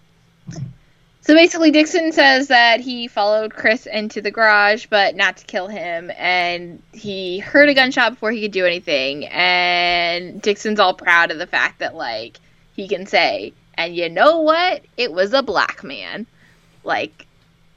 So 1.21 1.35
basically, 1.35 1.71
Dixon 1.71 2.13
says 2.13 2.49
that 2.49 2.81
he 2.81 3.07
followed 3.07 3.55
Chris 3.55 3.85
into 3.85 4.23
the 4.23 4.31
garage, 4.31 4.87
but 4.89 5.15
not 5.15 5.37
to 5.37 5.45
kill 5.45 5.69
him, 5.69 6.11
and 6.17 6.83
he 6.93 7.39
heard 7.39 7.69
a 7.69 7.75
gunshot 7.75 8.13
before 8.13 8.33
he 8.33 8.41
could 8.41 8.53
do 8.53 8.65
anything. 8.65 9.27
And 9.27 10.41
Dixon's 10.41 10.81
all 10.81 10.95
proud 10.95 11.31
of 11.31 11.39
the 11.39 11.47
fact 11.47 11.81
that, 11.81 11.95
like, 11.95 12.39
he 12.75 12.89
can 12.89 13.05
say, 13.05 13.53
and 13.75 13.95
you 13.95 14.09
know 14.09 14.41
what? 14.41 14.83
It 14.97 15.13
was 15.13 15.35
a 15.35 15.43
black 15.43 15.85
man. 15.85 16.27
Like, 16.83 17.27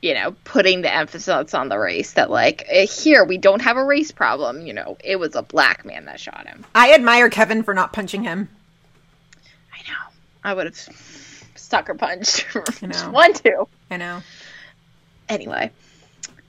you 0.02 0.14
know, 0.16 0.36
putting 0.43 0.82
the 0.82 0.93
emphasis 0.93 1.54
on 1.54 1.70
the 1.70 1.78
race 1.78 2.14
that, 2.14 2.32
like, 2.32 2.66
eh, 2.68 2.86
here, 2.86 3.24
we 3.24 3.38
don't 3.38 3.62
have 3.62 3.78
a 3.78 3.84
race 3.84 4.12
problem. 4.12 4.66
You 4.66 4.74
know, 4.74 4.97
it 5.04 5.18
was 5.18 5.36
a 5.36 5.43
black 5.43 5.86
man 5.86 6.06
that 6.06 6.20
shot 6.20 6.47
him. 6.47 6.66
I 6.74 6.93
admire 6.93 7.30
Kevin 7.30 7.64
for 7.64 7.74
not 7.74 7.93
punching 7.93 8.24
him. 8.24 8.49
I 9.72 9.78
know. 9.88 10.14
I 10.43 10.54
would 10.54 10.66
have 10.66 10.78
sucker 11.56 11.93
punched. 11.93 12.47
I 12.82 12.88
know. 12.88 13.12
One, 13.12 13.34
two. 13.34 13.68
I 13.91 13.97
know. 13.97 14.22
Anyway. 15.30 15.72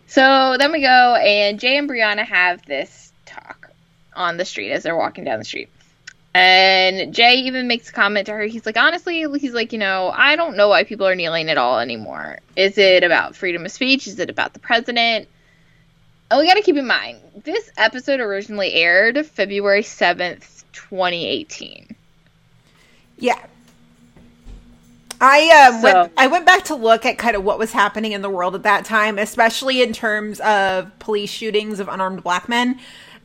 So 0.06 0.56
then 0.58 0.72
we 0.72 0.80
go, 0.80 1.14
and 1.14 1.60
Jay 1.60 1.76
and 1.76 1.88
Brianna 1.88 2.24
have 2.26 2.64
this 2.66 3.12
talk. 3.26 3.70
on 4.14 4.36
the 4.36 4.44
street 4.44 4.72
as 4.72 4.82
they're 4.82 4.96
walking 4.96 5.24
down 5.24 5.38
the 5.38 5.44
street. 5.44 5.70
And 6.34 7.14
Jay 7.14 7.34
even 7.34 7.68
makes 7.68 7.90
a 7.90 7.92
comment 7.92 8.26
to 8.26 8.32
her. 8.32 8.42
He's 8.44 8.64
like, 8.64 8.78
honestly, 8.78 9.26
he's 9.38 9.52
like, 9.52 9.72
you 9.72 9.78
know, 9.78 10.10
I 10.14 10.34
don't 10.34 10.56
know 10.56 10.68
why 10.68 10.84
people 10.84 11.06
are 11.06 11.14
kneeling 11.14 11.50
at 11.50 11.58
all 11.58 11.78
anymore. 11.78 12.38
Is 12.56 12.78
it 12.78 13.04
about 13.04 13.36
freedom 13.36 13.66
of 13.66 13.72
speech? 13.72 14.06
Is 14.06 14.18
it 14.18 14.30
about 14.30 14.54
the 14.54 14.58
president? 14.58 15.28
And 16.30 16.40
we 16.40 16.46
got 16.46 16.54
to 16.54 16.62
keep 16.62 16.76
in 16.76 16.86
mind, 16.86 17.18
this 17.44 17.70
episode 17.76 18.18
originally 18.20 18.72
aired 18.72 19.26
February 19.26 19.82
7th, 19.82 20.64
2018. 20.72 21.94
Yeah. 23.18 23.38
I 25.20 25.68
um, 25.68 25.82
So- 25.82 26.00
went, 26.00 26.12
I 26.16 26.26
went 26.28 26.46
back 26.46 26.64
to 26.64 26.74
look 26.74 27.04
at 27.04 27.18
kind 27.18 27.36
of 27.36 27.44
what 27.44 27.58
was 27.58 27.72
happening 27.72 28.12
in 28.12 28.22
the 28.22 28.30
world 28.30 28.54
at 28.54 28.62
that 28.62 28.86
time, 28.86 29.18
especially 29.18 29.82
in 29.82 29.92
terms 29.92 30.40
of 30.40 30.98
police 30.98 31.30
shootings 31.30 31.78
of 31.78 31.88
unarmed 31.88 32.22
black 32.22 32.48
men. 32.48 32.80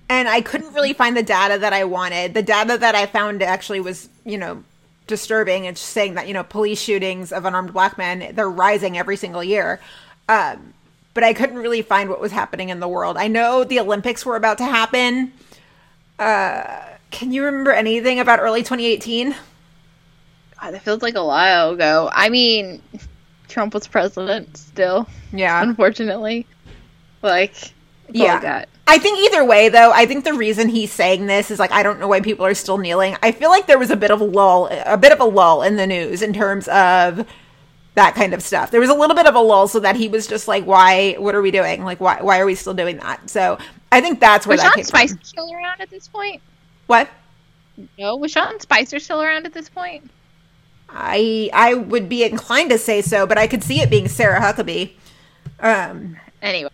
And 0.10 0.28
I 0.30 0.42
couldn't 0.42 0.74
really 0.74 0.94
find 0.94 1.18
the 1.18 1.24
data 1.24 1.58
that 1.60 1.74
I 1.74 1.84
wanted. 1.84 2.34
The 2.34 2.42
data 2.44 2.78
that 2.78 2.96
I 2.96 3.06
found 3.08 3.42
actually 3.44 3.82
was, 3.82 4.08
you 4.26 4.38
know, 4.38 4.64
disturbing. 5.06 5.66
It's 5.66 5.82
saying 5.82 6.14
that, 6.16 6.28
you 6.28 6.34
know, 6.34 6.44
police 6.44 6.82
shootings 6.82 7.32
of 7.34 7.46
unarmed 7.46 7.74
black 7.74 7.98
men, 7.98 8.32
they're 8.34 8.50
rising 8.50 8.98
every 8.98 9.18
single 9.18 9.44
year. 9.44 9.80
Um, 10.30 10.74
but 11.14 11.24
I 11.24 11.34
couldn't 11.34 11.58
really 11.58 11.82
find 11.82 12.10
what 12.10 12.22
was 12.22 12.32
happening 12.32 12.70
in 12.70 12.80
the 12.80 12.88
world. 12.88 13.18
I 13.18 13.28
know 13.28 13.64
the 13.64 13.80
Olympics 13.80 14.26
were 14.26 14.36
about 14.36 14.60
to 14.60 14.66
happen. 14.66 15.34
Uh, 16.20 16.84
can 17.12 17.32
you 17.32 17.44
remember 17.44 17.72
anything 17.72 18.20
about 18.20 18.40
early 18.40 18.62
2018? 18.62 19.36
God, 20.62 20.72
that 20.72 20.82
feels 20.84 21.02
like 21.02 21.16
a 21.16 21.26
while 21.26 21.72
ago. 21.72 22.10
I 22.14 22.30
mean, 22.30 22.82
Trump 23.48 23.74
was 23.74 23.88
president 23.88 24.58
still, 24.58 25.08
Yeah. 25.34 25.62
unfortunately. 25.62 26.46
Like, 27.22 27.54
that's 27.54 28.20
all 28.20 28.28
I 28.28 28.42
Yeah. 28.44 28.66
I 28.90 28.98
think 29.00 29.20
either 29.20 29.44
way, 29.44 29.68
though, 29.70 29.92
I 29.92 30.06
think 30.06 30.24
the 30.24 30.34
reason 30.34 30.70
he's 30.70 30.92
saying 30.94 31.26
this 31.28 31.52
is 31.52 31.60
like 31.60 31.72
I 31.72 31.84
don't 31.84 32.00
know 32.00 32.08
why 32.08 32.22
people 32.22 32.46
are 32.46 32.54
still 32.54 32.78
kneeling. 32.78 33.18
I 33.22 33.32
feel 33.34 33.50
like 33.50 33.68
there 33.68 33.78
was 33.78 33.92
a 33.92 33.98
bit 33.98 34.12
of 34.12 34.22
a 34.22 34.24
lull, 34.24 34.70
a 34.86 34.98
bit 34.98 35.12
of 35.12 35.20
a 35.20 35.26
lull 35.26 35.62
in 35.62 35.76
the 35.76 35.86
news 35.86 36.22
in 36.22 36.34
terms 36.34 36.68
of 36.70 37.28
that 37.96 38.16
kind 38.16 38.34
of 38.34 38.42
stuff. 38.42 38.72
There 38.72 38.80
was 38.80 38.90
a 38.90 38.94
little 38.94 39.16
bit 39.16 39.26
of 39.26 39.36
a 39.36 39.40
lull, 39.40 39.68
so 39.68 39.80
that 39.82 39.96
he 39.98 40.08
was 40.08 40.26
just 40.26 40.48
like, 40.48 40.64
"Why? 40.66 41.14
What 41.20 41.36
are 41.36 41.42
we 41.42 41.52
doing? 41.52 41.84
Like, 41.84 42.00
why? 42.00 42.22
Why 42.22 42.40
are 42.40 42.46
we 42.46 42.56
still 42.56 42.74
doing 42.74 42.98
that?" 42.98 43.30
So 43.30 43.58
I 43.92 44.00
think 44.00 44.20
that's 44.22 44.48
where 44.48 44.54
Was 44.54 44.62
that 44.62 44.68
Sean 44.68 44.76
came 44.76 44.84
Spicer 44.86 45.16
from. 45.16 45.24
still 45.24 45.54
around 45.54 45.82
at 45.82 45.90
this 45.90 46.08
point? 46.08 46.42
What? 46.88 47.10
No, 48.00 48.16
was 48.16 48.32
Sean 48.32 48.60
Spicer 48.60 49.00
still 49.00 49.22
around 49.22 49.46
at 49.46 49.54
this 49.54 49.70
point? 49.70 50.10
I 50.90 51.50
I 51.54 51.74
would 51.74 52.08
be 52.08 52.24
inclined 52.24 52.70
to 52.70 52.78
say 52.78 53.02
so, 53.02 53.28
but 53.28 53.38
I 53.38 53.48
could 53.48 53.64
see 53.64 53.82
it 53.82 53.90
being 53.90 54.08
Sarah 54.08 54.40
Huckabee. 54.40 54.94
Um, 55.60 56.18
Anyway. 56.42 56.70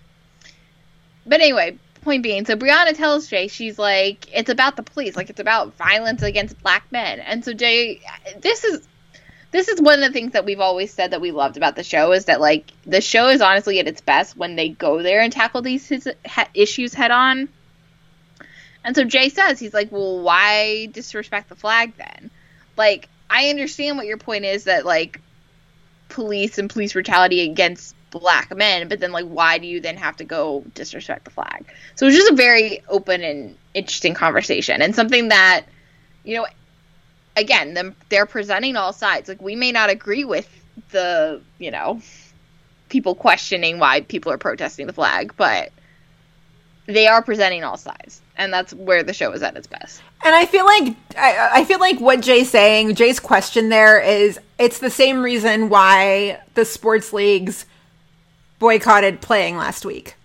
But 1.26 1.40
anyway, 1.42 1.78
point 2.04 2.24
being, 2.24 2.46
so 2.46 2.56
Brianna 2.56 2.96
tells 2.96 3.28
Jay, 3.28 3.48
she's 3.48 3.80
like, 3.80 4.28
it's 4.34 4.50
about 4.50 4.76
the 4.76 4.84
police, 4.84 5.16
like 5.16 5.30
it's 5.30 5.40
about 5.40 5.76
violence 5.76 6.22
against 6.22 6.62
black 6.62 6.92
men. 6.92 7.20
And 7.20 7.44
so 7.44 7.54
Jay, 7.54 8.02
this 8.40 8.64
is 8.64 8.88
this 9.52 9.68
is 9.68 9.80
one 9.80 10.02
of 10.02 10.02
the 10.02 10.12
things 10.12 10.34
that 10.34 10.46
we've 10.46 10.60
always 10.60 10.92
said 10.92 11.12
that 11.12 11.22
we 11.22 11.32
loved 11.32 11.58
about 11.58 11.76
the 11.76 11.84
show 11.84 12.12
is 12.12 12.26
that 12.26 12.42
like 12.42 12.72
the 12.86 13.02
show 13.02 13.30
is 13.30 13.40
honestly 13.40 13.80
at 13.80 13.88
its 13.88 14.02
best 14.02 14.36
when 14.36 14.56
they 14.56 14.70
go 14.70 15.04
there 15.04 15.22
and 15.22 15.32
tackle 15.32 15.62
these 15.62 15.88
his, 15.88 16.10
ha, 16.26 16.48
issues 16.56 16.94
head 16.94 17.12
on. 17.12 17.50
And 18.84 18.96
so 18.96 19.04
Jay 19.04 19.30
says 19.30 19.60
he's 19.60 19.74
like, 19.74 19.92
"Well, 19.92 20.22
why 20.22 20.88
disrespect 20.88 21.50
the 21.50 21.56
flag 21.56 21.94
then?" 21.98 22.32
Like, 22.76 23.08
I 23.30 23.50
understand 23.50 23.98
what 23.98 24.08
your 24.08 24.18
point 24.18 24.46
is 24.46 24.66
that 24.66 24.86
like 24.86 25.22
police 26.10 26.58
and 26.58 26.70
police 26.70 26.94
brutality 26.94 27.42
against 27.42 27.96
black 28.20 28.56
men, 28.56 28.88
but 28.88 29.00
then 29.00 29.12
like 29.12 29.26
why 29.26 29.58
do 29.58 29.68
you 29.68 29.80
then 29.80 29.98
have 29.98 30.18
to 30.18 30.24
go 30.24 30.64
disrespect 30.74 31.26
the 31.26 31.32
flag? 31.32 31.66
So 31.96 32.08
it's 32.08 32.16
just 32.16 32.32
a 32.32 32.36
very 32.36 32.84
open 32.90 33.24
and 33.24 33.58
interesting 33.74 34.14
conversation 34.14 34.82
and 34.82 34.96
something 34.96 35.30
that 35.30 35.66
you 36.24 36.38
know 36.38 36.48
again, 37.36 37.74
them 37.74 37.96
they're 38.10 38.26
presenting 38.26 38.76
all 38.76 38.94
sides. 38.94 39.30
Like 39.30 39.42
we 39.42 39.56
may 39.56 39.72
not 39.72 39.90
agree 39.90 40.26
with 40.26 40.50
the, 40.92 41.42
you 41.60 41.72
know, 41.72 42.02
people 42.90 43.16
questioning 43.16 43.80
why 43.80 44.02
people 44.02 44.32
are 44.32 44.38
protesting 44.38 44.88
the 44.88 44.94
flag, 44.94 45.34
but 45.38 45.72
they 46.86 47.08
are 47.08 47.22
presenting 47.22 47.64
all 47.64 47.78
sides. 47.78 48.22
And 48.36 48.52
that's 48.52 48.74
where 48.74 49.04
the 49.04 49.14
show 49.14 49.32
is 49.32 49.44
at 49.44 49.56
its 49.56 49.68
best. 49.68 50.02
And 50.26 50.34
I 50.34 50.46
feel 50.46 50.66
like 50.66 50.96
I, 51.18 51.50
I 51.60 51.66
feel 51.66 51.80
like 51.80 52.00
what 52.00 52.22
Jay's 52.22 52.50
saying, 52.50 52.96
Jay's 52.96 53.20
question 53.20 53.70
there 53.70 54.00
is 54.00 54.40
it's 54.58 54.80
the 54.80 54.90
same 54.90 55.22
reason 55.22 55.70
why 55.70 56.42
the 56.56 56.66
sports 56.66 57.14
leagues 57.14 57.66
boycotted 58.64 59.20
playing 59.20 59.58
last 59.58 59.86
week. 59.86 60.16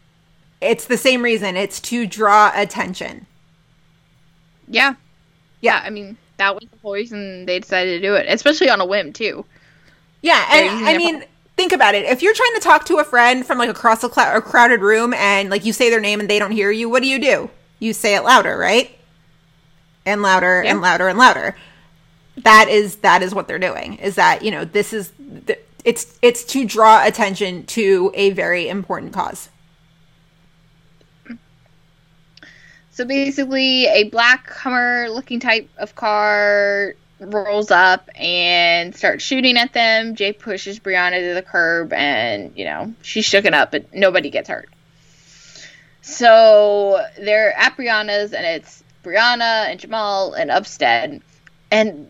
It's 0.61 0.85
the 0.85 0.97
same 0.97 1.23
reason. 1.23 1.57
It's 1.57 1.81
to 1.81 2.07
draw 2.07 2.53
attention. 2.55 3.27
Yeah. 4.69 4.95
Yeah, 5.61 5.83
I 5.85 5.91
mean, 5.91 6.17
that 6.37 6.55
was 6.55 6.63
the 6.71 6.79
whole 6.81 6.93
reason 6.93 7.47
they 7.47 7.59
decided 7.59 8.01
to 8.01 8.07
do 8.07 8.15
it, 8.15 8.27
especially 8.29 8.71
on 8.71 8.81
a 8.81 8.87
whim 8.87 9.13
too. 9.13 9.45
Yeah, 10.23 10.47
and 10.53 10.89
I 10.89 10.97
mean, 10.97 11.25
think 11.57 11.73
about 11.73 11.97
it. 11.97 12.05
If 12.05 12.23
you're 12.23 12.33
trying 12.33 12.55
to 12.55 12.61
talk 12.61 12.85
to 12.85 12.99
a 12.99 13.05
friend 13.05 13.45
from 13.45 13.59
like 13.59 13.71
across 13.71 14.05
a, 14.05 14.09
clou- 14.09 14.37
a 14.37 14.41
crowded 14.41 14.83
room 14.83 15.15
and 15.15 15.51
like 15.51 15.65
you 15.65 15.73
say 15.73 15.91
their 15.91 16.01
name 16.01 16.21
and 16.21 16.31
they 16.31 16.39
don't 16.39 16.53
hear 16.53 16.71
you, 16.71 16.89
what 16.89 17.03
do 17.03 17.09
you 17.09 17.21
do? 17.21 17.51
You 17.81 17.93
say 17.93 18.15
it 18.15 18.23
louder, 18.23 18.57
right? 18.57 18.97
And 20.07 20.23
louder 20.23 20.63
and 20.63 20.81
louder 20.81 21.09
and 21.09 21.19
louder. 21.19 21.57
That 22.45 22.69
is 22.69 22.97
that 22.99 23.21
is 23.21 23.35
what 23.35 23.49
they're 23.49 23.59
doing. 23.59 23.97
Is 23.97 24.15
that 24.15 24.45
you 24.45 24.53
know 24.53 24.65
this 24.65 24.93
is 24.93 25.13
th- 25.47 25.59
it's 25.89 26.19
it's 26.21 26.45
to 26.45 26.67
draw 26.67 27.03
attention 27.07 27.65
to 27.65 28.13
a 28.13 28.29
very 28.31 28.69
important 28.69 29.15
cause. 29.15 29.49
So 32.91 33.07
basically, 33.07 33.87
a 33.87 34.11
black 34.11 34.51
Hummer 34.51 35.09
looking 35.09 35.41
type 35.41 35.71
of 35.79 35.95
car 35.95 36.95
rolls 37.21 37.71
up 37.71 38.11
and 38.17 38.95
starts 38.95 39.25
shooting 39.25 39.57
at 39.57 39.73
them. 39.73 40.15
Jay 40.15 40.35
pushes 40.35 40.79
Brianna 40.79 41.27
to 41.27 41.35
the 41.35 41.41
curb, 41.41 41.95
and 41.95 42.53
you 42.55 42.67
know 42.67 42.93
she's 43.01 43.27
shooken 43.27 43.55
up, 43.55 43.71
but 43.71 43.95
nobody 43.95 44.29
gets 44.29 44.51
hurt. 44.51 44.69
So 46.03 47.03
they're 47.19 47.57
at 47.59 47.79
Brianna's, 47.79 48.35
and 48.35 48.45
it's 48.45 48.85
Brianna 49.03 49.71
and 49.71 49.81
Jamal 49.81 50.35
and 50.35 50.51
Upstead, 50.51 51.23
and 51.71 52.09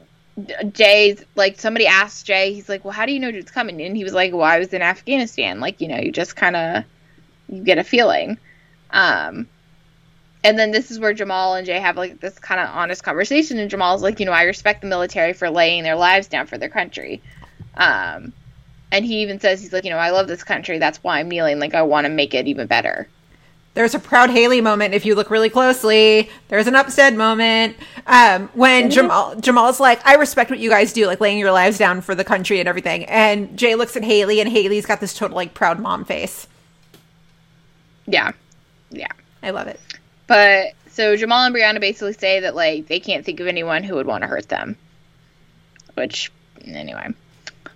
Jay's 0.73 1.25
like 1.35 1.59
somebody 1.59 1.87
asked 1.87 2.27
Jay, 2.27 2.53
he's 2.53 2.69
like, 2.69 2.85
"Well, 2.85 2.93
how 2.93 3.07
do 3.07 3.13
you 3.13 3.21
know 3.21 3.29
it's 3.29 3.51
coming?" 3.51 3.81
And 3.81 3.97
he 3.97 4.05
was 4.05 4.13
like, 4.13 4.33
"Well, 4.33 4.43
I 4.43 4.59
was 4.59 4.73
in 4.73 4.83
Afghanistan. 4.83 5.61
Like, 5.61 5.81
you 5.81 5.89
know, 5.89 5.99
you 5.99 6.13
just 6.13 6.37
kind 6.37 6.57
of 6.57 6.85
you 7.49 7.63
get 7.63 7.79
a 7.79 7.85
feeling." 7.85 8.39
Um, 8.91 9.49
and 10.45 10.59
then 10.59 10.71
this 10.71 10.91
is 10.91 11.01
where 11.01 11.13
Jamal 11.13 11.55
and 11.55 11.67
Jay 11.67 11.81
have 11.81 11.97
like 11.97 12.21
this 12.21 12.39
kind 12.39 12.61
of 12.61 12.69
honest 12.69 13.03
conversation, 13.03 13.59
and 13.59 13.71
Jamal's 13.71 14.03
like, 14.03 14.21
you 14.21 14.27
know, 14.27 14.33
I 14.33 14.45
respect 14.45 14.83
the 14.83 14.87
military 14.87 15.33
for 15.33 15.51
laying 15.51 15.83
their 15.83 15.97
lives 15.97 16.29
down 16.29 16.47
for 16.47 16.59
their 16.59 16.69
country. 16.69 17.21
Um, 17.77 18.33
and 18.91 19.05
he 19.05 19.23
even 19.23 19.41
says 19.41 19.61
he's 19.61 19.73
like, 19.73 19.85
you 19.85 19.91
know, 19.91 19.99
I 19.99 20.11
love 20.11 20.29
this 20.29 20.45
country. 20.45 20.79
That's 20.79 21.03
why 21.03 21.19
I'm 21.19 21.29
kneeling. 21.29 21.59
Like, 21.59 21.75
I 21.75 21.83
want 21.83 22.07
to 22.07 22.09
make 22.11 22.35
it 22.35 22.47
even 22.47 22.67
better. 22.67 23.09
There's 23.79 23.95
a 23.95 24.01
proud 24.01 24.31
Haley 24.31 24.61
moment 24.61 24.93
if 24.93 25.07
you 25.07 25.15
look 25.15 25.31
really 25.31 25.51
closely. 25.51 26.29
There's 26.49 26.67
an 26.67 26.75
Upstead 26.75 27.15
moment 27.15 27.77
um, 28.09 28.49
when 28.53 28.91
Jamal 28.91 29.37
Jamal's 29.37 29.79
like, 29.79 30.05
"I 30.05 30.17
respect 30.17 30.51
what 30.51 30.59
you 30.59 30.69
guys 30.69 30.93
do, 30.93 31.07
like 31.07 31.21
laying 31.21 31.39
your 31.39 31.53
lives 31.53 31.79
down 31.79 32.01
for 32.01 32.17
the 32.17 32.25
country 32.25 32.59
and 32.59 32.69
everything." 32.69 33.05
And 33.05 33.57
Jay 33.57 33.77
looks 33.77 33.97
at 33.97 34.03
Haley, 34.03 34.41
and 34.41 34.51
Haley's 34.51 34.85
got 34.85 34.99
this 34.99 35.15
total 35.15 35.37
like 35.37 35.55
proud 35.55 35.79
mom 35.79 36.05
face. 36.05 36.49
Yeah, 38.07 38.33
yeah. 38.91 39.13
I 39.45 39.51
love 39.51 39.69
it. 39.69 39.79
But 40.27 40.73
so 40.91 41.15
Jamal 41.15 41.47
and 41.47 41.55
Brianna 41.55 41.79
basically 41.79 42.15
say 42.15 42.41
that 42.41 42.57
like 42.57 42.89
they 42.89 42.99
can't 42.99 43.25
think 43.25 43.39
of 43.39 43.47
anyone 43.47 43.85
who 43.85 43.95
would 43.95 44.09
want 44.09 44.23
to 44.23 44.27
hurt 44.27 44.49
them. 44.49 44.77
Which 45.95 46.33
anyway. 46.65 47.11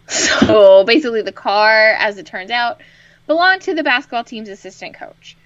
So 0.08 0.82
basically 0.82 1.22
the 1.22 1.30
car, 1.30 1.92
as 1.92 2.18
it 2.18 2.26
turns 2.26 2.50
out, 2.50 2.80
belonged 3.28 3.62
to 3.62 3.74
the 3.74 3.84
basketball 3.84 4.24
team's 4.24 4.48
assistant 4.48 4.96
coach. 4.96 5.36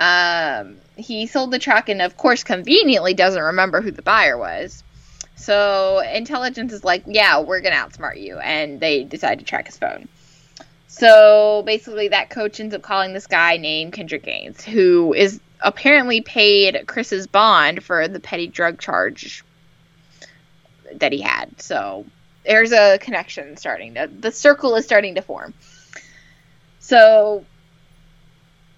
Um, 0.00 0.78
he 0.96 1.26
sold 1.26 1.50
the 1.50 1.58
truck 1.58 1.90
and 1.90 2.00
of 2.00 2.16
course 2.16 2.42
conveniently 2.42 3.14
doesn't 3.14 3.42
remember 3.42 3.82
who 3.82 3.90
the 3.90 4.02
buyer 4.02 4.38
was. 4.38 4.82
So 5.36 6.00
intelligence 6.00 6.72
is 6.72 6.84
like, 6.84 7.04
yeah, 7.06 7.40
we're 7.40 7.60
gonna 7.60 7.76
outsmart 7.76 8.20
you, 8.20 8.38
and 8.38 8.78
they 8.78 9.04
decide 9.04 9.38
to 9.38 9.44
track 9.44 9.66
his 9.66 9.78
phone. 9.78 10.08
So 10.86 11.62
basically, 11.64 12.08
that 12.08 12.28
coach 12.28 12.60
ends 12.60 12.74
up 12.74 12.82
calling 12.82 13.14
this 13.14 13.26
guy 13.26 13.56
named 13.56 13.94
Kendrick 13.94 14.24
Gaines, 14.24 14.62
who 14.62 15.14
is 15.14 15.40
apparently 15.60 16.20
paid 16.20 16.86
Chris's 16.86 17.26
bond 17.26 17.82
for 17.82 18.06
the 18.06 18.20
petty 18.20 18.48
drug 18.48 18.78
charge 18.80 19.44
that 20.92 21.12
he 21.12 21.22
had. 21.22 21.60
So 21.62 22.04
there's 22.44 22.72
a 22.72 22.98
connection 22.98 23.56
starting 23.56 23.94
to 23.94 24.08
the 24.08 24.32
circle 24.32 24.76
is 24.76 24.84
starting 24.84 25.14
to 25.14 25.22
form. 25.22 25.54
So 26.80 27.44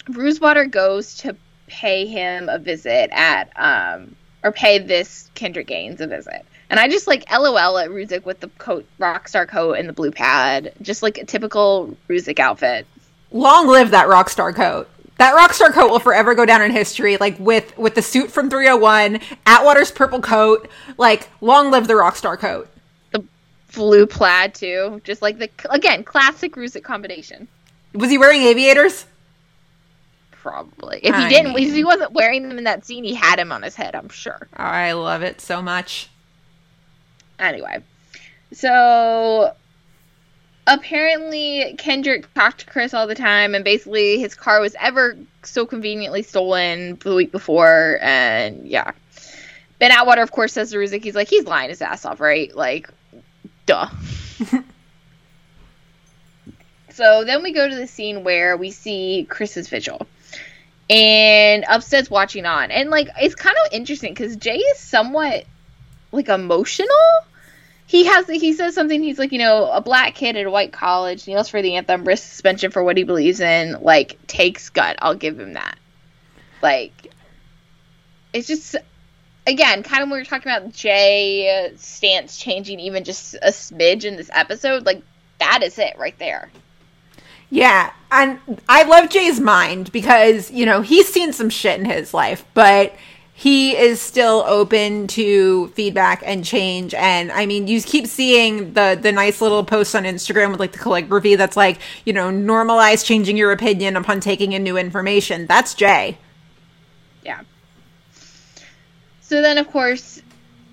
Brucewater 0.07 0.71
goes 0.71 1.15
to 1.19 1.37
pay 1.67 2.07
him 2.07 2.49
a 2.49 2.59
visit 2.59 3.11
at 3.13 3.51
um 3.57 4.15
or 4.45 4.53
pay 4.53 4.79
this 4.79 5.31
Kendrick 5.35 5.69
Gaines 5.69 6.01
a 6.01 6.07
visit. 6.07 6.45
And 6.69 6.81
I 6.81 6.89
just 6.89 7.07
like 7.07 7.31
LOL 7.31 7.79
at 7.79 7.91
Ruzek 7.91 8.25
with 8.25 8.41
the 8.41 8.49
coat 8.59 8.87
rockstar 8.99 9.47
coat 9.47 9.75
and 9.75 9.89
the 9.89 9.93
blue 9.93 10.11
pad. 10.11 10.73
Just 10.83 11.03
like 11.03 11.19
a 11.19 11.25
typical 11.25 11.97
Ruzek 12.09 12.39
outfit. 12.39 12.87
Long 13.31 13.69
live 13.69 13.91
that 13.91 14.09
rock 14.09 14.29
star 14.31 14.53
coat. 14.53 14.89
that 15.19 15.35
rockstar 15.37 15.73
coat 15.73 15.91
will 15.91 16.01
forever 16.01 16.35
go 16.35 16.45
down 16.45 16.63
in 16.63 16.73
history. 16.73 17.17
Like 17.19 17.39
with 17.39 17.77
with 17.79 17.95
the 17.95 18.03
suit 18.03 18.31
from 18.31 18.51
301, 18.51 19.21
Atwater's 19.47 19.93
purple 19.93 20.21
coat. 20.21 20.69
Like 20.99 21.29
long 21.41 21.71
live 21.71 21.87
the 21.87 21.95
rockstar 21.95 22.39
coat. 22.39 22.69
The 23.13 23.23
blue 23.75 24.07
plaid 24.07 24.55
too, 24.55 25.01
just 25.05 25.23
like 25.23 25.39
the 25.39 25.51
again 25.71 26.03
classic 26.05 26.55
Ruzek 26.55 26.83
combination. 26.83 27.49
Was 27.95 28.11
he 28.11 28.19
wearing 28.19 28.43
aviators? 28.43 29.05
Probably. 30.43 30.99
If 31.05 31.15
I 31.15 31.23
he 31.23 31.29
didn't, 31.29 31.55
mean- 31.55 31.69
if 31.69 31.73
he 31.73 31.85
wasn't 31.85 32.13
wearing 32.13 32.49
them 32.49 32.59
in 32.59 32.65
that 32.65 32.85
scene, 32.85 33.05
he 33.05 33.15
had 33.15 33.39
him 33.39 33.53
on 33.53 33.63
his 33.63 33.77
head. 33.77 33.95
I'm 33.95 34.09
sure. 34.09 34.49
I 34.57 34.91
love 34.93 35.23
it 35.23 35.41
so 35.41 35.63
much. 35.63 36.11
Anyway, 37.39 37.81
so 38.53 39.55
apparently 40.67 41.77
Kendrick 41.79 42.33
talked 42.35 42.61
to 42.61 42.67
Chris 42.67 42.93
all 42.93 43.07
the 43.07 43.15
time, 43.15 43.55
and 43.55 43.65
basically 43.65 44.19
his 44.19 44.35
car 44.35 44.61
was 44.61 44.75
ever 44.81 45.17
so 45.45 45.65
conveniently 45.65 46.25
stolen 46.25 46.99
the 47.05 47.15
week 47.15 47.31
before, 47.31 48.01
and 48.03 48.67
yeah. 48.67 48.91
Ben 49.79 49.93
Atwater, 49.93 50.23
of 50.23 50.33
course, 50.33 50.53
says 50.53 50.73
to 50.73 50.77
Ruzek, 50.77 51.05
he's 51.05 51.15
like, 51.15 51.29
he's 51.29 51.45
lying 51.45 51.71
his 51.71 51.83
ass 51.83 52.05
off, 52.05 52.19
right? 52.19 52.53
Like, 52.55 52.91
duh. 53.67 53.89
so 56.91 57.25
then 57.25 57.45
we 57.45 57.53
go 57.53 57.69
to 57.69 57.75
the 57.77 57.87
scene 57.87 58.25
where 58.25 58.57
we 58.57 58.73
see 58.73 59.25
Chris's 59.29 59.69
vigil. 59.69 60.05
And 60.93 61.65
Upstead's 61.65 62.11
watching 62.11 62.45
on. 62.45 62.71
And, 62.71 62.91
like, 62.91 63.09
it's 63.21 63.35
kind 63.35 63.57
of 63.65 63.73
interesting 63.73 64.13
because 64.13 64.37
Jay 64.37 64.59
is 64.59 64.79
somewhat, 64.79 65.45
like, 66.11 66.29
emotional. 66.29 66.89
He 67.87 68.07
has 68.07 68.27
he 68.27 68.55
says 68.55 68.75
something 68.75 69.03
he's 69.03 69.19
like 69.19 69.33
you 69.33 69.39
know 69.39 69.71
a 69.71 69.83
black 69.83 70.15
kid 70.15 70.37
at 70.37 70.47
a 70.47 70.51
white 70.51 70.73
college 70.73 71.27
kneels 71.27 71.51
for 71.51 71.61
the 71.61 71.77
anthem 71.77 72.05
risks 72.05 72.27
suspension 72.27 72.71
for 72.71 72.83
what 72.83 72.97
he 72.97 73.03
believes 73.03 73.39
in 73.41 73.83
like 73.83 74.19
takes 74.27 74.71
gut. 74.71 74.97
I'll 75.03 75.15
give 75.15 75.39
him 75.39 75.55
that. 75.55 75.79
Like 76.63 77.13
it's 78.33 78.47
just 78.49 78.77
again 79.47 79.83
kind 79.83 80.03
of 80.03 80.09
when 80.09 80.17
we 80.17 80.21
were 80.23 80.25
talking 80.25 80.51
about 80.51 80.73
jay 80.73 81.73
stance 81.77 82.39
changing 82.39 82.81
even 82.81 83.05
just 83.05 83.35
a 83.35 83.49
smidge 83.49 84.05
in 84.05 84.17
this 84.17 84.31
episode 84.33 84.87
like 84.87 85.03
that 85.39 85.63
is 85.63 85.79
it 85.79 85.99
right 85.99 86.19
there. 86.19 86.51
Yeah, 87.51 87.93
and 88.13 88.39
I 88.69 88.85
love 88.85 89.11
Jay's 89.11 89.41
mind 89.41 89.91
because, 89.91 90.51
you 90.51 90.67
know, 90.67 90.83
he's 90.83 91.09
seen 91.09 91.33
some 91.33 91.51
shit 91.51 91.81
in 91.81 91.87
his 91.87 92.13
life, 92.13 92.45
but 92.55 92.95
he 93.35 93.77
is 93.77 94.01
still 94.01 94.45
open 94.47 95.07
to 95.09 95.69
feedback 95.69 96.23
and 96.25 96.45
change. 96.45 96.95
And 96.95 97.33
I 97.33 97.47
mean, 97.47 97.67
you 97.67 97.81
keep 97.81 98.07
seeing 98.07 98.75
the 98.75 98.99
the 99.01 99.11
nice 99.11 99.41
little 99.41 99.65
posts 99.65 99.95
on 99.95 100.05
Instagram 100.05 100.51
with 100.51 100.61
like 100.61 100.73
the 100.73 100.79
calligraphy 100.79 101.35
that's 101.35 101.57
like, 101.57 101.79
you 102.05 102.13
know, 102.13 102.31
normalize 102.31 103.05
changing 103.05 103.37
your 103.37 103.51
opinion 103.51 103.97
upon 103.97 104.21
taking 104.21 104.53
in 104.53 104.63
new 104.63 104.77
information. 104.77 105.47
That's 105.47 105.75
Jay. 105.75 106.19
Yeah. 107.25 107.41
So 109.23 109.41
then, 109.41 109.57
of 109.57 109.71
course, 109.71 110.21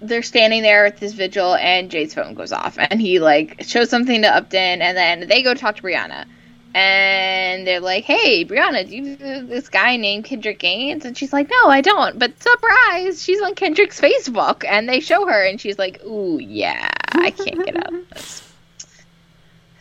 they're 0.01 0.23
standing 0.23 0.61
there 0.61 0.83
with 0.83 0.99
this 0.99 1.13
vigil, 1.13 1.55
and 1.55 1.89
Jay's 1.89 2.13
phone 2.13 2.33
goes 2.33 2.51
off, 2.51 2.77
and 2.77 3.01
he 3.01 3.19
like 3.19 3.63
shows 3.63 3.89
something 3.89 4.21
to 4.21 4.27
Upton, 4.27 4.81
and 4.81 4.97
then 4.97 5.27
they 5.27 5.41
go 5.41 5.53
talk 5.53 5.77
to 5.77 5.81
Brianna, 5.81 6.25
and 6.73 7.65
they're 7.65 7.79
like, 7.79 8.03
"Hey, 8.03 8.45
Brianna, 8.45 8.87
do 8.87 8.95
you 8.95 9.17
know 9.17 9.45
this 9.45 9.69
guy 9.69 9.97
named 9.97 10.25
Kendrick 10.25 10.59
Gaines?" 10.59 11.05
And 11.05 11.17
she's 11.17 11.33
like, 11.33 11.49
"No, 11.49 11.69
I 11.69 11.81
don't." 11.81 12.19
But 12.19 12.41
surprise, 12.41 13.23
she's 13.23 13.41
on 13.41 13.55
Kendrick's 13.55 13.99
Facebook, 13.99 14.63
and 14.67 14.87
they 14.87 14.99
show 14.99 15.25
her, 15.25 15.43
and 15.45 15.59
she's 15.59 15.79
like, 15.79 16.03
"Ooh, 16.05 16.39
yeah, 16.39 16.87
I 17.11 17.31
can't 17.31 17.65
get 17.65 17.77
out 17.77 17.93
of 17.93 18.09
this." 18.09 18.43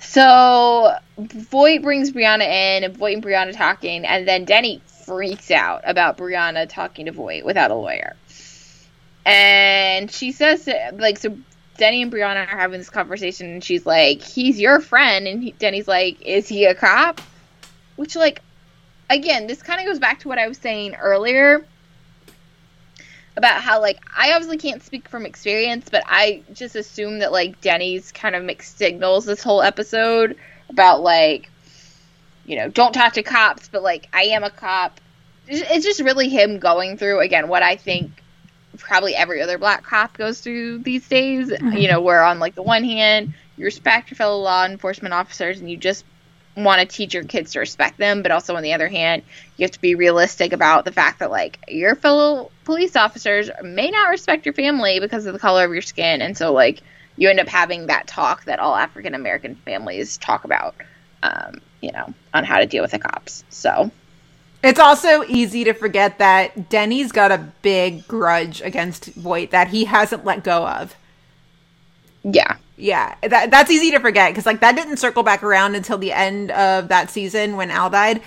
So 0.01 0.95
Voight 1.18 1.82
brings 1.82 2.12
Brianna 2.12 2.45
in, 2.45 2.82
and 2.82 2.97
Voight 2.97 3.16
and 3.16 3.22
Brianna 3.22 3.55
talking, 3.55 4.07
and 4.07 4.26
then 4.26 4.47
Denny 4.47 4.80
freaks 5.05 5.51
out 5.51 5.82
about 5.84 6.16
Brianna 6.16 6.66
talking 6.68 7.07
to 7.07 7.12
Voight 7.12 7.45
without 7.45 7.70
a 7.70 7.74
lawyer. 7.74 8.16
And 9.26 10.11
she 10.11 10.32
says, 10.32 10.64
to- 10.64 10.93
like, 10.95 11.18
so 11.18 11.36
Denny 11.79 12.03
and 12.03 12.12
Brianna 12.12 12.53
are 12.53 12.59
having 12.59 12.79
this 12.79 12.91
conversation, 12.91 13.47
and 13.47 13.64
she's 13.64 13.87
like, 13.87 14.20
"He's 14.20 14.61
your 14.61 14.81
friend," 14.81 15.26
and 15.26 15.43
he, 15.43 15.53
Denny's 15.53 15.89
like, 15.89 16.20
"Is 16.20 16.47
he 16.49 16.66
a 16.66 16.74
cop?" 16.74 17.20
Which, 17.97 18.14
like, 18.14 18.43
again, 19.09 19.47
this 19.47 19.62
kind 19.62 19.81
of 19.81 19.87
goes 19.87 19.99
back 19.99 20.20
to 20.20 20.29
what 20.29 20.39
I 20.39 20.49
was 20.49 20.59
saying 20.59 20.97
earlier 20.97 21.64
about 23.37 23.62
how, 23.62 23.81
like, 23.81 23.99
I 24.14 24.33
obviously 24.33 24.59
can't 24.59 24.83
speak 24.83 25.09
from 25.09 25.24
experience, 25.24 25.89
but 25.89 26.03
I 26.07 26.43
just 26.53 26.74
assume 26.74 27.20
that, 27.20 27.33
like, 27.33 27.61
Denny's 27.61 28.11
kind 28.12 28.35
of 28.35 28.43
mixed 28.43 28.76
signals 28.76 29.24
this 29.24 29.43
whole 29.43 29.62
episode 29.62 30.37
about, 30.68 31.03
like, 31.03 31.49
you 32.45 32.57
know, 32.57 32.68
don't 32.68 32.93
talk 32.93 33.12
to 33.14 33.22
cops, 33.22 33.68
but, 33.68 33.83
like, 33.83 34.09
I 34.12 34.22
am 34.24 34.43
a 34.43 34.51
cop. 34.51 35.01
It's 35.47 35.70
it's 35.70 35.85
just 35.85 36.01
really 36.01 36.29
him 36.29 36.59
going 36.59 36.99
through, 36.99 37.20
again, 37.20 37.49
what 37.49 37.62
I 37.62 37.76
think 37.76 38.11
probably 38.79 39.14
every 39.14 39.43
other 39.43 39.59
black 39.59 39.85
cop 39.85 40.16
goes 40.16 40.41
through 40.41 40.79
these 40.79 41.07
days. 41.09 41.51
You 41.51 41.89
know, 41.89 42.01
where 42.01 42.22
on 42.22 42.39
like 42.39 42.55
the 42.55 42.62
one 42.62 42.85
hand, 42.85 43.35
you 43.57 43.64
respect 43.64 44.11
your 44.11 44.16
fellow 44.16 44.39
law 44.39 44.64
enforcement 44.64 45.14
officers 45.14 45.61
and 45.61 45.70
you 45.70 45.76
just 45.76 46.05
want 46.57 46.81
to 46.81 46.87
teach 46.87 47.14
your 47.14 47.24
kids 47.24 47.53
to 47.53 47.61
respect 47.61 47.99
them, 47.99 48.22
but 48.22 48.33
also 48.33 48.57
on 48.57 48.62
the 48.62 48.72
other 48.72 48.89
hand, 48.89 49.22
you 49.57 49.64
have 49.64 49.70
to 49.70 49.81
be 49.81 49.95
realistic 49.95 50.53
about 50.53 50.85
the 50.85 50.93
fact 50.93 51.20
that 51.20 51.31
like 51.31 51.59
your 51.68 51.95
fellow 51.95 52.51
police 52.64 52.97
officers 52.97 53.51
may 53.62 53.91
not 53.91 54.09
respect 54.09 54.45
your 54.45 54.55
family 54.55 54.99
because 54.99 55.26
of 55.26 55.33
the 55.33 55.39
color 55.39 55.64
of 55.64 55.72
your 55.72 55.83
skin, 55.83 56.20
and 56.20 56.37
so 56.37 56.53
like 56.53 56.83
you 57.16 57.29
end 57.29 57.41
up 57.41 57.49
having 57.49 57.87
that 57.87 58.07
talk 58.07 58.45
that 58.45 58.59
all 58.59 58.74
African 58.74 59.14
American 59.14 59.55
families 59.55 60.16
talk 60.18 60.45
about. 60.45 60.74
Um, 61.20 61.61
you 61.81 61.93
know, 61.93 62.12
on 62.35 62.45
how 62.45 62.59
to 62.59 62.66
deal 62.66 62.83
with 62.83 62.91
the 62.91 62.99
cops. 62.99 63.45
So 63.51 63.91
It's 64.63 64.81
also 64.81 65.23
easy 65.29 65.65
to 65.65 65.73
forget 65.73 66.19
that 66.19 66.69
Denny's 66.69 67.13
got 67.13 67.31
a 67.33 67.39
big 67.63 68.07
grudge 68.09 68.61
against 68.61 69.07
Voight 69.15 69.51
that 69.53 69.69
he 69.69 69.85
hasn't 69.85 70.25
let 70.25 70.43
go 70.45 70.67
of. 70.67 70.97
yeah, 72.25 72.57
Yeah, 72.77 73.15
that 73.23 73.51
that's 73.51 73.71
easy 73.71 73.91
to 73.91 73.99
forget 73.99 74.31
because 74.33 74.47
like 74.47 74.61
that 74.61 74.77
didn't 74.77 74.99
circle 74.99 75.23
back 75.25 75.43
around 75.43 75.75
until 75.75 75.99
the 75.99 76.13
end 76.13 76.51
of 76.53 76.89
that 76.89 77.11
season 77.11 77.57
when 77.57 77.71
Al 77.73 77.91
died, 77.91 78.23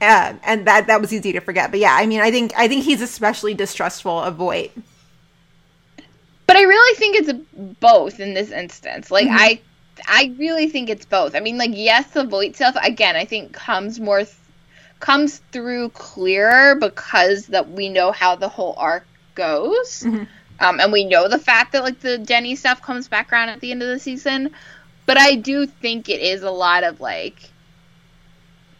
uh, 0.00 0.34
and 0.42 0.66
that 0.66 0.86
that 0.86 1.00
was 1.02 1.12
easy 1.12 1.32
to 1.32 1.40
forget. 1.40 1.70
But 1.70 1.80
yeah, 1.80 1.94
I 1.94 2.06
mean, 2.06 2.20
I 2.20 2.30
think 2.30 2.52
I 2.56 2.66
think 2.68 2.84
he's 2.84 3.02
especially 3.02 3.54
distrustful 3.54 4.18
of 4.20 4.36
Voight. 4.36 4.72
but 6.46 6.56
I 6.56 6.62
really 6.62 6.96
think 6.96 7.16
it's 7.16 7.32
both 7.80 8.20
in 8.20 8.34
this 8.34 8.50
instance. 8.50 9.10
Like 9.10 9.28
I, 9.30 9.60
I 10.06 10.34
really 10.38 10.68
think 10.68 10.90
it's 10.90 11.04
both. 11.06 11.34
I 11.36 11.40
mean, 11.40 11.58
like 11.58 11.70
yes, 11.74 12.10
the 12.12 12.24
Voight 12.24 12.56
stuff 12.56 12.76
again. 12.82 13.16
I 13.16 13.24
think 13.24 13.52
comes 13.52 14.00
more 14.00 14.18
th- 14.24 14.36
comes 15.00 15.38
through 15.50 15.88
clearer 15.90 16.76
because 16.76 17.46
that 17.46 17.70
we 17.70 17.88
know 17.88 18.12
how 18.12 18.36
the 18.36 18.48
whole 18.48 18.74
arc 18.76 19.06
goes, 19.34 20.04
um, 20.60 20.80
and 20.80 20.92
we 20.92 21.04
know 21.04 21.28
the 21.28 21.38
fact 21.38 21.72
that 21.72 21.82
like 21.82 22.00
the 22.00 22.18
Denny 22.18 22.54
stuff 22.54 22.82
comes 22.82 23.08
back 23.08 23.32
around 23.32 23.48
at 23.48 23.60
the 23.60 23.72
end 23.72 23.82
of 23.82 23.88
the 23.88 23.98
season. 23.98 24.50
But 25.06 25.18
I 25.18 25.34
do 25.34 25.66
think 25.66 26.08
it 26.08 26.20
is 26.20 26.42
a 26.42 26.50
lot 26.50 26.84
of 26.84 27.00
like 27.00 27.50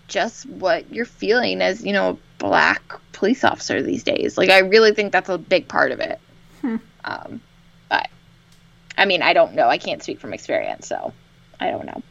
just 0.07 0.47
what 0.47 0.93
you're 0.93 1.05
feeling 1.05 1.63
as 1.63 1.85
you 1.85 1.93
know 1.93 2.11
a 2.11 2.17
black 2.39 2.83
police 3.13 3.43
officer 3.45 3.83
these 3.83 4.05
days. 4.05 4.37
Like 4.39 4.51
I 4.51 4.59
really 4.59 4.93
think 4.93 5.13
that's 5.13 5.29
a 5.29 5.39
big 5.39 5.69
part 5.69 5.91
of 5.91 6.01
it. 6.01 6.21
Um, 7.05 7.41
but 7.89 8.09
I 8.97 9.07
mean, 9.07 9.23
I 9.23 9.33
don't 9.33 9.55
know. 9.55 9.69
I 9.69 9.79
can't 9.79 10.03
speak 10.03 10.21
from 10.21 10.35
experience, 10.35 10.87
so 10.87 11.13
I 11.59 11.71
don't 11.71 11.87
know. 11.87 12.03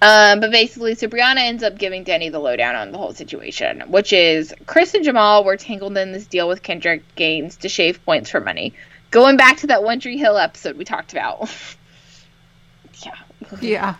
Um, 0.00 0.38
but 0.40 0.52
basically, 0.52 0.94
so 0.94 1.08
Brianna 1.08 1.38
ends 1.40 1.62
up 1.64 1.76
giving 1.76 2.04
Denny 2.04 2.28
the 2.28 2.38
lowdown 2.38 2.76
on 2.76 2.92
the 2.92 2.98
whole 2.98 3.14
situation, 3.14 3.80
which 3.88 4.12
is 4.12 4.54
Chris 4.66 4.94
and 4.94 5.04
Jamal 5.04 5.42
were 5.44 5.56
tangled 5.56 5.96
in 5.96 6.12
this 6.12 6.26
deal 6.26 6.46
with 6.46 6.62
Kendrick 6.62 7.02
Gaines 7.16 7.56
to 7.58 7.68
shave 7.68 8.04
points 8.04 8.30
for 8.30 8.40
money. 8.40 8.74
Going 9.10 9.36
back 9.36 9.58
to 9.58 9.68
that 9.68 9.82
One 9.82 9.98
Tree 9.98 10.18
Hill 10.18 10.36
episode 10.36 10.76
we 10.76 10.84
talked 10.84 11.12
about. 11.12 11.50
yeah. 13.04 13.14
Yeah, 13.60 13.94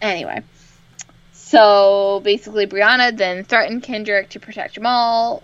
Anyway. 0.00 0.42
So 1.32 2.20
basically, 2.24 2.66
Brianna 2.66 3.16
then 3.16 3.44
threatened 3.44 3.82
Kendrick 3.82 4.30
to 4.30 4.40
protect 4.40 4.74
Jamal, 4.74 5.42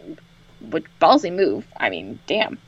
which 0.61 0.85
ballsy 1.01 1.33
move. 1.33 1.65
I 1.77 1.91
mean, 1.91 2.19
damn. 2.27 2.59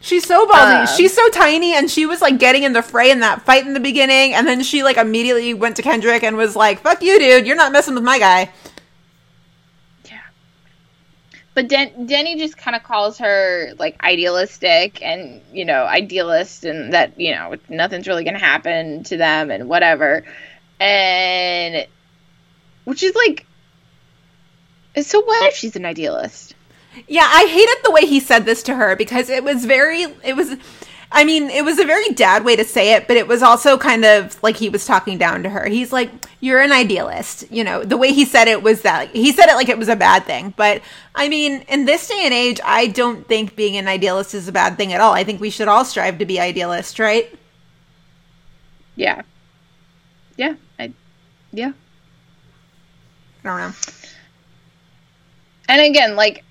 She's 0.00 0.26
so 0.26 0.46
ballsy. 0.46 0.80
Um, 0.80 0.86
she's 0.96 1.14
so 1.14 1.28
tiny, 1.30 1.74
and 1.74 1.90
she 1.90 2.06
was 2.06 2.20
like 2.20 2.38
getting 2.38 2.62
in 2.62 2.72
the 2.72 2.82
fray 2.82 3.10
in 3.10 3.20
that 3.20 3.42
fight 3.42 3.66
in 3.66 3.74
the 3.74 3.80
beginning, 3.80 4.34
and 4.34 4.46
then 4.46 4.62
she 4.62 4.82
like 4.82 4.96
immediately 4.96 5.54
went 5.54 5.76
to 5.76 5.82
Kendrick 5.82 6.22
and 6.22 6.36
was 6.36 6.56
like, 6.56 6.80
"Fuck 6.80 7.02
you, 7.02 7.18
dude! 7.18 7.46
You're 7.46 7.56
not 7.56 7.72
messing 7.72 7.94
with 7.94 8.04
my 8.04 8.18
guy." 8.18 8.50
Yeah. 10.06 10.20
But 11.54 11.68
Den- 11.68 12.06
Denny 12.06 12.36
just 12.36 12.56
kind 12.56 12.76
of 12.76 12.82
calls 12.82 13.18
her 13.18 13.72
like 13.78 14.02
idealistic 14.02 15.02
and, 15.02 15.42
you 15.52 15.64
know, 15.64 15.84
idealist 15.84 16.64
and 16.64 16.92
that, 16.92 17.20
you 17.20 17.34
know, 17.34 17.56
nothing's 17.68 18.08
really 18.08 18.24
going 18.24 18.38
to 18.38 18.44
happen 18.44 19.04
to 19.04 19.16
them 19.16 19.50
and 19.50 19.68
whatever. 19.68 20.24
And 20.78 21.86
which 22.84 23.02
is 23.02 23.14
like 23.14 23.46
so 25.02 25.22
what 25.22 25.48
if 25.48 25.54
she's 25.54 25.76
an 25.76 25.84
idealist? 25.84 26.54
Yeah, 27.06 27.28
I 27.28 27.46
hated 27.46 27.76
the 27.84 27.90
way 27.90 28.02
he 28.06 28.20
said 28.20 28.44
this 28.44 28.62
to 28.64 28.74
her 28.74 28.96
because 28.96 29.30
it 29.30 29.44
was 29.44 29.64
very 29.64 30.02
it 30.24 30.36
was 30.36 30.56
I 31.12 31.24
mean, 31.24 31.50
it 31.50 31.64
was 31.64 31.80
a 31.80 31.84
very 31.84 32.08
dad 32.10 32.44
way 32.44 32.54
to 32.54 32.64
say 32.64 32.94
it, 32.94 33.08
but 33.08 33.16
it 33.16 33.26
was 33.26 33.42
also 33.42 33.76
kind 33.76 34.04
of 34.04 34.40
like 34.44 34.56
he 34.56 34.68
was 34.68 34.86
talking 34.86 35.18
down 35.18 35.42
to 35.42 35.48
her. 35.50 35.66
He's 35.66 35.92
like, 35.92 36.10
"You're 36.38 36.60
an 36.60 36.70
idealist." 36.70 37.50
You 37.50 37.64
know, 37.64 37.82
the 37.82 37.96
way 37.96 38.12
he 38.12 38.24
said 38.24 38.46
it 38.46 38.62
was 38.62 38.82
that 38.82 39.10
he 39.10 39.32
said 39.32 39.48
it 39.48 39.56
like 39.56 39.68
it 39.68 39.78
was 39.78 39.88
a 39.88 39.96
bad 39.96 40.24
thing. 40.24 40.54
But 40.56 40.82
I 41.14 41.28
mean, 41.28 41.62
in 41.68 41.84
this 41.84 42.06
day 42.06 42.20
and 42.24 42.32
age, 42.32 42.60
I 42.64 42.86
don't 42.86 43.26
think 43.26 43.56
being 43.56 43.76
an 43.76 43.88
idealist 43.88 44.34
is 44.34 44.46
a 44.46 44.52
bad 44.52 44.76
thing 44.76 44.92
at 44.92 45.00
all. 45.00 45.12
I 45.12 45.24
think 45.24 45.40
we 45.40 45.50
should 45.50 45.66
all 45.66 45.84
strive 45.84 46.18
to 46.18 46.26
be 46.26 46.38
idealists, 46.38 46.98
right? 47.00 47.28
Yeah. 48.94 49.22
Yeah. 50.36 50.54
I, 50.78 50.92
yeah. 51.52 51.72
I 53.44 53.48
don't 53.48 53.58
know. 53.58 53.72
And 55.68 55.80
again, 55.80 56.14
like 56.14 56.44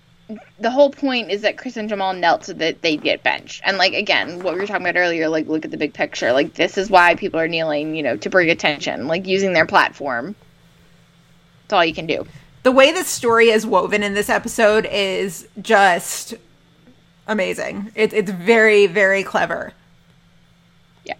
the 0.59 0.69
whole 0.69 0.91
point 0.91 1.31
is 1.31 1.41
that 1.41 1.57
Chris 1.57 1.77
and 1.77 1.89
Jamal 1.89 2.13
knelt 2.13 2.45
so 2.45 2.53
that 2.53 2.81
they'd 2.81 3.01
get 3.01 3.23
benched. 3.23 3.61
And 3.65 3.77
like 3.77 3.93
again, 3.93 4.41
what 4.43 4.53
we 4.53 4.59
were 4.59 4.67
talking 4.67 4.85
about 4.85 4.99
earlier, 4.99 5.27
like 5.27 5.47
look 5.47 5.65
at 5.65 5.71
the 5.71 5.77
big 5.77 5.93
picture. 5.93 6.31
Like 6.31 6.53
this 6.53 6.77
is 6.77 6.89
why 6.89 7.15
people 7.15 7.39
are 7.39 7.47
kneeling, 7.47 7.95
you 7.95 8.03
know, 8.03 8.17
to 8.17 8.29
bring 8.29 8.49
attention, 8.49 9.07
like 9.07 9.25
using 9.25 9.53
their 9.53 9.65
platform. 9.65 10.35
It's 11.63 11.73
all 11.73 11.83
you 11.83 11.93
can 11.93 12.05
do. 12.05 12.25
The 12.63 12.71
way 12.71 12.91
the 12.91 13.03
story 13.03 13.49
is 13.49 13.65
woven 13.65 14.03
in 14.03 14.13
this 14.13 14.29
episode 14.29 14.85
is 14.91 15.47
just 15.61 16.33
amazing. 17.27 17.91
It, 17.95 18.13
it's 18.13 18.31
very, 18.31 18.85
very 18.85 19.23
clever. 19.23 19.73
Yeah. 21.05 21.15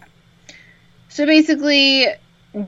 So 1.08 1.24
basically, 1.26 2.06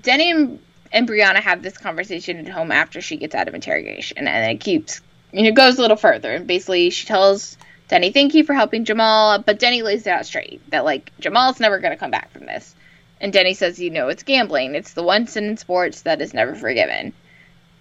Denny 0.00 0.30
and, 0.30 0.58
and 0.92 1.08
Brianna 1.08 1.40
have 1.40 1.62
this 1.62 1.76
conversation 1.76 2.38
at 2.38 2.48
home 2.48 2.72
after 2.72 3.00
she 3.00 3.16
gets 3.16 3.34
out 3.34 3.46
of 3.46 3.54
interrogation, 3.54 4.26
and 4.26 4.50
it 4.50 4.60
keeps 4.60 5.00
and 5.32 5.46
it 5.46 5.54
goes 5.54 5.78
a 5.78 5.80
little 5.80 5.96
further. 5.96 6.32
And 6.32 6.46
basically, 6.46 6.90
she 6.90 7.06
tells 7.06 7.56
Denny, 7.88 8.10
"Thank 8.10 8.34
you 8.34 8.44
for 8.44 8.54
helping 8.54 8.84
Jamal," 8.84 9.38
but 9.38 9.58
Denny 9.58 9.82
lays 9.82 10.06
it 10.06 10.10
out 10.10 10.26
straight 10.26 10.60
that 10.70 10.84
like 10.84 11.12
Jamal's 11.20 11.60
never 11.60 11.78
going 11.78 11.92
to 11.92 11.98
come 11.98 12.10
back 12.10 12.30
from 12.32 12.46
this. 12.46 12.74
And 13.20 13.32
Denny 13.32 13.54
says, 13.54 13.78
"You 13.78 13.90
know, 13.90 14.08
it's 14.08 14.22
gambling. 14.22 14.74
It's 14.74 14.94
the 14.94 15.02
one 15.02 15.26
sin 15.26 15.44
in 15.44 15.56
sports 15.56 16.02
that 16.02 16.20
is 16.20 16.34
never 16.34 16.54
forgiven." 16.54 17.12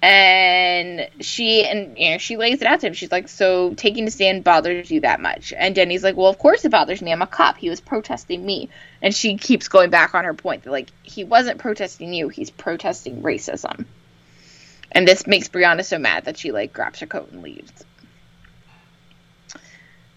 And 0.03 1.07
she 1.19 1.63
and 1.63 1.95
you 1.97 2.11
know 2.11 2.17
she 2.17 2.35
lays 2.35 2.61
it 2.61 2.67
out 2.67 2.79
to 2.79 2.87
him. 2.87 2.93
She's 2.93 3.11
like, 3.11 3.27
"So 3.27 3.73
taking 3.75 4.07
a 4.07 4.11
stand 4.11 4.43
bothers 4.43 4.89
you 4.89 5.01
that 5.01 5.19
much?" 5.19 5.53
And 5.55 5.75
Denny's 5.75 6.03
like, 6.03 6.17
"Well, 6.17 6.27
of 6.27 6.39
course 6.39 6.65
it 6.65 6.69
bothers 6.69 7.01
me. 7.01 7.11
I'm 7.11 7.21
a 7.21 7.27
cop. 7.27 7.57
He 7.57 7.69
was 7.69 7.81
protesting 7.81 8.43
me." 8.43 8.69
And 9.01 9.13
she 9.13 9.37
keeps 9.37 9.67
going 9.67 9.91
back 9.91 10.15
on 10.15 10.23
her 10.25 10.33
point 10.33 10.63
that 10.63 10.71
like 10.71 10.89
he 11.03 11.23
wasn't 11.23 11.59
protesting 11.59 12.13
you. 12.13 12.29
He's 12.29 12.49
protesting 12.49 13.21
racism. 13.21 13.85
And 14.91 15.07
this 15.07 15.25
makes 15.25 15.47
Brianna 15.47 15.85
so 15.85 15.97
mad 15.97 16.25
that 16.25 16.37
she 16.37 16.51
like 16.51 16.73
grabs 16.73 16.99
her 16.99 17.05
coat 17.05 17.31
and 17.31 17.41
leaves. 17.41 17.71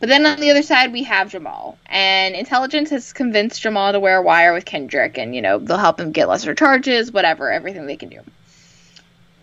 But 0.01 0.09
then 0.09 0.27
on 0.27 0.41
the 0.41 0.51
other 0.51 0.62
side 0.62 0.93
we 0.93 1.05
have 1.05 1.31
Jamal. 1.31 1.79
And 1.87 2.35
intelligence 2.35 2.91
has 2.91 3.12
convinced 3.12 3.62
Jamal 3.62 3.93
to 3.93 4.01
wear 4.01 4.18
a 4.18 4.22
wire 4.22 4.53
with 4.53 4.64
Kendrick 4.64 5.16
and, 5.16 5.35
you 5.35 5.43
know, 5.43 5.59
they'll 5.59 5.79
help 5.79 6.01
him 6.01 6.12
get 6.12 6.29
lesser 6.29 6.55
charges, 6.55 7.12
whatever, 7.12 7.51
everything 7.51 7.87
they 7.87 7.97
can 7.97 8.09
do. 8.09 8.20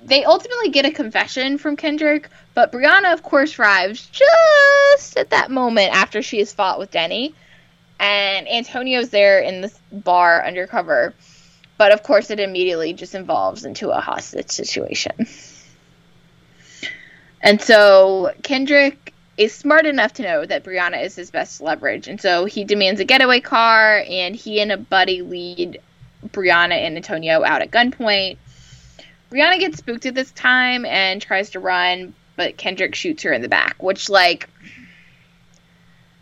They 0.04 0.24
ultimately 0.24 0.70
get 0.70 0.86
a 0.86 0.92
confession 0.92 1.58
from 1.58 1.78
Kendrick, 1.78 2.30
but 2.54 2.72
Brianna, 2.72 3.14
of 3.14 3.24
course, 3.24 3.58
arrives 3.58 4.08
just 4.08 5.16
at 5.16 5.30
that 5.30 5.52
moment 5.52 5.96
after 5.96 6.22
she 6.22 6.40
has 6.40 6.52
fought 6.52 6.80
with 6.80 6.92
Denny. 6.92 7.36
And 8.00 8.48
Antonio's 8.48 9.10
there 9.10 9.40
in 9.40 9.62
this 9.62 9.78
bar 9.92 10.44
undercover 10.44 11.14
but 11.82 11.92
of 11.92 12.04
course, 12.04 12.30
it 12.30 12.40
immediately 12.40 12.94
just 12.94 13.16
involves 13.16 13.66
into 13.66 13.90
a 13.90 14.00
hostage 14.00 14.52
situation. 14.52 15.26
And 17.42 17.60
so 17.60 18.32
Kendrick 18.44 19.16
is 19.36 19.52
smart 19.52 19.88
enough 19.88 20.14
to 20.14 20.22
know 20.22 20.46
that 20.46 20.64
Brianna 20.64 21.04
is 21.04 21.16
his 21.16 21.32
best 21.32 21.60
leverage. 21.60 22.08
And 22.08 22.22
so 22.22 22.46
he 22.46 22.66
demands 22.66 23.00
a 23.00 23.04
getaway 23.04 23.40
car, 23.40 24.06
and 24.08 24.36
he 24.36 24.62
and 24.62 24.72
a 24.72 24.78
buddy 24.78 25.24
lead 25.24 25.82
Brianna 26.28 26.76
and 26.76 26.98
Antonio 26.98 27.44
out 27.44 27.64
at 27.64 27.72
gunpoint. 27.72 28.38
Brianna 29.32 29.60
gets 29.60 29.80
spooked 29.80 30.06
at 30.06 30.14
this 30.14 30.32
time 30.34 30.86
and 30.86 31.20
tries 31.20 31.50
to 31.50 31.60
run, 31.60 32.14
but 32.36 32.58
Kendrick 32.58 32.94
shoots 32.94 33.24
her 33.24 33.34
in 33.34 33.42
the 33.42 33.50
back, 33.50 33.82
which, 33.82 34.08
like, 34.08 34.48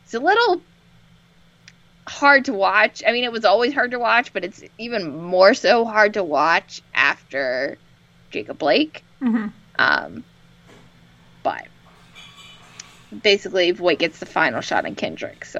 it's 0.06 0.14
a 0.14 0.20
little 0.22 0.62
hard 2.20 2.46
to 2.46 2.54
watch. 2.54 3.02
I 3.08 3.12
mean, 3.12 3.24
it 3.24 3.32
was 3.32 3.46
always 3.46 3.74
hard 3.74 3.92
to 3.92 4.00
watch, 4.00 4.34
but 4.34 4.44
it's 4.44 4.62
even 4.78 5.18
more 5.18 5.54
so 5.54 5.86
hard 5.86 6.14
to 6.14 6.24
watch 6.24 6.82
after 6.94 7.78
Jacob 8.30 8.58
Blake. 8.58 9.04
Mm-hmm. 9.22 9.48
Um, 9.78 10.24
but 11.42 11.68
basically, 13.24 13.72
Voight 13.72 14.00
gets 14.00 14.20
the 14.20 14.26
final 14.26 14.62
shot 14.62 14.86
in 14.86 14.96
Kendrick. 14.96 15.46
So, 15.46 15.60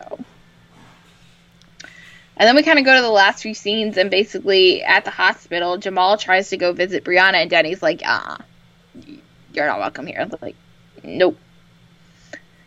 and 1.82 2.48
then 2.48 2.56
we 2.56 2.64
kind 2.64 2.78
of 2.78 2.86
go 2.86 2.96
to 2.96 3.02
the 3.02 3.10
last 3.10 3.42
few 3.42 3.54
scenes, 3.54 3.98
and 3.98 4.12
basically 4.12 4.84
at 4.84 5.06
the 5.06 5.12
hospital, 5.12 5.78
Jamal 5.78 6.18
tries 6.18 6.50
to 6.50 6.58
go 6.58 6.74
visit 6.74 7.04
Brianna, 7.04 7.36
and 7.36 7.50
Denny's 7.50 7.82
like, 7.82 8.02
"Ah, 8.06 8.38
uh, 8.38 9.02
you're 9.54 9.66
not 9.66 9.80
welcome 9.80 10.06
here." 10.06 10.28
Like, 10.42 10.56
nope 11.04 11.38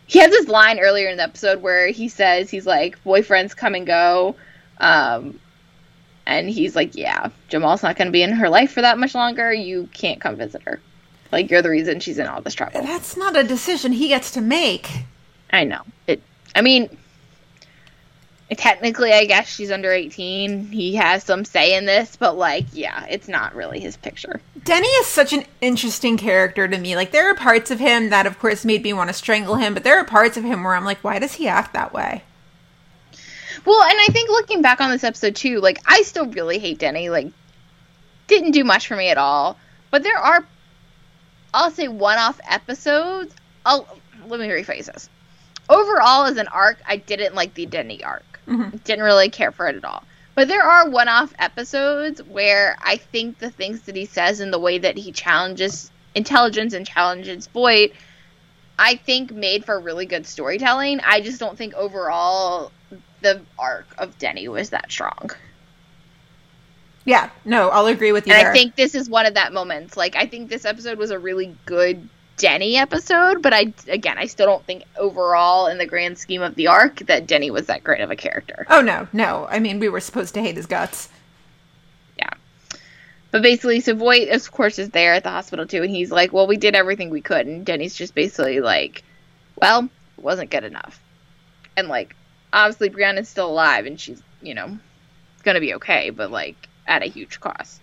he 0.07 0.19
has 0.19 0.31
this 0.31 0.47
line 0.47 0.79
earlier 0.79 1.09
in 1.09 1.17
the 1.17 1.23
episode 1.23 1.61
where 1.61 1.87
he 1.87 2.07
says 2.09 2.49
he's 2.49 2.65
like 2.65 3.03
boyfriends 3.03 3.55
come 3.55 3.75
and 3.75 3.87
go. 3.87 4.35
Um 4.79 5.39
and 6.25 6.49
he's 6.49 6.75
like 6.75 6.95
yeah 6.95 7.29
jamal's 7.49 7.83
not 7.83 7.97
going 7.97 8.07
to 8.07 8.11
be 8.11 8.23
in 8.23 8.31
her 8.31 8.49
life 8.49 8.71
for 8.71 8.81
that 8.81 8.97
much 8.97 9.15
longer. 9.15 9.53
You 9.53 9.89
can't 9.93 10.21
come 10.21 10.35
visit 10.35 10.61
her. 10.63 10.79
Like 11.31 11.49
you're 11.49 11.61
the 11.61 11.69
reason 11.69 11.99
she's 11.99 12.19
in 12.19 12.27
all 12.27 12.41
this 12.41 12.53
trouble. 12.53 12.81
That's 12.81 13.17
not 13.17 13.35
a 13.35 13.43
decision 13.43 13.91
he 13.91 14.07
gets 14.07 14.31
to 14.31 14.41
make. 14.41 14.89
I 15.51 15.63
know. 15.63 15.81
It 16.07 16.21
i 16.55 16.61
mean 16.61 16.95
technically 18.55 19.11
i 19.11 19.25
guess 19.25 19.47
she's 19.47 19.71
under 19.71 19.91
18 19.91 20.67
he 20.67 20.95
has 20.95 21.23
some 21.23 21.45
say 21.45 21.75
in 21.75 21.85
this 21.85 22.15
but 22.15 22.37
like 22.37 22.65
yeah 22.73 23.05
it's 23.09 23.27
not 23.27 23.55
really 23.55 23.79
his 23.79 23.97
picture. 23.97 24.41
Denny 24.63 24.87
is 24.87 25.07
such 25.07 25.33
an 25.33 25.43
interesting 25.59 26.15
character 26.15 26.69
to 26.69 26.77
me. 26.77 26.95
Like 26.95 27.11
there 27.11 27.29
are 27.29 27.35
parts 27.35 27.69
of 27.69 27.79
him 27.79 28.09
that 28.11 28.25
of 28.25 28.39
course 28.39 28.63
made 28.63 28.81
me 28.83 28.93
want 28.93 29.09
to 29.09 29.13
strangle 29.13 29.55
him 29.55 29.73
but 29.73 29.83
there 29.83 29.99
are 29.99 30.05
parts 30.05 30.37
of 30.37 30.43
him 30.43 30.63
where 30.63 30.75
i'm 30.75 30.85
like 30.85 31.03
why 31.03 31.19
does 31.19 31.33
he 31.33 31.47
act 31.47 31.73
that 31.73 31.93
way? 31.93 32.23
Well 33.65 33.81
and 33.83 33.99
i 33.99 34.07
think 34.11 34.29
looking 34.29 34.61
back 34.61 34.81
on 34.81 34.91
this 34.91 35.03
episode 35.03 35.35
too 35.35 35.59
like 35.59 35.79
i 35.85 36.01
still 36.01 36.27
really 36.27 36.59
hate 36.59 36.79
denny. 36.79 37.09
Like 37.09 37.27
didn't 38.27 38.51
do 38.51 38.63
much 38.63 38.87
for 38.87 38.95
me 38.95 39.09
at 39.09 39.17
all. 39.17 39.57
But 39.91 40.03
there 40.03 40.17
are 40.17 40.45
i'll 41.53 41.71
say 41.71 41.87
one-off 41.87 42.39
episodes. 42.49 43.35
I'll 43.65 43.87
let 44.27 44.39
me 44.39 44.47
rephrase 44.47 44.85
this 44.85 45.09
overall 45.69 46.25
as 46.25 46.37
an 46.37 46.47
arc 46.47 46.77
i 46.87 46.97
didn't 46.97 47.35
like 47.35 47.53
the 47.53 47.65
denny 47.65 48.03
arc 48.03 48.33
Mm-hmm. 48.47 48.77
Didn't 48.77 49.03
really 49.03 49.29
care 49.29 49.51
for 49.51 49.67
it 49.67 49.75
at 49.75 49.85
all. 49.85 50.03
But 50.35 50.47
there 50.47 50.63
are 50.63 50.89
one 50.89 51.07
off 51.07 51.33
episodes 51.37 52.21
where 52.23 52.75
I 52.81 52.97
think 52.97 53.39
the 53.39 53.51
things 53.51 53.81
that 53.81 53.95
he 53.95 54.05
says 54.05 54.39
and 54.39 54.51
the 54.51 54.59
way 54.59 54.79
that 54.79 54.97
he 54.97 55.11
challenges 55.11 55.91
intelligence 56.15 56.73
and 56.73 56.85
challenges 56.85 57.47
Voight, 57.47 57.93
I 58.77 58.95
think 58.95 59.31
made 59.31 59.65
for 59.65 59.79
really 59.79 60.05
good 60.05 60.25
storytelling. 60.25 60.99
I 61.01 61.21
just 61.21 61.39
don't 61.39 61.57
think 61.57 61.73
overall 61.75 62.71
the 63.21 63.41
arc 63.57 63.87
of 63.97 64.17
Denny 64.17 64.47
was 64.47 64.71
that 64.71 64.91
strong. 64.91 65.31
Yeah, 67.05 67.29
no, 67.45 67.69
I'll 67.69 67.85
agree 67.87 68.11
with 68.11 68.27
you. 68.27 68.33
And 68.33 68.41
there. 68.41 68.51
I 68.51 68.53
think 68.53 68.75
this 68.75 68.95
is 68.95 69.09
one 69.09 69.25
of 69.25 69.35
that 69.35 69.53
moments. 69.53 69.95
Like 69.95 70.15
I 70.15 70.25
think 70.25 70.49
this 70.49 70.65
episode 70.65 70.97
was 70.97 71.11
a 71.11 71.19
really 71.19 71.55
good 71.65 72.09
Denny 72.37 72.77
episode, 72.77 73.41
but 73.41 73.53
I 73.53 73.73
again 73.87 74.17
I 74.17 74.25
still 74.25 74.47
don't 74.47 74.65
think 74.65 74.83
overall 74.97 75.67
in 75.67 75.77
the 75.77 75.85
grand 75.85 76.17
scheme 76.17 76.41
of 76.41 76.55
the 76.55 76.67
arc 76.67 76.97
that 77.01 77.27
Denny 77.27 77.51
was 77.51 77.67
that 77.67 77.83
great 77.83 78.01
of 78.01 78.09
a 78.09 78.15
character. 78.15 78.65
Oh 78.69 78.81
no, 78.81 79.07
no. 79.13 79.47
I 79.49 79.59
mean 79.59 79.79
we 79.79 79.89
were 79.89 79.99
supposed 79.99 80.33
to 80.33 80.41
hate 80.41 80.55
his 80.55 80.65
guts. 80.65 81.09
Yeah. 82.17 82.31
But 83.29 83.43
basically 83.43 83.81
so 83.81 83.93
Voight 83.93 84.29
of 84.29 84.51
course 84.51 84.79
is 84.79 84.89
there 84.89 85.13
at 85.13 85.23
the 85.23 85.29
hospital 85.29 85.67
too 85.67 85.83
and 85.83 85.91
he's 85.91 86.11
like, 86.11 86.33
Well, 86.33 86.47
we 86.47 86.57
did 86.57 86.75
everything 86.75 87.11
we 87.11 87.21
could 87.21 87.45
and 87.45 87.65
Denny's 87.65 87.95
just 87.95 88.15
basically 88.15 88.61
like, 88.61 89.03
Well, 89.55 89.89
it 90.17 90.23
wasn't 90.23 90.49
good 90.49 90.63
enough. 90.63 90.99
And 91.77 91.87
like 91.87 92.15
obviously 92.51 92.89
Brianna's 92.89 93.29
still 93.29 93.49
alive 93.49 93.85
and 93.85 93.99
she's, 93.99 94.23
you 94.41 94.55
know, 94.55 94.79
gonna 95.43 95.59
be 95.59 95.75
okay, 95.75 96.09
but 96.09 96.31
like 96.31 96.67
at 96.87 97.03
a 97.03 97.07
huge 97.07 97.39
cost. 97.39 97.79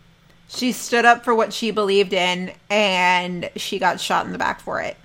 She 0.52 0.72
stood 0.72 1.04
up 1.04 1.24
for 1.24 1.32
what 1.32 1.52
she 1.52 1.70
believed 1.70 2.12
in 2.12 2.52
and 2.68 3.48
she 3.54 3.78
got 3.78 4.00
shot 4.00 4.26
in 4.26 4.32
the 4.32 4.38
back 4.38 4.60
for 4.60 4.80
it. 4.80 4.96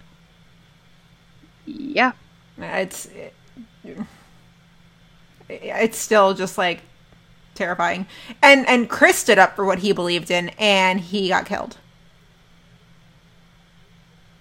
Yeah. 1.68 2.14
It's 2.58 3.06
it, 3.06 3.34
it's 5.48 6.00
still 6.00 6.34
just 6.34 6.58
like 6.58 6.82
terrifying. 7.54 8.08
And 8.42 8.68
and 8.68 8.90
Chris 8.90 9.18
stood 9.18 9.38
up 9.38 9.56
for 9.56 9.64
what 9.64 9.80
he 9.80 9.92
believed 9.92 10.32
in 10.32 10.50
and 10.58 11.00
he 11.00 11.30
got 11.30 11.46
killed. 11.46 11.78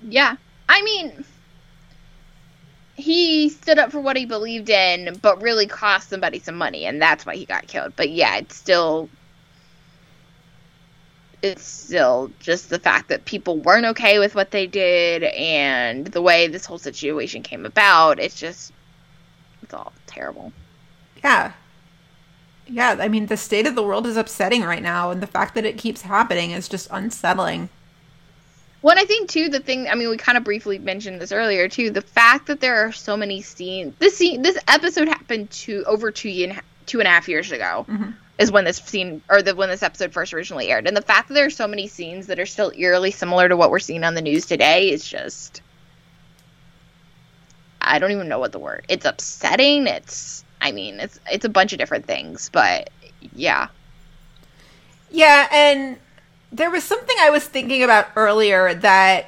Yeah. 0.00 0.36
I 0.70 0.82
mean 0.82 1.24
he 2.96 3.50
stood 3.50 3.78
up 3.78 3.90
for 3.90 4.00
what 4.00 4.16
he 4.16 4.24
believed 4.24 4.70
in, 4.70 5.18
but 5.20 5.42
really 5.42 5.66
cost 5.66 6.08
somebody 6.08 6.38
some 6.38 6.54
money, 6.54 6.86
and 6.86 7.02
that's 7.02 7.26
why 7.26 7.34
he 7.34 7.44
got 7.44 7.66
killed. 7.66 7.92
But 7.96 8.10
yeah, 8.10 8.36
it's 8.36 8.56
still 8.56 9.10
it's 11.44 11.62
still 11.62 12.30
just 12.40 12.70
the 12.70 12.78
fact 12.78 13.08
that 13.10 13.26
people 13.26 13.58
weren't 13.58 13.84
okay 13.84 14.18
with 14.18 14.34
what 14.34 14.50
they 14.50 14.66
did 14.66 15.22
and 15.24 16.06
the 16.06 16.22
way 16.22 16.48
this 16.48 16.64
whole 16.64 16.78
situation 16.78 17.42
came 17.42 17.66
about. 17.66 18.18
It's 18.18 18.34
just, 18.34 18.72
it's 19.62 19.74
all 19.74 19.92
terrible. 20.06 20.52
Yeah. 21.22 21.52
Yeah, 22.66 22.96
I 22.98 23.08
mean, 23.08 23.26
the 23.26 23.36
state 23.36 23.66
of 23.66 23.74
the 23.74 23.82
world 23.82 24.06
is 24.06 24.16
upsetting 24.16 24.62
right 24.62 24.82
now, 24.82 25.10
and 25.10 25.22
the 25.22 25.26
fact 25.26 25.54
that 25.54 25.66
it 25.66 25.76
keeps 25.76 26.00
happening 26.00 26.52
is 26.52 26.66
just 26.66 26.88
unsettling. 26.90 27.68
Well, 28.80 28.98
I 28.98 29.04
think 29.04 29.28
too 29.28 29.50
the 29.50 29.60
thing. 29.60 29.86
I 29.88 29.94
mean, 29.94 30.08
we 30.08 30.16
kind 30.16 30.38
of 30.38 30.44
briefly 30.44 30.78
mentioned 30.78 31.20
this 31.20 31.30
earlier 31.30 31.68
too. 31.68 31.90
The 31.90 32.00
fact 32.00 32.46
that 32.46 32.60
there 32.60 32.86
are 32.86 32.90
so 32.90 33.18
many 33.18 33.42
scenes. 33.42 33.94
This 33.98 34.16
scene, 34.16 34.40
this 34.40 34.58
episode 34.66 35.08
happened 35.08 35.50
to 35.50 35.84
over 35.86 36.10
two 36.10 36.28
and 36.28 36.60
two 36.86 37.00
and 37.00 37.06
a 37.06 37.10
half 37.10 37.28
years 37.28 37.52
ago. 37.52 37.84
Mm-hmm. 37.86 38.10
Is 38.36 38.50
when 38.50 38.64
this 38.64 38.78
scene 38.78 39.22
or 39.30 39.42
the 39.42 39.54
when 39.54 39.68
this 39.68 39.82
episode 39.82 40.12
first 40.12 40.34
originally 40.34 40.68
aired, 40.68 40.88
and 40.88 40.96
the 40.96 41.02
fact 41.02 41.28
that 41.28 41.34
there 41.34 41.46
are 41.46 41.50
so 41.50 41.68
many 41.68 41.86
scenes 41.86 42.26
that 42.26 42.40
are 42.40 42.46
still 42.46 42.72
eerily 42.76 43.12
similar 43.12 43.48
to 43.48 43.56
what 43.56 43.70
we're 43.70 43.78
seeing 43.78 44.02
on 44.02 44.14
the 44.14 44.22
news 44.22 44.46
today 44.46 44.90
is 44.90 45.06
just. 45.06 45.62
I 47.80 47.98
don't 47.98 48.12
even 48.12 48.28
know 48.28 48.38
what 48.38 48.50
the 48.52 48.58
word. 48.58 48.86
It's 48.88 49.04
upsetting. 49.04 49.86
It's. 49.86 50.44
I 50.60 50.72
mean, 50.72 50.98
it's 50.98 51.20
it's 51.30 51.44
a 51.44 51.48
bunch 51.48 51.72
of 51.72 51.78
different 51.78 52.06
things, 52.06 52.50
but 52.52 52.90
yeah. 53.34 53.68
Yeah, 55.10 55.46
and 55.52 55.98
there 56.50 56.70
was 56.70 56.82
something 56.82 57.16
I 57.20 57.30
was 57.30 57.44
thinking 57.44 57.84
about 57.84 58.08
earlier 58.16 58.74
that 58.74 59.26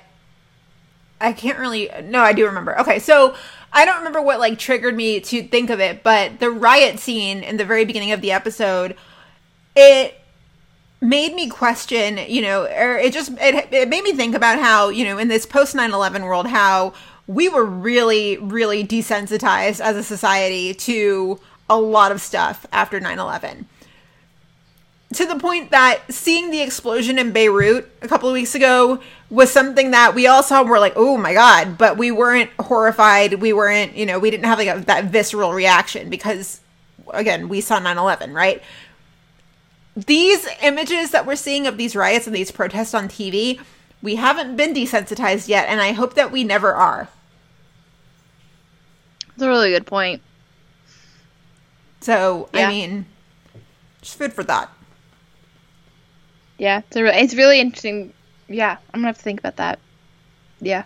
I 1.21 1.33
can't 1.33 1.59
really. 1.59 1.91
No, 2.03 2.21
I 2.21 2.33
do 2.33 2.47
remember. 2.47 2.79
Okay, 2.81 2.99
so 2.99 3.37
I 3.73 3.85
don't 3.85 3.99
remember 3.99 4.23
what 4.23 4.39
like 4.39 4.59
triggered 4.59 4.97
me 4.97 5.21
to 5.21 5.43
think 5.43 5.71
of 5.71 5.81
it, 5.81 6.03
but 6.03 6.41
the 6.41 6.51
riot 6.51 6.99
scene 6.99 7.43
in 7.43 7.57
the 7.57 7.64
very 7.64 7.85
beginning 7.85 8.12
of 8.12 8.21
the 8.21 8.33
episode, 8.33 8.97
it 9.75 10.19
made 11.01 11.35
me 11.35 11.49
question, 11.49 12.19
you 12.29 12.43
know, 12.43 12.62
or 12.64 12.97
it 12.97 13.12
just 13.12 13.33
it, 13.39 13.73
it 13.73 13.89
made 13.89 14.03
me 14.03 14.12
think 14.12 14.35
about 14.35 14.59
how, 14.59 14.89
you 14.89 15.05
know, 15.05 15.19
in 15.19 15.29
this 15.29 15.47
post 15.47 15.75
9/11 15.75 16.23
world 16.25 16.47
how 16.47 16.95
we 17.27 17.49
were 17.49 17.64
really 17.64 18.39
really 18.39 18.87
desensitized 18.87 19.81
as 19.81 19.97
a 19.97 20.03
society 20.03 20.73
to 20.73 21.39
a 21.69 21.79
lot 21.79 22.12
of 22.12 22.21
stuff 22.21 22.64
after 22.73 23.01
9/11 23.01 23.67
to 25.15 25.25
the 25.25 25.39
point 25.39 25.71
that 25.71 26.01
seeing 26.13 26.51
the 26.51 26.61
explosion 26.61 27.19
in 27.19 27.33
Beirut 27.33 27.89
a 28.03 28.09
couple 28.09 28.29
of 28.29 28.33
weeks 28.33 28.55
ago 28.55 29.01
was 29.31 29.53
something 29.53 29.93
that 29.93 30.15
we 30.15 30.27
all 30.27 30.43
saw 30.43 30.61
and 30.61 30.71
were 30.71 30.81
like, 30.81 30.95
oh 30.97 31.17
my 31.17 31.33
God, 31.33 31.79
but 31.79 31.97
we 31.97 32.11
weren't 32.11 32.51
horrified. 32.59 33.35
We 33.35 33.53
weren't, 33.53 33.97
you 33.97 34.05
know, 34.07 34.19
we 34.19 34.31
didn't 34.31 34.47
have 34.47 34.59
like 34.59 34.69
a, 34.69 34.81
that 34.87 35.05
visceral 35.07 35.53
reaction 35.53 36.11
because, 36.11 36.61
again, 37.11 37.49
we 37.49 37.61
saw 37.61 37.79
9 37.79 37.97
11, 37.97 38.35
right? 38.35 38.63
These 39.97 40.47
images 40.63 41.13
that 41.13 41.25
we're 41.25 41.37
seeing 41.37 41.67
of 41.67 41.79
these 41.79 41.97
riots 41.97 42.27
and 42.27 42.35
these 42.35 42.51
protests 42.51 42.93
on 42.93 43.09
TV, 43.09 43.61
we 44.03 44.17
haven't 44.17 44.57
been 44.57 44.75
desensitized 44.75 45.49
yet, 45.49 45.69
and 45.69 45.81
I 45.81 45.93
hope 45.93 46.15
that 46.15 46.31
we 46.31 46.45
never 46.45 46.75
are. 46.75 47.09
It's 49.35 49.43
a 49.43 49.49
really 49.49 49.71
good 49.71 49.87
point. 49.87 50.21
So, 52.01 52.49
Yeah. 52.53 52.69
I 52.69 52.71
mean, 52.71 53.07
just 54.03 54.19
food 54.19 54.33
for 54.33 54.43
thought. 54.43 54.76
Yeah, 56.59 56.79
it's, 56.87 56.97
re- 56.97 57.21
it's 57.23 57.35
really 57.35 57.61
interesting. 57.61 58.13
Yeah, 58.49 58.79
I'm 58.93 59.01
gonna 59.01 59.09
have 59.09 59.19
to 59.19 59.23
think 59.23 59.41
about 59.41 59.57
that. 59.57 59.79
Yeah, 60.61 60.85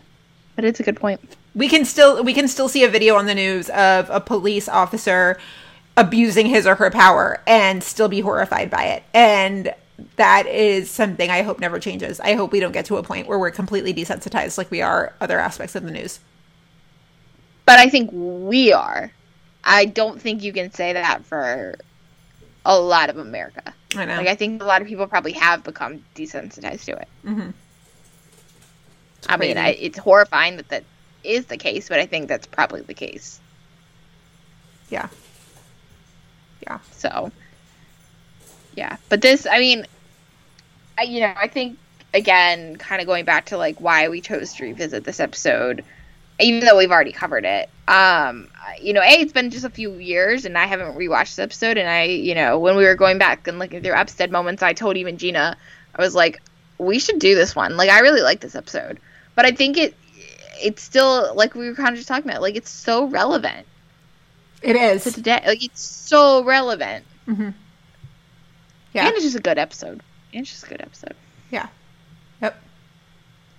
but 0.57 0.65
it's 0.65 0.81
a 0.81 0.83
good 0.83 0.97
point. 0.97 1.21
we 1.55 1.69
can 1.69 1.85
still 1.85 2.23
we 2.25 2.35
can 2.35 2.49
still 2.49 2.69
see 2.69 2.85
a 2.85 2.89
video 2.89 3.17
on 3.17 3.27
the 3.27 3.35
news 3.35 3.69
of 3.71 4.09
a 4.11 4.21
police 4.21 4.69
officer 4.69 5.39
abusing 5.97 6.47
his 6.47 6.67
or 6.67 6.77
her 6.77 6.91
power 6.91 7.43
and 7.47 7.83
still 7.83 8.09
be 8.09 8.21
horrified 8.21 8.71
by 8.71 8.85
it 8.85 9.03
and 9.13 9.75
that 10.17 10.47
is 10.47 10.91
something 10.91 11.29
i 11.31 11.43
hope 11.43 11.59
never 11.61 11.79
changes 11.81 12.21
i 12.21 12.35
hope 12.35 12.53
we 12.53 12.61
don't 12.61 12.73
get 12.73 12.87
to 12.87 12.97
a 12.97 13.03
point 13.03 13.27
where 13.27 13.39
we're 13.39 13.51
completely 13.51 13.93
desensitized 13.93 14.57
like 14.57 14.71
we 14.71 14.81
are 14.81 15.13
other 15.21 15.39
aspects 15.39 15.75
of 15.75 15.83
the 15.83 15.91
news 15.91 16.21
But 17.67 17.79
I 17.79 17.89
think 17.89 18.11
we 18.13 18.73
are. 18.73 19.13
I 19.65 19.85
don't 19.87 20.21
think 20.21 20.43
you 20.43 20.53
can 20.53 20.73
say 20.73 20.93
that 20.93 21.25
for 21.25 21.77
a 22.65 22.79
lot 22.79 23.11
of 23.11 23.17
America. 23.17 23.73
i 23.97 24.05
know 24.05 24.17
Like 24.17 24.29
I 24.29 24.35
think 24.35 24.63
a 24.63 24.67
lot 24.67 24.83
of 24.83 24.89
people 24.89 25.07
probably 25.07 25.33
have 25.33 25.65
become 25.65 26.05
desensitized 26.15 26.85
to 26.85 26.93
it. 26.93 27.09
Mhm. 27.25 27.53
I 29.29 29.37
mean. 29.37 29.59
I, 29.59 29.71
it's 29.71 29.99
horrifying 29.99 30.57
that 30.57 30.69
that 30.69 30.85
is 31.25 31.47
the 31.47 31.57
case, 31.57 31.89
but 31.89 31.99
I 32.01 32.07
think 32.07 32.29
that's 32.29 32.47
probably 32.47 32.81
the 32.83 32.95
case. 32.95 33.39
yeah 34.89 35.09
yeah 36.67 36.79
So, 36.93 37.31
yeah. 38.77 38.97
But 39.09 39.21
this, 39.23 39.47
I 39.47 39.59
mean, 39.59 39.87
I, 40.99 41.03
you 41.05 41.21
know, 41.21 41.33
I 41.37 41.49
think 41.49 41.79
again, 42.13 42.77
kind 42.77 43.01
of 43.01 43.07
going 43.07 43.25
back 43.25 43.47
to 43.47 43.57
like 43.59 43.81
why 43.81 44.09
we 44.09 44.21
chose 44.21 44.55
to 44.55 44.65
revisit 44.65 45.05
this 45.05 45.21
episode, 45.21 45.85
even 46.41 46.61
though 46.61 46.77
we've 46.77 46.91
already 46.91 47.13
covered 47.13 47.45
it. 47.45 47.69
Um, 47.89 48.49
you 48.81 48.93
know, 48.93 49.03
a 49.03 49.21
it's 49.21 49.33
been 49.33 49.51
just 49.51 49.65
a 49.65 49.71
few 49.71 49.95
years, 49.95 50.45
and 50.45 50.57
I 50.57 50.67
haven't 50.67 50.97
rewatched 50.97 51.37
the 51.37 51.43
episode. 51.43 51.77
And 51.77 51.89
I, 51.89 52.05
you 52.05 52.35
know, 52.35 52.59
when 52.59 52.77
we 52.77 52.85
were 52.85 52.95
going 52.95 53.19
back 53.19 53.47
and 53.49 53.59
looking 53.59 53.83
through 53.83 53.95
Upstead 53.95 54.31
moments, 54.31 54.63
I 54.63 54.73
told 54.73 54.97
even 54.97 55.19
Gina, 55.19 55.57
I 55.95 56.03
was 56.03 56.15
like, 56.15 56.41
we 56.79 56.99
should 56.99 57.19
do 57.19 57.35
this 57.35 57.55
one. 57.55 57.77
Like, 57.77 57.91
I 57.91 58.01
really 58.01 58.23
like 58.23 58.41
this 58.41 58.55
episode, 58.55 58.99
but 59.35 59.45
I 59.45 59.53
think 59.53 59.77
it. 59.77 59.95
It's 60.63 60.83
still 60.83 61.35
like 61.35 61.55
we 61.55 61.69
were 61.71 61.75
kind 61.75 61.91
of 61.91 61.97
just 61.97 62.09
talking 62.09 62.29
about. 62.29 62.43
Like 62.43 62.55
it's 62.55 62.69
so 62.69 63.07
relevant 63.07 63.67
it 64.63 64.77
is 64.77 65.05
to 65.05 65.13
today. 65.13 65.43
Like 65.47 65.65
it's 65.65 65.81
so 65.81 66.45
relevant. 66.45 67.05
yeah 67.27 69.07
And 69.07 69.15
it's 69.15 69.23
just 69.23 69.37
a 69.37 69.41
good 69.41 69.59
episode. 69.59 70.03
And 70.35 70.43
it's 70.43 70.51
just 70.51 70.65
a 70.65 70.69
good 70.69 70.83
episode. 70.83 71.15
yeah 71.51 71.69
yep 72.43 72.61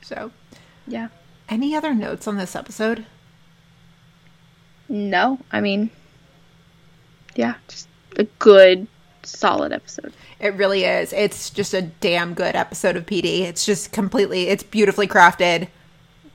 so 0.02 0.32
Yeah. 0.88 1.08
Any 1.52 1.76
other 1.76 1.94
notes 1.94 2.28
on 2.28 2.38
this 2.38 2.56
episode 2.56 3.06
No, 4.90 5.40
I 5.52 5.62
mean, 5.62 5.90
yeah, 7.36 7.56
just 7.68 7.88
a 8.18 8.26
good, 8.40 8.88
solid 9.24 9.72
episode. 9.72 10.14
It 10.40 10.54
really 10.56 10.84
is. 10.84 11.14
It's 11.14 11.50
just 11.50 11.74
a 11.74 11.82
damn 11.82 12.34
good 12.34 12.56
episode 12.56 12.98
of 12.98 13.06
PD. 13.06 13.42
It's 13.42 13.66
just 13.66 13.92
completely, 13.94 14.50
it's 14.50 14.64
beautifully 14.64 15.08
crafted, 15.08 15.70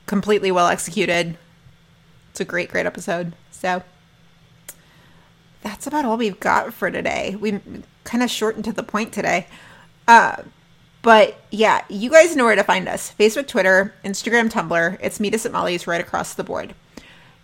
completely 0.07 0.51
well 0.51 0.67
executed. 0.67 1.37
It's 2.31 2.39
a 2.39 2.45
great, 2.45 2.69
great 2.69 2.85
episode. 2.87 3.33
So 3.51 3.83
that's 5.61 5.85
about 5.85 6.05
all 6.05 6.17
we've 6.17 6.39
got 6.39 6.73
for 6.73 6.89
today. 6.89 7.35
We 7.39 7.59
kind 8.05 8.23
of 8.23 8.31
shortened 8.31 8.65
to 8.65 8.73
the 8.73 8.83
point 8.83 9.13
today. 9.13 9.47
Uh, 10.07 10.43
but 11.07 11.39
yeah, 11.51 11.85
you 11.87 12.09
guys 12.09 12.35
know 12.35 12.43
where 12.43 12.57
to 12.57 12.65
find 12.65 12.85
us 12.89 13.13
Facebook, 13.17 13.47
Twitter, 13.47 13.93
Instagram, 14.03 14.51
Tumblr. 14.51 14.97
It's 14.99 15.21
Meet 15.21 15.35
Us 15.35 15.45
at 15.45 15.53
Molly's 15.53 15.87
right 15.87 16.01
across 16.01 16.33
the 16.33 16.43
board. 16.43 16.75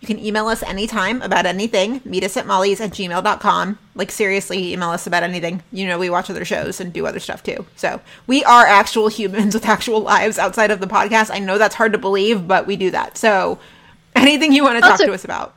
You 0.02 0.06
can 0.06 0.18
email 0.18 0.48
us 0.48 0.62
anytime 0.62 1.22
about 1.22 1.46
anything. 1.46 2.02
Meet 2.04 2.24
us 2.24 2.36
at 2.36 2.46
molly's 2.46 2.78
at 2.82 2.90
gmail.com. 2.90 3.78
Like, 3.94 4.10
seriously, 4.10 4.74
email 4.74 4.90
us 4.90 5.06
about 5.06 5.22
anything. 5.22 5.62
You 5.72 5.86
know, 5.86 5.98
we 5.98 6.10
watch 6.10 6.28
other 6.28 6.44
shows 6.44 6.78
and 6.78 6.92
do 6.92 7.06
other 7.06 7.18
stuff 7.20 7.42
too. 7.42 7.64
So, 7.74 8.02
we 8.26 8.44
are 8.44 8.66
actual 8.66 9.08
humans 9.08 9.54
with 9.54 9.64
actual 9.64 10.00
lives 10.00 10.38
outside 10.38 10.70
of 10.70 10.80
the 10.80 10.86
podcast. 10.86 11.30
I 11.32 11.38
know 11.38 11.56
that's 11.56 11.74
hard 11.74 11.92
to 11.92 11.98
believe, 11.98 12.46
but 12.46 12.66
we 12.66 12.76
do 12.76 12.90
that. 12.90 13.16
So, 13.16 13.58
anything 14.14 14.52
you 14.52 14.62
want 14.62 14.76
to 14.76 14.82
talk 14.82 14.90
Also- 14.90 15.06
to 15.06 15.14
us 15.14 15.24
about. 15.24 15.54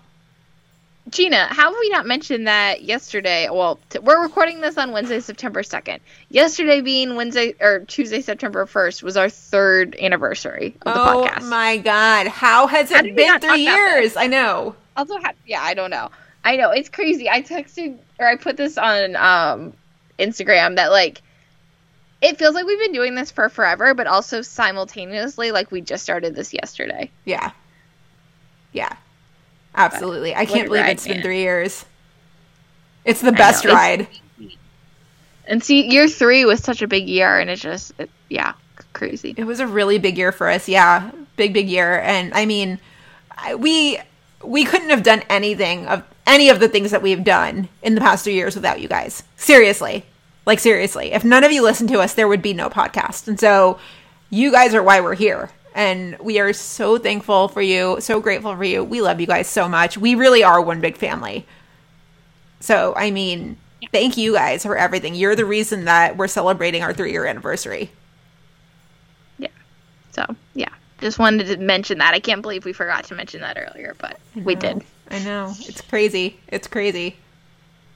Gina, 1.09 1.45
how 1.45 1.71
have 1.71 1.75
we 1.79 1.89
not 1.89 2.05
mentioned 2.05 2.47
that 2.47 2.83
yesterday? 2.83 3.47
Well, 3.49 3.79
t- 3.89 3.99
we're 3.99 4.21
recording 4.21 4.59
this 4.59 4.77
on 4.77 4.91
Wednesday, 4.91 5.21
September 5.21 5.61
2nd. 5.63 5.99
Yesterday 6.29 6.81
being 6.81 7.15
Wednesday 7.15 7.55
or 7.61 7.79
Tuesday, 7.81 8.19
September 8.21 8.65
1st 8.65 9.03
was 9.03 9.15
our 9.15 9.29
third 9.29 9.95
anniversary 9.95 10.75
of 10.81 10.93
the 10.93 10.99
oh 11.01 11.05
podcast. 11.25 11.43
Oh 11.43 11.49
my 11.49 11.77
God. 11.77 12.27
How 12.27 12.67
has 12.67 12.91
How 12.91 12.99
it 12.99 13.15
been 13.15 13.15
three 13.15 13.25
talk 13.25 13.43
about 13.43 13.53
this? 13.55 13.59
years? 13.59 14.17
I 14.17 14.27
know. 14.27 14.75
also 14.97 15.15
yeah 15.45 15.61
i 15.61 15.73
don't 15.75 15.91
know 15.91 16.09
i 16.43 16.55
know 16.57 16.71
it's 16.71 16.89
crazy 16.89 17.29
i 17.29 17.41
texted 17.41 17.97
or 18.19 18.27
i 18.27 18.35
put 18.35 18.57
this 18.57 18.77
on 18.77 19.15
um 19.15 19.73
instagram 20.17 20.75
that 20.77 20.89
like 20.91 21.21
it 22.21 22.37
feels 22.39 22.55
like 22.55 22.65
we've 22.65 22.79
been 22.79 22.93
doing 22.93 23.13
this 23.15 23.29
for 23.31 23.47
forever 23.47 23.93
but 23.93 24.07
also 24.07 24.41
simultaneously 24.41 25.51
like 25.51 25.69
we 25.71 25.79
just 25.81 26.03
started 26.03 26.33
this 26.35 26.51
yesterday 26.53 27.09
Yeah. 27.25 27.51
Yeah. 28.73 28.95
Absolutely. 29.77 30.35
I 30.35 30.45
can't 30.45 30.67
believe 30.67 30.81
ride, 30.83 30.89
it's 30.91 31.07
been 31.07 31.21
three 31.21 31.39
years. 31.39 31.85
It's 33.05 33.21
the 33.21 33.31
best 33.31 33.63
it's- 33.63 33.73
ride. 33.75 34.07
and 35.47 35.63
see 35.63 35.87
year 35.89 36.09
three 36.09 36.43
was 36.43 36.61
such 36.61 36.81
a 36.81 36.87
big 36.87 37.07
year 37.07 37.39
and 37.39 37.49
it 37.49 37.55
just 37.55 37.93
it, 37.97 38.09
yeah 38.27 38.53
crazy 38.93 39.33
It 39.37 39.45
was 39.45 39.59
a 39.59 39.67
really 39.67 39.99
big 39.99 40.17
year 40.17 40.31
for 40.31 40.49
us. 40.49 40.67
Yeah, 40.67 41.11
big 41.35 41.53
big 41.53 41.69
year. 41.69 41.99
And 41.99 42.33
I 42.33 42.45
mean, 42.45 42.79
I, 43.31 43.55
we 43.55 43.99
we 44.43 44.65
couldn't 44.65 44.89
have 44.89 45.03
done 45.03 45.21
anything 45.29 45.87
of 45.87 46.03
any 46.25 46.49
of 46.49 46.59
the 46.59 46.67
things 46.67 46.91
that 46.91 47.01
we've 47.01 47.23
done 47.23 47.69
in 47.81 47.95
the 47.95 48.01
past 48.01 48.25
2 48.25 48.31
years 48.31 48.55
without 48.55 48.81
you 48.81 48.87
guys. 48.87 49.23
Seriously. 49.35 50.05
Like 50.45 50.59
seriously. 50.59 51.11
If 51.13 51.23
none 51.23 51.43
of 51.43 51.51
you 51.51 51.61
listened 51.63 51.89
to 51.89 51.99
us, 51.99 52.13
there 52.13 52.27
would 52.27 52.41
be 52.41 52.53
no 52.53 52.69
podcast. 52.69 53.27
And 53.27 53.39
so 53.39 53.79
you 54.29 54.51
guys 54.51 54.73
are 54.73 54.83
why 54.83 54.99
we're 55.01 55.15
here. 55.15 55.51
And 55.77 56.17
we 56.19 56.39
are 56.39 56.53
so 56.53 56.97
thankful 56.97 57.47
for 57.49 57.61
you, 57.61 57.97
so 58.01 58.19
grateful 58.19 58.55
for 58.55 58.63
you. 58.63 58.83
We 58.83 58.99
love 59.01 59.21
you 59.21 59.27
guys 59.27 59.47
so 59.47 59.69
much. 59.69 59.95
We 59.95 60.15
really 60.15 60.43
are 60.43 60.59
one 60.59 60.81
big 60.81 60.97
family. 60.97 61.45
So, 62.59 62.95
I 62.97 63.11
mean, 63.11 63.57
thank 63.91 64.17
you 64.17 64.33
guys 64.33 64.63
for 64.63 64.75
everything. 64.75 65.13
You're 65.13 65.35
the 65.35 65.45
reason 65.45 65.85
that 65.85 66.17
we're 66.17 66.27
celebrating 66.27 66.81
our 66.81 66.93
3-year 66.95 67.27
anniversary. 67.27 67.91
yeah 69.37 69.49
so 70.11 70.25
yeah 70.55 70.69
just 70.99 71.19
wanted 71.19 71.45
to 71.45 71.57
mention 71.57 71.99
that 71.99 72.15
i 72.15 72.19
can't 72.19 72.41
believe 72.41 72.65
we 72.65 72.73
forgot 72.73 73.03
to 73.03 73.13
mention 73.13 73.39
that 73.41 73.55
earlier 73.55 73.95
but 73.99 74.19
we 74.35 74.55
did 74.55 74.83
I 75.11 75.19
know. 75.19 75.53
It's 75.59 75.79
crazy. 75.81 76.37
It's 76.49 76.67
crazy. 76.67 77.15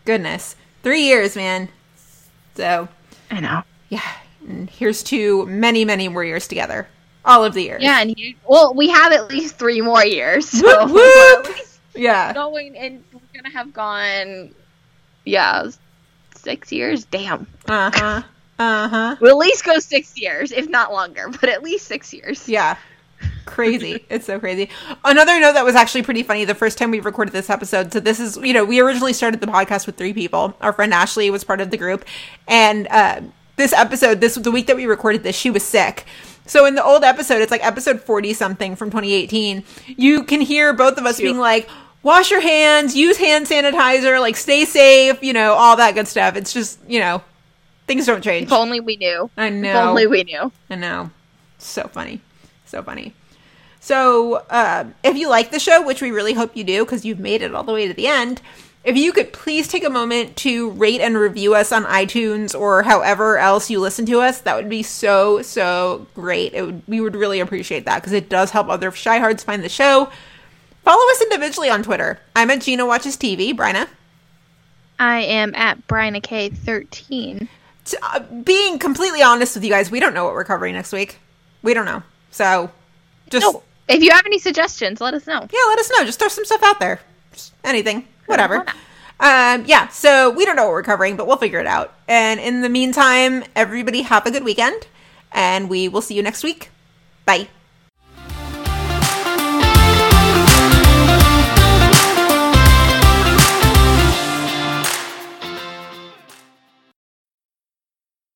goodness. 0.06 0.56
Three 0.84 1.02
years, 1.02 1.36
man. 1.36 1.68
So, 2.56 2.88
I 3.30 3.40
know. 3.42 3.64
yeah. 3.90 4.14
And 4.48 4.70
here's 4.70 5.04
to 5.04 5.46
many, 5.48 5.84
many 5.84 6.08
more 6.08 6.24
years 6.24 6.48
together. 6.48 6.88
All 7.24 7.46
of 7.46 7.54
the 7.54 7.62
years. 7.64 7.84
Yeah, 7.84 8.02
and 8.02 8.18
you, 8.18 8.34
well, 8.48 8.74
we 8.74 8.90
have 8.90 9.12
at 9.14 9.28
least 9.30 9.56
three 9.58 9.82
more 9.82 10.04
years. 10.06 10.50
So 10.50 10.86
Whoop, 10.86 10.94
whoop. 10.94 10.96
we're 10.96 11.40
at 11.40 11.50
least 11.58 11.80
Yeah. 11.96 12.34
going, 12.34 12.76
and 12.76 13.04
we're 13.14 13.20
gonna 13.42 13.54
have 13.54 13.74
gone. 13.74 14.54
Yeah, 15.26 15.70
six 16.36 16.72
years. 16.72 17.06
Damn. 17.06 17.46
Uh 17.68 17.92
huh. 17.94 18.22
Uh 18.58 18.88
huh. 18.88 19.16
We'll 19.22 19.32
at 19.32 19.38
least 19.38 19.64
go 19.66 19.78
six 19.80 20.18
years, 20.20 20.52
if 20.52 20.68
not 20.68 20.92
longer, 20.92 21.28
but 21.30 21.50
at 21.50 21.62
least 21.64 21.88
six 21.88 22.12
years. 22.14 22.48
Yeah. 22.50 22.76
Crazy. 23.46 24.04
it's 24.10 24.26
so 24.26 24.40
crazy. 24.40 24.70
Another 25.04 25.40
note 25.40 25.54
that 25.54 25.66
was 25.66 25.76
actually 25.76 26.02
pretty 26.04 26.24
funny 26.24 26.46
the 26.46 26.56
first 26.56 26.78
time 26.80 26.90
we 26.90 27.00
recorded 27.00 27.34
this 27.34 27.50
episode. 27.52 27.94
So, 27.94 28.00
this 28.00 28.20
is, 28.20 28.38
you 28.38 28.54
know, 28.54 28.66
we 28.66 28.80
originally 28.80 29.14
started 29.14 29.42
the 29.42 29.48
podcast 29.48 29.86
with 29.86 29.96
three 29.98 30.14
people. 30.14 30.56
Our 30.62 30.74
friend 30.74 30.92
Ashley 30.94 31.30
was 31.30 31.44
part 31.44 31.62
of 31.62 31.70
the 31.70 31.78
group. 31.78 32.06
And 32.48 32.88
uh, 32.88 33.22
this 33.58 33.74
episode, 33.74 34.22
this 34.22 34.36
was 34.38 34.44
the 34.44 34.52
week 34.52 34.66
that 34.68 34.76
we 34.76 34.86
recorded 34.88 35.22
this, 35.24 35.36
she 35.36 35.52
was 35.52 35.64
sick. 35.64 36.06
So, 36.46 36.66
in 36.66 36.76
the 36.76 36.84
old 36.84 37.04
episode, 37.04 37.42
it's 37.42 37.52
like 37.52 37.66
episode 37.66 38.02
40 38.02 38.34
something 38.34 38.76
from 38.76 38.90
2018, 38.90 39.64
you 39.98 40.24
can 40.24 40.42
hear 40.42 40.74
both 40.74 40.98
of 40.98 41.06
us 41.06 41.18
Cute. 41.18 41.28
being 41.28 41.38
like, 41.38 41.70
wash 42.04 42.32
your 42.32 42.42
hands, 42.42 42.96
use 42.96 43.18
hand 43.18 43.46
sanitizer, 43.46 44.20
like 44.20 44.36
stay 44.36 44.66
safe, 44.66 45.22
you 45.24 45.34
know, 45.34 45.54
all 45.54 45.78
that 45.78 45.94
good 45.96 46.08
stuff. 46.08 46.36
It's 46.36 46.54
just, 46.54 46.80
you 46.88 47.00
know, 47.00 47.22
things 47.88 48.06
don't 48.06 48.24
change. 48.24 48.48
If 48.48 48.54
only 48.54 48.80
we 48.80 48.98
knew. 48.98 49.30
I 49.38 49.50
know. 49.50 49.70
If 49.70 49.76
only 49.76 50.08
we 50.08 50.24
knew. 50.24 50.52
I 50.70 50.76
know. 50.76 51.12
So 51.58 51.88
funny. 51.88 52.22
So 52.66 52.82
funny. 52.82 53.14
So, 53.80 54.36
uh, 54.50 54.86
if 55.04 55.18
you 55.18 55.28
like 55.28 55.52
the 55.52 55.60
show, 55.60 55.86
which 55.86 56.02
we 56.02 56.12
really 56.12 56.34
hope 56.34 56.56
you 56.56 56.64
do 56.64 56.86
because 56.86 57.04
you've 57.04 57.20
made 57.20 57.42
it 57.42 57.56
all 57.56 57.64
the 57.64 57.74
way 57.74 57.88
to 57.88 57.94
the 57.94 58.08
end, 58.08 58.42
if 58.84 58.98
you 58.98 59.12
could 59.12 59.32
please 59.32 59.68
take 59.68 59.84
a 59.84 59.90
moment 59.90 60.36
to 60.38 60.72
rate 60.72 61.02
and 61.02 61.18
review 61.18 61.54
us 61.54 61.72
on 61.72 61.84
iTunes 61.84 62.60
or 62.60 62.84
however 62.84 63.38
else 63.38 63.70
you 63.70 63.80
listen 63.80 64.06
to 64.08 64.22
us, 64.22 64.42
that 64.42 64.56
would 64.56 64.70
be 64.70 64.82
so, 64.84 65.42
so 65.42 66.08
great. 66.16 66.54
It 66.54 66.64
would, 66.64 66.82
we 66.88 67.00
would 67.02 67.16
really 67.16 67.40
appreciate 67.40 67.86
that 67.86 68.02
because 68.02 68.14
it 68.14 68.30
does 68.30 68.52
help 68.52 68.70
other 68.70 68.92
Chi-Hards 68.92 69.44
find 69.44 69.64
the 69.64 69.70
show. 69.70 70.10
Follow 70.84 71.12
us 71.12 71.22
individually 71.22 71.70
on 71.70 71.84
Twitter. 71.84 72.20
I'm 72.36 72.50
at 72.50 72.62
Gina 72.62 72.86
Watches 72.86 73.16
TV. 73.18 73.54
Bryna. 73.54 73.88
I 74.98 75.22
am 75.22 75.54
at 75.56 75.88
Brian 75.88 76.20
K 76.22 76.50
thirteen. 76.50 77.48
T- 77.86 77.98
uh, 78.02 78.20
being 78.20 78.78
completely 78.78 79.22
honest 79.22 79.56
with 79.56 79.64
you 79.64 79.70
guys, 79.70 79.90
we 79.90 80.00
don't 80.00 80.14
know 80.14 80.26
what 80.26 80.34
we're 80.34 80.44
covering 80.44 80.74
next 80.74 80.92
week. 80.92 81.20
We 81.64 81.74
don't 81.74 81.86
know. 81.86 82.04
So, 82.32 82.72
just. 83.30 83.44
No, 83.44 83.64
if 83.88 84.04
you 84.04 84.12
have 84.12 84.26
any 84.26 84.40
suggestions, 84.40 85.02
let 85.02 85.14
us 85.14 85.26
know. 85.26 85.40
yeah, 85.40 85.60
let 85.68 85.80
us 85.80 85.92
know. 85.92 86.06
Just 86.06 86.20
throw 86.20 86.28
some 86.28 86.46
stuff 86.46 86.62
out 86.64 86.80
there. 86.80 87.00
Just 87.34 87.54
anything, 87.64 88.08
whatever. 88.26 88.66
Um, 89.20 89.66
yeah, 89.68 89.88
so 89.90 90.32
we 90.32 90.46
don't 90.46 90.56
know 90.56 90.64
what 90.64 90.72
we're 90.72 90.84
covering, 90.84 91.16
but 91.16 91.28
we'll 91.28 91.38
figure 91.38 91.60
it 91.60 91.68
out. 91.68 91.94
And 92.08 92.40
in 92.40 92.62
the 92.62 92.70
meantime, 92.70 93.44
everybody 93.56 94.02
have 94.02 94.26
a 94.26 94.32
good 94.32 94.44
weekend, 94.44 94.88
and 95.32 95.70
we 95.70 95.88
will 95.88 96.02
see 96.02 96.16
you 96.16 96.24
next 96.24 96.44
week. 96.44 96.70
Bye. 97.26 97.48